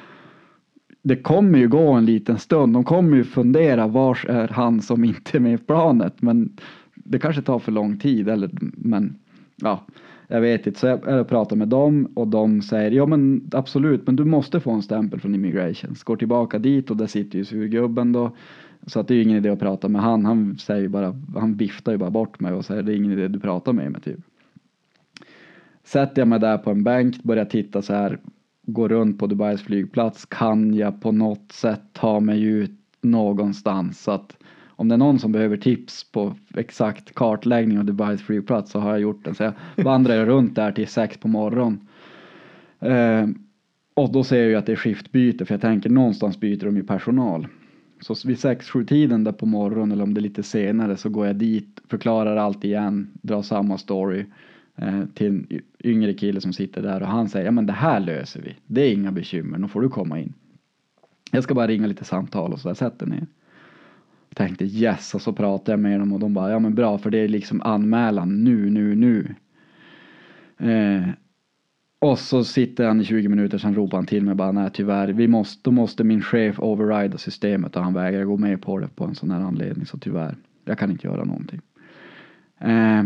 det 1.02 1.16
kommer 1.16 1.58
ju 1.58 1.68
gå 1.68 1.92
en 1.92 2.06
liten 2.06 2.38
stund. 2.38 2.72
De 2.72 2.84
kommer 2.84 3.16
ju 3.16 3.24
fundera 3.24 3.86
vars 3.86 4.26
är 4.28 4.48
han 4.48 4.80
som 4.80 5.04
inte 5.04 5.38
är 5.38 5.40
med 5.40 5.54
i 5.54 5.58
planet. 5.58 6.22
Men 6.22 6.56
det 6.94 7.18
kanske 7.18 7.42
tar 7.42 7.58
för 7.58 7.72
lång 7.72 7.98
tid. 7.98 8.28
Eller, 8.28 8.50
men 8.60 9.16
ja, 9.56 9.86
jag 10.28 10.40
vet 10.40 10.66
inte. 10.66 10.78
Så 10.80 10.86
jag, 10.86 11.00
jag 11.06 11.28
pratar 11.28 11.56
med 11.56 11.68
dem 11.68 12.08
och 12.14 12.28
de 12.28 12.62
säger 12.62 12.90
ja 12.90 13.06
men 13.06 13.50
absolut, 13.52 14.06
men 14.06 14.16
du 14.16 14.24
måste 14.24 14.60
få 14.60 14.70
en 14.70 14.82
stämpel 14.82 15.20
från 15.20 15.34
immigrations. 15.34 16.02
Går 16.02 16.16
tillbaka 16.16 16.58
dit 16.58 16.90
och 16.90 16.96
där 16.96 17.06
sitter 17.06 17.38
ju 17.38 17.44
surgubben 17.44 18.12
då. 18.12 18.36
Så 18.86 19.00
att 19.00 19.08
det 19.08 19.14
är 19.14 19.16
ju 19.16 19.22
ingen 19.22 19.36
idé 19.36 19.48
att 19.48 19.58
prata 19.58 19.88
med 19.88 20.02
han. 20.02 20.24
Han 20.24 20.58
säger 20.58 20.88
bara, 20.88 21.20
han 21.36 21.54
viftar 21.54 21.92
ju 21.92 21.98
bara 21.98 22.10
bort 22.10 22.40
mig 22.40 22.52
och 22.52 22.64
säger 22.64 22.82
det 22.82 22.92
är 22.92 22.96
ingen 22.96 23.12
idé 23.12 23.28
du 23.28 23.40
pratar 23.40 23.72
med 23.72 23.92
mig 23.92 24.00
typ. 24.00 24.20
Sätter 25.84 26.22
jag 26.22 26.28
mig 26.28 26.40
där 26.40 26.58
på 26.58 26.70
en 26.70 26.84
bänk, 26.84 27.22
börjar 27.22 27.44
titta 27.44 27.82
så 27.82 27.92
här 27.92 28.18
går 28.66 28.88
runt 28.88 29.18
på 29.18 29.26
Dubais 29.26 29.62
flygplats 29.62 30.26
kan 30.26 30.74
jag 30.74 31.00
på 31.00 31.12
något 31.12 31.52
sätt 31.52 31.82
ta 31.92 32.20
mig 32.20 32.42
ut 32.42 32.72
någonstans. 33.00 34.02
Så 34.02 34.10
att 34.10 34.36
om 34.66 34.88
det 34.88 34.94
är 34.94 34.98
någon 34.98 35.18
som 35.18 35.32
behöver 35.32 35.56
tips 35.56 36.12
på 36.12 36.34
exakt 36.54 37.14
kartläggning 37.14 37.78
av 37.78 37.84
Dubais 37.84 38.22
flygplats 38.22 38.70
så 38.70 38.78
har 38.78 38.90
jag 38.90 39.00
gjort 39.00 39.24
den. 39.24 39.34
Så 39.34 39.42
jag 39.42 39.54
vandrar 39.84 40.26
runt 40.26 40.54
där 40.54 40.72
till 40.72 40.88
sex 40.88 41.18
på 41.18 41.28
morgonen. 41.28 41.88
Eh, 42.80 43.28
och 43.94 44.12
då 44.12 44.24
ser 44.24 44.38
jag 44.38 44.48
ju 44.48 44.54
att 44.54 44.66
det 44.66 44.72
är 44.72 44.76
skiftbyte 44.76 45.44
för 45.44 45.54
jag 45.54 45.60
tänker 45.60 45.90
någonstans 45.90 46.40
byter 46.40 46.64
de 46.64 46.76
ju 46.76 46.82
personal. 46.82 47.46
Så 48.00 48.14
vid 48.24 48.38
sex 48.38 48.68
sju 48.68 48.84
tiden 48.84 49.24
där 49.24 49.32
på 49.32 49.46
morgonen 49.46 49.92
eller 49.92 50.04
om 50.04 50.14
det 50.14 50.20
är 50.20 50.22
lite 50.22 50.42
senare 50.42 50.96
så 50.96 51.08
går 51.08 51.26
jag 51.26 51.36
dit, 51.36 51.80
förklarar 51.88 52.36
allt 52.36 52.64
igen, 52.64 53.10
drar 53.22 53.42
samma 53.42 53.78
story. 53.78 54.24
Eh, 54.76 55.04
till 55.14 55.26
en 55.26 55.60
yngre 55.84 56.14
kille 56.14 56.40
som 56.40 56.52
sitter 56.52 56.82
där 56.82 57.00
och 57.00 57.08
han 57.08 57.28
säger 57.28 57.44
ja 57.44 57.50
men 57.50 57.66
det 57.66 57.72
här 57.72 58.00
löser 58.00 58.42
vi. 58.42 58.56
Det 58.66 58.80
är 58.80 58.92
inga 58.92 59.12
bekymmer, 59.12 59.58
nu 59.58 59.68
får 59.68 59.80
du 59.80 59.88
komma 59.88 60.20
in. 60.20 60.32
Jag 61.30 61.44
ska 61.44 61.54
bara 61.54 61.66
ringa 61.66 61.86
lite 61.86 62.04
samtal 62.04 62.52
och 62.52 62.60
så 62.60 62.68
där, 62.68 62.74
sätt 62.74 62.98
dig 62.98 63.08
ner. 63.08 63.26
Tänkte 64.34 64.64
yes 64.64 65.14
och 65.14 65.22
så 65.22 65.32
pratade 65.32 65.72
jag 65.72 65.80
med 65.80 66.00
dem 66.00 66.12
och 66.12 66.20
de 66.20 66.34
bara 66.34 66.50
ja 66.50 66.58
men 66.58 66.74
bra 66.74 66.98
för 66.98 67.10
det 67.10 67.18
är 67.18 67.28
liksom 67.28 67.62
anmälan 67.62 68.44
nu, 68.44 68.70
nu, 68.70 68.94
nu. 68.94 69.34
Eh, 70.58 71.08
och 71.98 72.18
så 72.18 72.44
sitter 72.44 72.86
han 72.86 73.00
i 73.00 73.04
20 73.04 73.28
minuter 73.28 73.58
sen 73.58 73.74
ropar 73.74 73.98
han 73.98 74.06
till 74.06 74.24
mig 74.24 74.34
bara 74.34 74.52
nej 74.52 74.70
tyvärr 74.72 75.08
vi 75.08 75.28
måste, 75.28 75.60
då 75.64 75.70
måste 75.70 76.04
min 76.04 76.22
chef 76.22 76.60
overrida 76.60 77.18
systemet 77.18 77.76
och 77.76 77.82
han 77.82 77.94
vägrar 77.94 78.24
gå 78.24 78.36
med 78.36 78.62
på 78.62 78.78
det 78.78 78.88
på 78.88 79.04
en 79.04 79.14
sån 79.14 79.30
här 79.30 79.40
anledning 79.40 79.86
så 79.86 79.98
tyvärr 79.98 80.36
jag 80.64 80.78
kan 80.78 80.90
inte 80.90 81.06
göra 81.06 81.24
någonting. 81.24 81.60
Eh, 82.58 83.02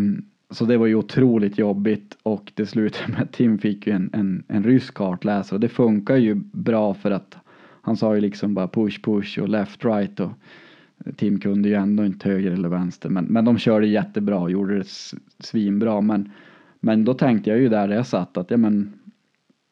så 0.51 0.65
det 0.65 0.77
var 0.77 0.87
ju 0.87 0.95
otroligt 0.95 1.59
jobbigt 1.59 2.17
och 2.23 2.53
det 2.55 2.67
slutade 2.67 3.13
med 3.13 3.23
att 3.23 3.33
Tim 3.33 3.59
fick 3.59 3.87
ju 3.87 3.93
en, 3.93 4.11
en, 4.13 4.45
en 4.49 4.65
rysk 4.65 4.95
kartläsare 4.95 5.57
och 5.57 5.61
det 5.61 5.69
funkar 5.69 6.17
ju 6.17 6.35
bra 6.53 6.95
för 6.95 7.11
att 7.11 7.37
han 7.83 7.97
sa 7.97 8.15
ju 8.15 8.21
liksom 8.21 8.55
bara 8.55 8.69
push 8.69 9.03
push 9.03 9.39
och 9.39 9.49
left 9.49 9.85
right 9.85 10.21
och 10.21 10.31
Tim 11.17 11.41
kunde 11.41 11.69
ju 11.69 11.75
ändå 11.75 12.05
inte 12.05 12.29
höger 12.29 12.51
eller 12.51 12.69
vänster 12.69 13.09
men, 13.09 13.25
men 13.25 13.45
de 13.45 13.59
körde 13.59 13.87
jättebra 13.87 14.39
och 14.39 14.51
gjorde 14.51 14.79
det 14.79 14.89
svinbra 15.39 16.01
men, 16.01 16.33
men 16.81 17.05
då 17.05 17.15
tänkte 17.15 17.51
jag 17.51 17.59
ju 17.59 17.69
där 17.69 17.89
jag 17.89 18.07
satt 18.07 18.37
att 18.37 18.51
ja 18.51 18.57
men 18.57 18.93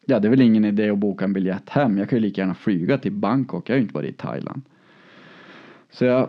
ja 0.06 0.18
det 0.18 0.28
är 0.28 0.30
väl 0.30 0.40
ingen 0.40 0.64
idé 0.64 0.90
att 0.90 0.98
boka 0.98 1.24
en 1.24 1.32
biljett 1.32 1.68
hem 1.68 1.98
jag 1.98 2.08
kan 2.08 2.16
ju 2.16 2.22
lika 2.22 2.40
gärna 2.40 2.54
flyga 2.54 2.98
till 2.98 3.12
Bangkok 3.12 3.68
jag 3.68 3.74
har 3.74 3.78
ju 3.78 3.82
inte 3.82 3.94
varit 3.94 4.10
i 4.10 4.12
Thailand. 4.12 4.62
Så 5.90 6.04
jag 6.04 6.28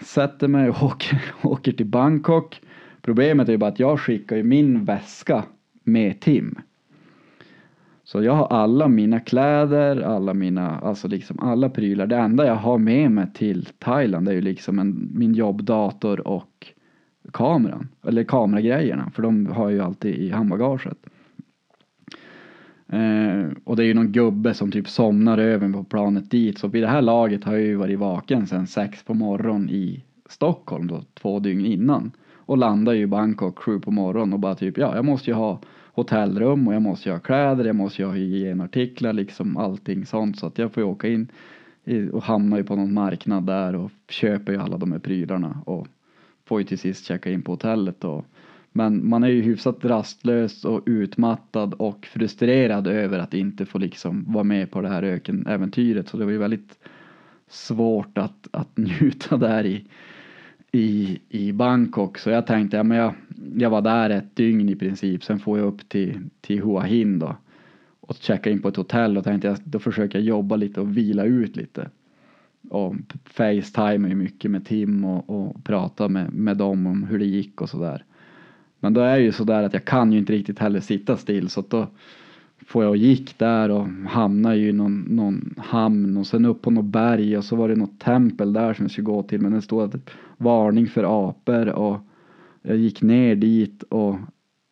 sätter 0.00 0.48
mig 0.48 0.68
och 0.68 0.82
åker, 0.82 1.22
åker 1.42 1.72
till 1.72 1.86
Bangkok. 1.86 2.60
Problemet 3.06 3.48
är 3.48 3.52
ju 3.52 3.58
bara 3.58 3.70
att 3.70 3.80
jag 3.80 4.00
skickar 4.00 4.36
ju 4.36 4.42
min 4.42 4.84
väska 4.84 5.44
med 5.84 6.20
Tim. 6.20 6.58
Så 8.04 8.22
jag 8.22 8.32
har 8.32 8.46
alla 8.46 8.88
mina 8.88 9.20
kläder, 9.20 10.00
alla 10.00 10.34
mina, 10.34 10.78
alltså 10.78 11.08
liksom 11.08 11.38
alla 11.40 11.68
prylar. 11.68 12.06
Det 12.06 12.16
enda 12.16 12.46
jag 12.46 12.54
har 12.54 12.78
med 12.78 13.10
mig 13.10 13.26
till 13.34 13.68
Thailand 13.78 14.28
är 14.28 14.32
ju 14.32 14.40
liksom 14.40 14.78
en, 14.78 15.10
min 15.14 15.34
jobbdator 15.34 16.28
och 16.28 16.72
kameran. 17.32 17.88
Eller 18.06 18.24
kameragrejerna, 18.24 19.10
för 19.14 19.22
de 19.22 19.46
har 19.46 19.64
jag 19.64 19.72
ju 19.72 19.80
alltid 19.80 20.14
i 20.14 20.30
handbagaget. 20.30 20.98
Eh, 22.88 23.46
och 23.64 23.76
det 23.76 23.82
är 23.82 23.86
ju 23.86 23.94
någon 23.94 24.12
gubbe 24.12 24.54
som 24.54 24.72
typ 24.72 24.88
somnar 24.88 25.38
över 25.38 25.72
på 25.72 25.84
planet 25.84 26.30
dit. 26.30 26.58
Så 26.58 26.68
vid 26.68 26.82
det 26.82 26.88
här 26.88 27.02
laget 27.02 27.44
har 27.44 27.52
jag 27.52 27.62
ju 27.62 27.74
varit 27.74 27.98
vaken 27.98 28.46
sedan 28.46 28.66
sex 28.66 29.02
på 29.02 29.14
morgonen 29.14 29.70
i 29.70 30.04
Stockholm 30.28 30.86
då, 30.86 31.02
två 31.14 31.38
dygn 31.38 31.66
innan. 31.66 32.12
Och 32.46 32.58
landar 32.58 32.92
ju 32.92 33.02
i 33.02 33.06
Bangkok 33.06 33.58
sju 33.58 33.80
på 33.80 33.90
morgonen 33.90 34.32
och 34.32 34.40
bara 34.40 34.54
typ, 34.54 34.78
ja 34.78 34.94
jag 34.94 35.04
måste 35.04 35.30
ju 35.30 35.34
ha 35.34 35.60
hotellrum 35.92 36.68
och 36.68 36.74
jag 36.74 36.82
måste 36.82 37.08
ju 37.08 37.12
ha 37.12 37.20
kläder, 37.20 37.64
jag 37.64 37.76
måste 37.76 38.02
ju 38.02 38.06
ha 38.08 38.14
hygienartiklar, 38.14 39.12
liksom 39.12 39.56
allting 39.56 40.06
sånt. 40.06 40.38
Så 40.38 40.46
att 40.46 40.58
jag 40.58 40.72
får 40.72 40.82
ju 40.82 40.88
åka 40.88 41.08
in 41.08 41.28
och 42.12 42.22
hamnar 42.22 42.56
ju 42.56 42.64
på 42.64 42.76
någon 42.76 42.94
marknad 42.94 43.46
där 43.46 43.74
och 43.74 43.90
köper 44.08 44.52
ju 44.52 44.58
alla 44.58 44.78
de 44.78 44.92
här 44.92 44.98
prylarna 44.98 45.62
och 45.64 45.86
får 46.44 46.60
ju 46.60 46.66
till 46.66 46.78
sist 46.78 47.06
checka 47.06 47.30
in 47.30 47.42
på 47.42 47.52
hotellet 47.52 48.04
och 48.04 48.24
men 48.76 49.08
man 49.08 49.24
är 49.24 49.28
ju 49.28 49.42
hyfsat 49.42 49.84
rastlös 49.84 50.64
och 50.64 50.82
utmattad 50.86 51.74
och 51.74 52.06
frustrerad 52.06 52.86
över 52.86 53.18
att 53.18 53.34
inte 53.34 53.66
få 53.66 53.78
liksom 53.78 54.24
vara 54.28 54.44
med 54.44 54.70
på 54.70 54.80
det 54.80 54.88
här 54.88 55.02
ökenäventyret. 55.02 56.08
Så 56.08 56.16
det 56.16 56.24
var 56.24 56.32
ju 56.32 56.38
väldigt 56.38 56.78
svårt 57.48 58.18
att, 58.18 58.48
att 58.50 58.68
njuta 58.76 59.36
där 59.36 59.66
i, 59.66 59.86
i, 60.76 61.20
i 61.28 61.52
Bangkok. 61.52 62.18
Så 62.18 62.30
jag 62.30 62.46
tänkte, 62.46 62.76
ja 62.76 62.82
men 62.82 62.98
jag, 62.98 63.14
jag 63.56 63.70
var 63.70 63.82
där 63.82 64.10
ett 64.10 64.36
dygn 64.36 64.68
i 64.68 64.76
princip. 64.76 65.24
Sen 65.24 65.38
får 65.38 65.58
jag 65.58 65.66
upp 65.66 65.88
till, 65.88 66.20
till 66.40 66.62
Hua 66.62 66.82
Hin 66.82 67.18
då. 67.18 67.36
Och 68.00 68.16
checka 68.16 68.50
in 68.50 68.62
på 68.62 68.68
ett 68.68 68.76
hotell 68.76 69.18
och 69.18 69.24
tänkte 69.24 69.48
jag, 69.48 69.58
då 69.64 69.78
försöker 69.78 70.18
jag 70.18 70.26
jobba 70.26 70.56
lite 70.56 70.80
och 70.80 70.96
vila 70.96 71.24
ut 71.24 71.56
lite. 71.56 71.90
Och 72.70 72.94
facetime 73.24 74.08
ju 74.08 74.14
mycket 74.14 74.50
med 74.50 74.66
Tim 74.66 75.04
och, 75.04 75.30
och 75.30 75.64
prata 75.64 76.08
med, 76.08 76.32
med 76.32 76.56
dem 76.56 76.86
om 76.86 77.02
hur 77.02 77.18
det 77.18 77.26
gick 77.26 77.60
och 77.60 77.68
sådär. 77.68 78.04
Men 78.80 78.94
då 78.94 79.00
är 79.00 79.16
det 79.16 79.22
ju 79.22 79.32
sådär 79.32 79.62
att 79.62 79.72
jag 79.72 79.84
kan 79.84 80.12
ju 80.12 80.18
inte 80.18 80.32
riktigt 80.32 80.58
heller 80.58 80.80
sitta 80.80 81.16
still 81.16 81.48
så 81.48 81.60
att 81.60 81.70
då 81.70 81.86
får 82.66 82.82
jag 82.82 82.90
och 82.90 82.96
gick 82.96 83.38
där 83.38 83.70
och 83.70 83.86
hamnade 84.08 84.56
ju 84.56 84.68
i 84.68 84.72
någon, 84.72 85.00
någon 85.00 85.54
hamn 85.58 86.16
och 86.16 86.26
sen 86.26 86.44
upp 86.44 86.62
på 86.62 86.70
något 86.70 86.84
berg 86.84 87.38
och 87.38 87.44
så 87.44 87.56
var 87.56 87.68
det 87.68 87.76
något 87.76 88.00
tempel 88.00 88.52
där 88.52 88.74
som 88.74 88.84
jag 88.84 88.90
skulle 88.90 89.04
gå 89.04 89.22
till 89.22 89.40
men 89.40 89.52
det 89.52 89.62
stod 89.62 89.82
att 89.82 90.10
varning 90.36 90.86
för 90.86 91.28
apor 91.28 91.68
och 91.68 91.98
jag 92.62 92.76
gick 92.76 93.02
ner 93.02 93.34
dit 93.34 93.82
och 93.82 94.16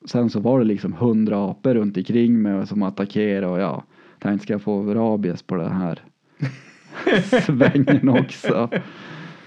sen 0.04 0.30
så 0.30 0.40
var 0.40 0.58
det 0.58 0.64
liksom 0.64 0.92
hundra 0.92 1.50
apor 1.50 1.74
runt 1.74 1.96
omkring 1.96 2.42
mig 2.42 2.66
som 2.66 2.82
attackerade 2.82 3.46
och 3.46 3.60
ja, 3.60 3.84
tänkte 4.18 4.44
ska 4.44 4.54
jag 4.54 4.62
få 4.62 4.94
rabies 4.94 5.42
på 5.42 5.56
den 5.56 5.72
här 5.72 6.00
svängen 7.46 8.08
också. 8.08 8.68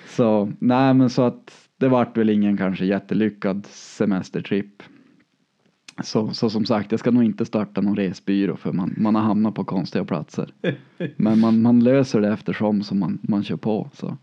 Så 0.08 0.52
nej 0.60 0.93
men 0.93 1.10
så 1.10 1.22
att 1.22 1.70
det 1.78 1.88
vart 1.88 2.18
väl 2.18 2.30
ingen 2.30 2.58
kanske 2.58 2.86
jättelyckad 2.86 3.66
semestertripp. 3.70 4.84
Så, 6.04 6.30
så 6.30 6.50
som 6.50 6.66
sagt, 6.66 6.91
jag 6.91 7.00
ska 7.00 7.12
nog 7.12 7.24
inte 7.24 7.45
starta 7.45 7.82
någon 7.82 7.95
resbyrå 7.95 8.56
för 8.56 8.72
man, 8.72 8.95
man 8.98 9.16
har 9.16 9.22
hamnat 9.22 9.56
på 9.56 9.64
konstiga 9.64 10.06
platser. 10.06 10.50
Men 11.16 11.39
man, 11.39 11.62
man 11.62 11.84
löser 11.84 12.22
det 12.22 12.34
eftersom 12.34 12.84
som 12.84 13.00
man, 13.00 13.20
man 13.22 13.43
kör 13.43 13.58
på. 13.58 13.89
Så. 13.93 14.18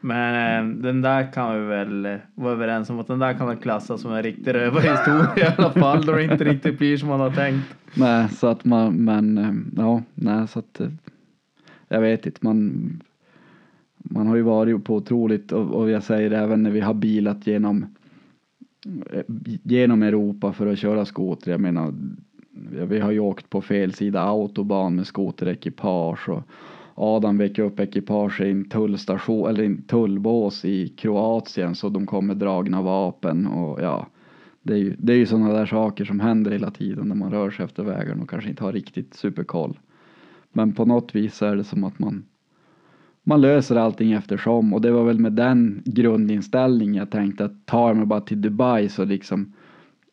Men 0.00 0.34
eh, 0.34 0.82
den 0.82 1.02
där 1.02 1.32
kan 1.32 1.60
vi 1.60 1.66
väl 1.66 2.06
eh, 2.06 2.16
vara 2.34 2.52
överens 2.52 2.90
om 2.90 2.98
att 2.98 3.06
den 3.06 3.18
där 3.18 3.34
kan 3.34 3.48
väl 3.48 3.56
klassas 3.56 4.00
som 4.00 4.12
en 4.12 4.22
riktig 4.22 4.54
rövarhistoria 4.54 5.48
i 5.48 5.54
alla 5.56 5.72
fall 5.72 6.06
då 6.06 6.12
det 6.12 6.24
inte 6.24 6.44
riktigt 6.44 6.78
blir 6.78 6.96
som 6.96 7.08
man 7.08 7.20
har 7.20 7.30
tänkt. 7.30 7.74
Nej, 7.94 8.28
så 8.28 8.46
att 8.46 8.64
man, 8.64 8.94
men 8.94 9.38
eh, 9.38 9.52
ja, 9.76 10.02
nej 10.14 10.48
så 10.48 10.58
att 10.58 10.80
jag 11.88 12.00
vet 12.00 12.26
inte, 12.26 12.38
man 12.40 13.00
man 14.10 14.26
har 14.26 14.36
ju 14.36 14.42
varit 14.42 14.84
på 14.84 14.94
otroligt 14.94 15.52
och, 15.52 15.74
och 15.74 15.90
jag 15.90 16.02
säger 16.02 16.30
även 16.30 16.62
när 16.62 16.70
vi 16.70 16.80
har 16.80 16.94
bilat 16.94 17.46
genom 17.46 17.86
genom 19.62 20.02
Europa 20.02 20.52
för 20.52 20.66
att 20.66 20.78
köra 20.78 21.04
skoter. 21.04 21.50
Jag 21.50 21.60
menar, 21.60 21.94
vi 22.88 23.00
har 23.00 23.10
ju 23.10 23.20
åkt 23.20 23.50
på 23.50 23.60
fel 23.60 23.92
sida 23.92 24.22
autobahn 24.22 24.96
med 24.96 25.06
skoterekipage 25.06 26.28
och 26.28 26.42
Adam 26.94 27.38
väcker 27.38 27.62
upp 27.62 27.80
ekipage 27.80 28.40
i 28.40 28.50
en 28.50 28.68
tullstation 28.68 29.48
eller 29.48 29.64
en 29.64 29.82
tullbås 29.82 30.64
i 30.64 30.88
Kroatien 30.88 31.74
så 31.74 31.88
de 31.88 32.06
kommer 32.06 32.34
dragna 32.34 32.82
vapen 32.82 33.46
och 33.46 33.82
ja, 33.82 34.06
det 34.62 34.72
är 34.72 34.78
ju, 34.78 34.96
det 34.98 35.12
är 35.12 35.16
ju 35.16 35.26
sådana 35.26 35.52
där 35.52 35.66
saker 35.66 36.04
som 36.04 36.20
händer 36.20 36.50
hela 36.50 36.70
tiden 36.70 37.08
när 37.08 37.14
man 37.14 37.30
rör 37.30 37.50
sig 37.50 37.64
efter 37.64 37.82
vägarna 37.82 38.22
och 38.22 38.30
kanske 38.30 38.50
inte 38.50 38.64
har 38.64 38.72
riktigt 38.72 39.14
superkoll. 39.14 39.78
Men 40.52 40.72
på 40.72 40.84
något 40.84 41.14
vis 41.14 41.42
är 41.42 41.56
det 41.56 41.64
som 41.64 41.84
att 41.84 41.98
man 41.98 42.24
man 43.22 43.40
löser 43.40 43.76
allting 43.76 44.12
eftersom 44.12 44.74
och 44.74 44.80
det 44.80 44.90
var 44.90 45.04
väl 45.04 45.18
med 45.18 45.32
den 45.32 45.82
grundinställningen 45.84 46.94
jag 46.94 47.10
tänkte 47.10 47.44
att 47.44 47.66
tar 47.66 47.88
jag 47.88 47.96
mig 47.96 48.06
bara 48.06 48.20
till 48.20 48.40
Dubai 48.40 48.88
så 48.88 49.04
liksom 49.04 49.52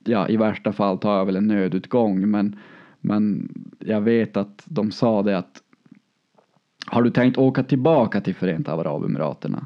ja 0.06 0.30
i 0.30 0.38
värsta 0.38 0.74
fall 0.74 0.98
tar 0.98 1.18
jag 1.18 1.26
väl 1.26 1.36
en 1.36 1.48
nödutgång 1.48 2.30
men 2.30 2.56
men 3.02 3.50
jag 3.80 4.02
vet 4.02 4.38
att 4.38 4.64
de 4.66 4.92
sa 4.92 5.24
det 5.24 5.38
att 5.38 5.62
har 6.88 7.04
du 7.04 7.10
tänkt 7.10 7.38
åka 7.38 7.64
tillbaka 7.64 8.22
till 8.22 8.36
Förenta 8.36 8.74
Arabemiraterna 8.74 9.66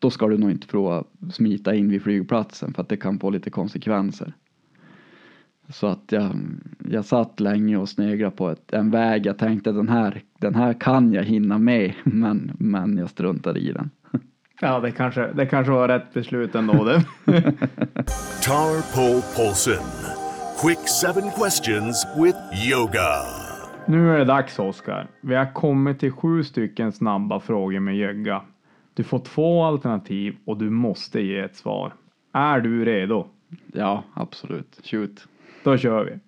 då 0.00 0.10
ska 0.10 0.28
du 0.28 0.38
nog 0.38 0.50
inte 0.50 0.66
prova 0.66 1.04
smita 1.32 1.74
in 1.74 1.88
vid 1.88 2.02
flygplatsen 2.02 2.74
för 2.74 2.82
att 2.82 2.88
det 2.88 2.96
kan 2.96 3.18
få 3.18 3.30
lite 3.30 3.50
konsekvenser. 3.50 4.32
Så 5.68 5.86
att 5.86 6.12
jag, 6.12 6.30
jag 6.90 7.04
satt 7.04 7.40
länge 7.40 7.76
och 7.76 7.88
sneglade 7.88 8.36
på 8.36 8.50
ett, 8.50 8.72
en 8.72 8.90
väg. 8.90 9.26
Jag 9.26 9.38
tänkte 9.38 9.72
den 9.72 9.88
här, 9.88 10.22
den 10.40 10.54
här 10.54 10.72
kan 10.72 11.12
jag 11.12 11.24
hinna 11.24 11.58
med, 11.58 11.92
men, 12.04 12.52
men 12.58 12.98
jag 12.98 13.10
struntade 13.10 13.60
i 13.60 13.72
den. 13.72 13.90
Ja, 14.62 14.80
det 14.80 14.90
kanske, 14.92 15.32
det 15.32 15.46
kanske 15.46 15.72
var 15.72 15.88
rätt 15.88 16.12
beslut 16.14 16.54
ändå 16.54 16.84
det. 16.84 17.04
Tar 18.44 18.94
Pole 18.94 19.22
Polson. 19.36 19.86
Quick 20.62 20.88
seven 20.88 21.30
questions 21.30 22.06
with 22.16 22.38
yoga. 22.70 23.12
Nu 23.86 24.14
är 24.14 24.18
det 24.18 24.24
dags 24.24 24.58
Oskar. 24.58 25.06
Vi 25.20 25.34
har 25.34 25.52
kommit 25.52 26.00
till 26.00 26.12
sju 26.12 26.44
stycken 26.44 26.92
snabba 26.92 27.40
frågor 27.40 27.80
med 27.80 27.96
Jögga. 27.96 28.42
Du 28.94 29.04
får 29.04 29.18
två 29.18 29.64
alternativ 29.64 30.36
och 30.44 30.58
du 30.58 30.70
måste 30.70 31.20
ge 31.20 31.38
ett 31.38 31.56
svar. 31.56 31.92
Är 32.32 32.60
du 32.60 32.84
redo? 32.84 33.26
Ja, 33.72 34.04
absolut. 34.14 34.80
Shoot. 34.84 35.26
Då 35.64 35.76
kör 35.76 36.04
vi. 36.04 36.18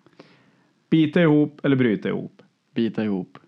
Bita 0.91 1.21
ihop 1.23 1.61
eller 1.63 1.77
bryta 1.77 2.09
ihop? 2.09 2.43
Bita 2.75 3.05
ihop. 3.05 3.39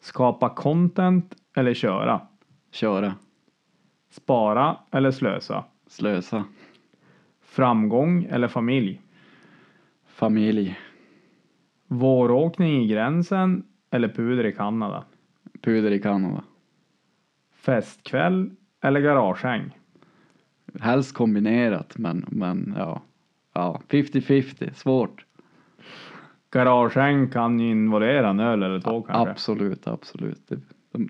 Skapa 0.00 0.48
content 0.48 1.34
eller 1.56 1.74
köra? 1.74 2.20
Köra. 2.70 3.14
Spara 4.10 4.76
eller 4.90 5.10
slösa? 5.10 5.64
Slösa. 5.86 6.44
Framgång 7.42 8.24
eller 8.24 8.48
familj? 8.48 9.02
Familj. 10.06 10.78
Våråkning 11.86 12.82
i 12.82 12.86
gränsen 12.86 13.64
eller 13.90 14.08
puder 14.08 14.46
i 14.46 14.52
Kanada? 14.52 15.04
Puder 15.62 15.90
i 15.90 15.98
Kanada. 15.98 16.44
Festkväll 17.54 18.50
eller 18.82 19.00
garagehäng? 19.00 19.78
Helst 20.80 21.14
kombinerat, 21.14 21.98
men, 21.98 22.24
men 22.28 22.74
ja. 22.78 23.02
ja, 23.54 23.80
50-50, 23.88 24.74
svårt. 24.74 25.24
Garagehäng 26.50 27.30
kan 27.30 27.60
ju 27.60 27.70
involvera 27.70 28.28
en 28.28 28.40
öl 28.40 28.62
eller 28.62 28.80
två 28.80 29.02
kanske. 29.02 29.30
Absolut, 29.30 29.88
absolut. 29.88 30.42
Det, 30.48 30.58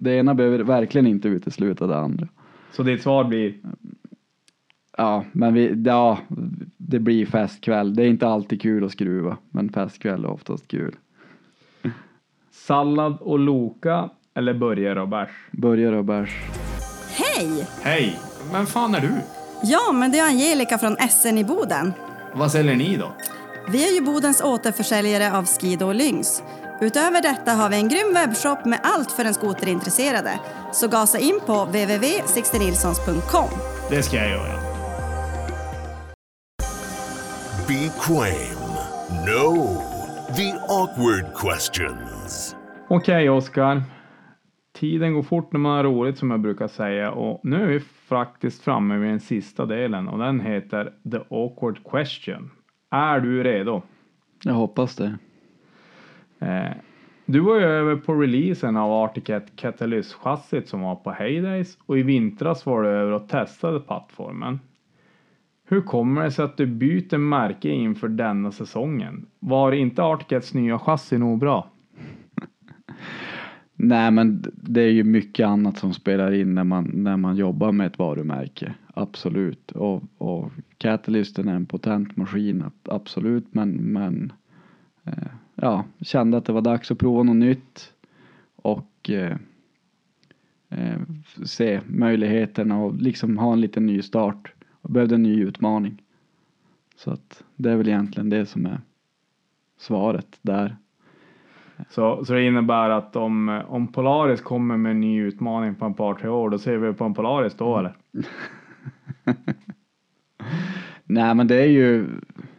det 0.00 0.14
ena 0.14 0.34
behöver 0.34 0.58
verkligen 0.58 1.06
inte 1.06 1.28
utesluta 1.28 1.86
det 1.86 1.96
andra. 1.96 2.28
Så 2.72 2.82
ditt 2.82 3.02
svar 3.02 3.24
blir 3.24 3.54
Ja, 5.00 5.24
men 5.32 5.54
vi, 5.54 5.82
ja, 5.86 6.18
det 6.76 6.98
blir 6.98 7.26
festkväll. 7.26 7.94
Det 7.94 8.02
är 8.02 8.06
inte 8.06 8.28
alltid 8.28 8.62
kul 8.62 8.84
att 8.84 8.92
skruva, 8.92 9.36
men 9.50 9.72
festkväll 9.72 10.24
är 10.24 10.30
oftast 10.30 10.68
kul. 10.68 10.96
sallad 12.50 13.16
och 13.20 13.38
Loka 13.38 14.10
eller 14.34 14.54
burgare 14.54 15.00
och 15.00 15.08
bärs? 15.08 15.30
Burgare 15.52 15.98
och 15.98 16.04
bärs. 16.04 16.30
Hej! 17.10 17.66
Hej! 17.82 18.18
Vem 18.52 18.66
fan 18.66 18.94
är 18.94 19.00
du? 19.00 19.12
Ja, 19.62 19.92
men 19.92 20.12
det 20.12 20.18
är 20.18 20.26
Angelica 20.28 20.78
från 20.78 20.96
SN 20.96 21.38
i 21.38 21.44
Boden. 21.44 21.92
Vad 22.34 22.52
säljer 22.52 22.76
ni 22.76 22.96
då? 22.96 23.12
Vi 23.70 23.88
är 23.88 23.94
ju 23.94 24.00
Bodens 24.00 24.40
återförsäljare 24.40 25.38
av 25.38 25.46
Skido 25.46 25.86
och 25.86 25.94
Lynx. 25.94 26.42
Utöver 26.80 27.22
detta 27.22 27.52
har 27.52 27.70
vi 27.70 27.76
en 27.76 27.88
grym 27.88 28.14
webbshop 28.14 28.64
med 28.64 28.80
allt 28.82 29.12
för 29.12 29.24
den 29.24 29.34
skoterintresserade. 29.34 30.40
Så 30.72 30.88
gasa 30.88 31.18
in 31.18 31.40
på 31.46 31.64
www.sixtenilssons.com. 31.64 33.48
Det 33.90 34.02
ska 34.02 34.16
jag 34.16 34.30
göra. 34.30 34.60
Be 37.68 37.90
Quame. 38.00 38.54
No. 39.26 39.82
The 40.36 40.52
awkward 40.68 41.34
questions. 41.36 42.56
Okej 42.88 43.30
Oskar. 43.30 43.82
Tiden 44.78 45.14
går 45.14 45.22
fort 45.22 45.52
när 45.52 45.60
man 45.60 45.76
har 45.76 45.84
roligt 45.84 46.18
som 46.18 46.30
jag 46.30 46.40
brukar 46.40 46.68
säga 46.68 47.10
och 47.10 47.40
nu 47.44 47.62
är 47.62 47.66
vi 47.66 47.80
faktiskt 48.08 48.62
framme 48.62 48.96
vid 48.96 49.10
den 49.10 49.20
sista 49.20 49.66
delen 49.66 50.08
och 50.08 50.18
den 50.18 50.40
heter 50.40 50.92
The 51.10 51.18
awkward 51.30 51.78
question. 51.84 52.50
Är 52.90 53.20
du 53.20 53.42
redo? 53.42 53.82
Jag 54.44 54.54
hoppas 54.54 54.96
det. 54.96 55.18
Eh, 56.38 56.72
du 57.26 57.40
var 57.40 57.54
ju 57.54 57.64
över 57.64 57.96
på 57.96 58.14
releasen 58.14 58.76
av 58.76 58.92
Articat 58.92 59.56
Catalyst-chassit 59.56 60.68
som 60.68 60.80
var 60.80 60.96
på 60.96 61.10
Heydays 61.10 61.78
och 61.86 61.98
i 61.98 62.02
vintras 62.02 62.66
var 62.66 62.82
du 62.82 62.88
över 62.88 63.12
och 63.12 63.28
testade 63.28 63.80
plattformen. 63.80 64.60
Hur 65.64 65.80
kommer 65.80 66.24
det 66.24 66.30
sig 66.30 66.44
att 66.44 66.56
du 66.56 66.66
byter 66.66 67.18
märke 67.18 67.68
inför 67.68 68.08
denna 68.08 68.52
säsongen? 68.52 69.26
Var 69.38 69.72
inte 69.72 70.02
Articats 70.02 70.54
nya 70.54 70.78
chassi 70.78 71.18
nog 71.18 71.38
bra? 71.38 71.70
Nej, 73.80 74.10
men 74.10 74.44
det 74.54 74.80
är 74.80 74.90
ju 74.90 75.04
mycket 75.04 75.46
annat 75.46 75.78
som 75.78 75.94
spelar 75.94 76.32
in 76.32 76.54
när 76.54 76.64
man, 76.64 76.90
när 76.94 77.16
man 77.16 77.36
jobbar 77.36 77.72
med 77.72 77.86
ett 77.86 77.98
varumärke. 77.98 78.74
Absolut. 78.94 79.72
Och, 79.72 80.02
och 80.18 80.50
Catalysten 80.78 81.48
är 81.48 81.54
en 81.54 81.66
potent 81.66 82.16
maskin, 82.16 82.64
absolut. 82.82 83.54
Men, 83.54 83.70
men 83.70 84.32
eh, 85.04 85.28
ja, 85.54 85.84
kände 86.00 86.36
att 86.36 86.44
det 86.44 86.52
var 86.52 86.60
dags 86.60 86.90
att 86.90 86.98
prova 86.98 87.22
något 87.22 87.36
nytt. 87.36 87.92
Och 88.56 89.10
eh, 89.10 89.36
eh, 90.68 91.00
se 91.44 91.80
möjligheterna 91.86 92.78
och 92.78 92.94
liksom 92.94 93.38
ha 93.38 93.52
en 93.52 93.60
liten 93.60 93.86
ny 93.86 94.02
start. 94.02 94.52
Och 94.70 94.90
behövde 94.90 95.14
en 95.14 95.22
ny 95.22 95.42
utmaning. 95.42 96.02
Så 96.96 97.10
att 97.10 97.44
det 97.56 97.70
är 97.70 97.76
väl 97.76 97.88
egentligen 97.88 98.30
det 98.30 98.46
som 98.46 98.66
är 98.66 98.80
svaret 99.76 100.38
där. 100.42 100.76
Så, 101.90 102.24
så 102.24 102.32
det 102.32 102.46
innebär 102.46 102.90
att 102.90 103.16
om, 103.16 103.62
om 103.68 103.92
Polaris 103.92 104.40
kommer 104.40 104.76
med 104.76 104.90
en 104.90 105.00
ny 105.00 105.20
utmaning 105.20 105.74
på 105.74 105.84
en 105.84 105.94
par 105.94 106.14
tre 106.14 106.28
år, 106.28 106.50
då 106.50 106.58
ser 106.58 106.76
vi 106.76 106.92
på 106.92 107.04
en 107.04 107.14
Polaris 107.14 107.54
då 107.54 107.78
eller? 107.78 107.96
Nej 111.04 111.34
men 111.34 111.46
det 111.46 111.62
är 111.62 111.66
ju 111.66 112.06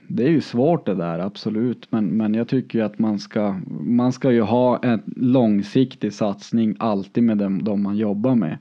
det 0.08 0.24
är 0.24 0.30
ju 0.30 0.42
svårt 0.42 0.86
det 0.86 0.96
där 0.96 1.20
absolut 1.20 1.92
men, 1.92 2.06
men 2.06 2.34
jag 2.34 2.48
tycker 2.48 2.80
ju 2.80 2.86
att 2.86 3.00
man 3.00 3.20
ska 3.20 3.60
man 3.82 4.12
ska 4.12 4.32
ju 4.32 4.42
ha 4.42 4.78
en 4.78 5.02
långsiktig 5.16 6.14
satsning 6.14 6.76
alltid 6.80 7.24
med 7.24 7.38
dem, 7.38 7.64
de 7.64 7.84
man 7.84 7.98
jobbar 7.98 8.36
med 8.36 8.58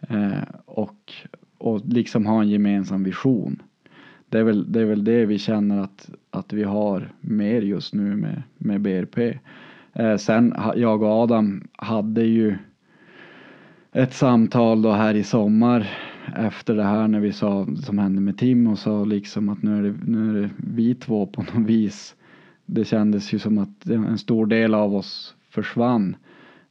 eh, 0.00 0.42
och, 0.64 1.12
och 1.58 1.80
liksom 1.84 2.26
ha 2.26 2.40
en 2.40 2.48
gemensam 2.48 3.04
vision. 3.04 3.62
Det 4.28 4.38
är 4.38 4.42
väl 4.42 4.72
det, 4.72 4.80
är 4.80 4.84
väl 4.84 5.04
det 5.04 5.26
vi 5.26 5.38
känner 5.38 5.82
att, 5.82 6.10
att 6.30 6.52
vi 6.52 6.62
har 6.62 7.12
mer 7.20 7.62
just 7.62 7.94
nu 7.94 8.16
med, 8.16 8.42
med 8.58 8.80
BRP. 8.80 9.38
Eh, 9.92 10.16
sen 10.16 10.54
jag 10.76 11.02
och 11.02 11.22
Adam 11.22 11.68
hade 11.76 12.22
ju 12.22 12.56
ett 13.92 14.14
samtal 14.14 14.82
då 14.82 14.92
här 14.92 15.14
i 15.14 15.22
sommar 15.22 15.90
efter 16.36 16.76
det 16.76 16.84
här 16.84 17.08
när 17.08 17.20
vi 17.20 17.32
sa 17.32 17.66
som 17.82 17.98
hände 17.98 18.20
med 18.20 18.38
Tim 18.38 18.66
och 18.66 18.78
sa 18.78 19.04
liksom 19.04 19.48
att 19.48 19.62
nu 19.62 19.78
är 19.78 19.82
det, 19.82 19.94
nu 20.06 20.30
är 20.30 20.42
det 20.42 20.50
vi 20.56 20.94
två 20.94 21.26
på 21.26 21.42
något 21.42 21.66
vis. 21.66 22.14
Det 22.66 22.84
kändes 22.84 23.32
ju 23.34 23.38
som 23.38 23.58
att 23.58 23.86
en 23.86 24.18
stor 24.18 24.46
del 24.46 24.74
av 24.74 24.94
oss 24.94 25.34
försvann. 25.50 26.16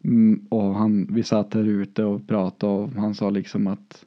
Mm, 0.04 0.46
och 0.50 0.76
han, 0.76 1.08
vi 1.12 1.24
satt 1.24 1.54
här 1.54 1.64
ute 1.64 2.04
och 2.04 2.28
pratade 2.28 2.74
och 2.74 2.90
han 2.90 3.16
sa 3.16 3.30
liksom 3.30 3.68
att 3.68 4.06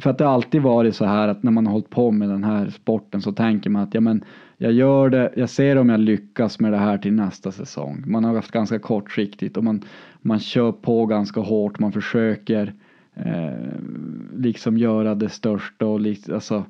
för 0.00 0.10
att 0.10 0.18
det 0.18 0.24
har 0.24 0.34
alltid 0.34 0.62
varit 0.62 0.96
så 0.96 1.04
här 1.04 1.28
att 1.28 1.42
när 1.42 1.50
man 1.50 1.66
har 1.66 1.72
hållit 1.72 1.90
på 1.90 2.10
med 2.10 2.28
den 2.28 2.44
här 2.44 2.70
sporten 2.70 3.22
så 3.22 3.32
tänker 3.32 3.70
man 3.70 3.82
att 3.82 3.94
ja 3.94 4.00
men 4.00 4.24
jag 4.56 4.72
gör 4.72 5.10
det, 5.10 5.32
jag 5.36 5.50
ser 5.50 5.76
om 5.76 5.88
jag 5.88 6.00
lyckas 6.00 6.60
med 6.60 6.72
det 6.72 6.78
här 6.78 6.98
till 6.98 7.12
nästa 7.12 7.52
säsong. 7.52 8.04
Man 8.06 8.24
har 8.24 8.34
haft 8.34 8.50
ganska 8.50 8.78
kortsiktigt 8.78 9.56
och 9.56 9.64
man, 9.64 9.82
man 10.20 10.38
kör 10.38 10.72
på 10.72 11.06
ganska 11.06 11.40
hårt, 11.40 11.78
man 11.78 11.92
försöker 11.92 12.74
eh, 13.14 13.80
liksom 14.36 14.78
göra 14.78 15.14
det 15.14 15.28
största 15.28 15.86
och 15.86 16.00
liksom, 16.00 16.34
alltså 16.34 16.64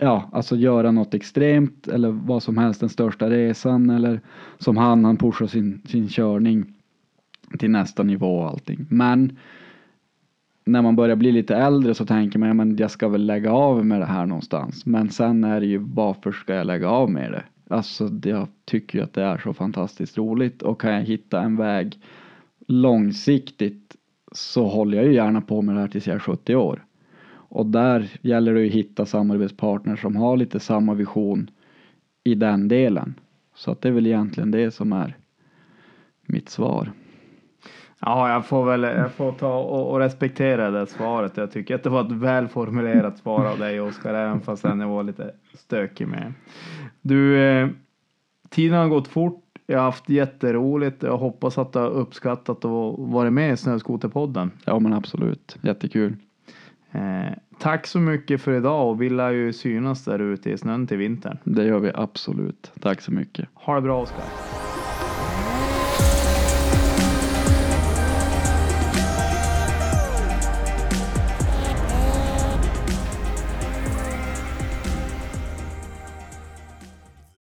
ja, 0.00 0.28
alltså 0.32 0.56
göra 0.56 0.90
något 0.90 1.14
extremt 1.14 1.88
eller 1.88 2.10
vad 2.10 2.42
som 2.42 2.58
helst, 2.58 2.80
den 2.80 2.88
största 2.88 3.30
resan 3.30 3.90
eller 3.90 4.20
som 4.58 4.76
han, 4.76 5.04
han 5.04 5.16
pushar 5.16 5.46
sin, 5.46 5.82
sin 5.84 6.08
körning 6.08 6.74
till 7.58 7.70
nästa 7.70 8.02
nivå 8.02 8.38
och 8.38 8.48
allting. 8.48 8.86
Men 8.88 9.36
när 10.68 10.82
man 10.82 10.96
börjar 10.96 11.16
bli 11.16 11.32
lite 11.32 11.56
äldre 11.56 11.94
så 11.94 12.06
tänker 12.06 12.38
man, 12.38 12.48
ja, 12.48 12.54
men 12.54 12.76
jag 12.76 12.90
ska 12.90 13.08
väl 13.08 13.26
lägga 13.26 13.52
av 13.52 13.86
med 13.86 14.00
det 14.00 14.06
här 14.06 14.26
någonstans. 14.26 14.86
Men 14.86 15.10
sen 15.10 15.44
är 15.44 15.60
det 15.60 15.66
ju, 15.66 15.78
varför 15.78 16.32
ska 16.32 16.54
jag 16.54 16.66
lägga 16.66 16.88
av 16.88 17.10
med 17.10 17.32
det? 17.32 17.44
Alltså, 17.74 18.10
jag 18.24 18.48
tycker 18.64 18.98
ju 18.98 19.04
att 19.04 19.12
det 19.12 19.22
är 19.22 19.38
så 19.38 19.54
fantastiskt 19.54 20.18
roligt 20.18 20.62
och 20.62 20.80
kan 20.80 20.92
jag 20.92 21.02
hitta 21.02 21.42
en 21.42 21.56
väg 21.56 22.00
långsiktigt 22.66 23.96
så 24.32 24.66
håller 24.66 24.96
jag 24.96 25.06
ju 25.06 25.14
gärna 25.14 25.40
på 25.40 25.62
med 25.62 25.74
det 25.74 25.80
här 25.80 25.88
tills 25.88 26.06
jag 26.06 26.16
är 26.16 26.20
70 26.20 26.54
år. 26.54 26.84
Och 27.30 27.66
där 27.66 28.08
gäller 28.20 28.54
det 28.54 28.60
ju 28.60 28.66
att 28.66 28.74
hitta 28.74 29.06
samarbetspartners 29.06 30.00
som 30.00 30.16
har 30.16 30.36
lite 30.36 30.60
samma 30.60 30.94
vision 30.94 31.50
i 32.24 32.34
den 32.34 32.68
delen. 32.68 33.14
Så 33.54 33.70
att 33.70 33.80
det 33.80 33.88
är 33.88 33.92
väl 33.92 34.06
egentligen 34.06 34.50
det 34.50 34.70
som 34.70 34.92
är 34.92 35.16
mitt 36.26 36.48
svar. 36.48 36.92
Ja, 38.00 38.32
jag 38.32 38.46
får 38.46 38.64
väl 38.64 38.82
jag 38.82 39.12
får 39.12 39.32
ta 39.32 39.58
och, 39.58 39.90
och 39.90 39.98
respektera 39.98 40.70
det 40.70 40.86
svaret. 40.86 41.36
Jag 41.36 41.52
tycker 41.52 41.74
att 41.74 41.82
det 41.82 41.90
var 41.90 42.00
ett 42.00 42.12
välformulerat 42.12 43.18
svar 43.18 43.44
av 43.44 43.58
dig 43.58 43.80
Oskar, 43.80 44.14
även 44.14 44.40
fast 44.40 44.64
jag 44.64 44.88
var 44.88 45.02
lite 45.02 45.30
stökig 45.54 46.08
med. 46.08 46.32
Du, 47.00 47.38
eh, 47.38 47.68
tiden 48.48 48.78
har 48.78 48.88
gått 48.88 49.08
fort. 49.08 49.44
Jag 49.66 49.78
har 49.78 49.84
haft 49.84 50.08
jätteroligt. 50.08 51.02
Jag 51.02 51.18
hoppas 51.18 51.58
att 51.58 51.72
du 51.72 51.78
har 51.78 51.90
uppskattat 51.90 52.64
att 52.64 52.98
vara 52.98 53.30
med 53.30 53.52
i 53.52 53.56
Snöskoterpodden. 53.56 54.50
Ja 54.64 54.78
men 54.78 54.92
absolut, 54.92 55.56
jättekul. 55.62 56.16
Eh, 56.92 57.32
tack 57.58 57.86
så 57.86 57.98
mycket 57.98 58.42
för 58.42 58.52
idag 58.52 58.88
och 58.88 59.02
vi 59.02 59.10
lär 59.10 59.30
ju 59.30 59.52
synas 59.52 60.04
där 60.04 60.18
ute 60.18 60.50
i 60.50 60.58
snön 60.58 60.86
till 60.86 60.96
vintern. 60.96 61.38
Det 61.44 61.64
gör 61.64 61.78
vi 61.78 61.90
absolut. 61.94 62.72
Tack 62.80 63.00
så 63.00 63.12
mycket. 63.12 63.48
Ha 63.54 63.74
det 63.74 63.80
bra 63.80 64.02
Oskar. 64.02 64.67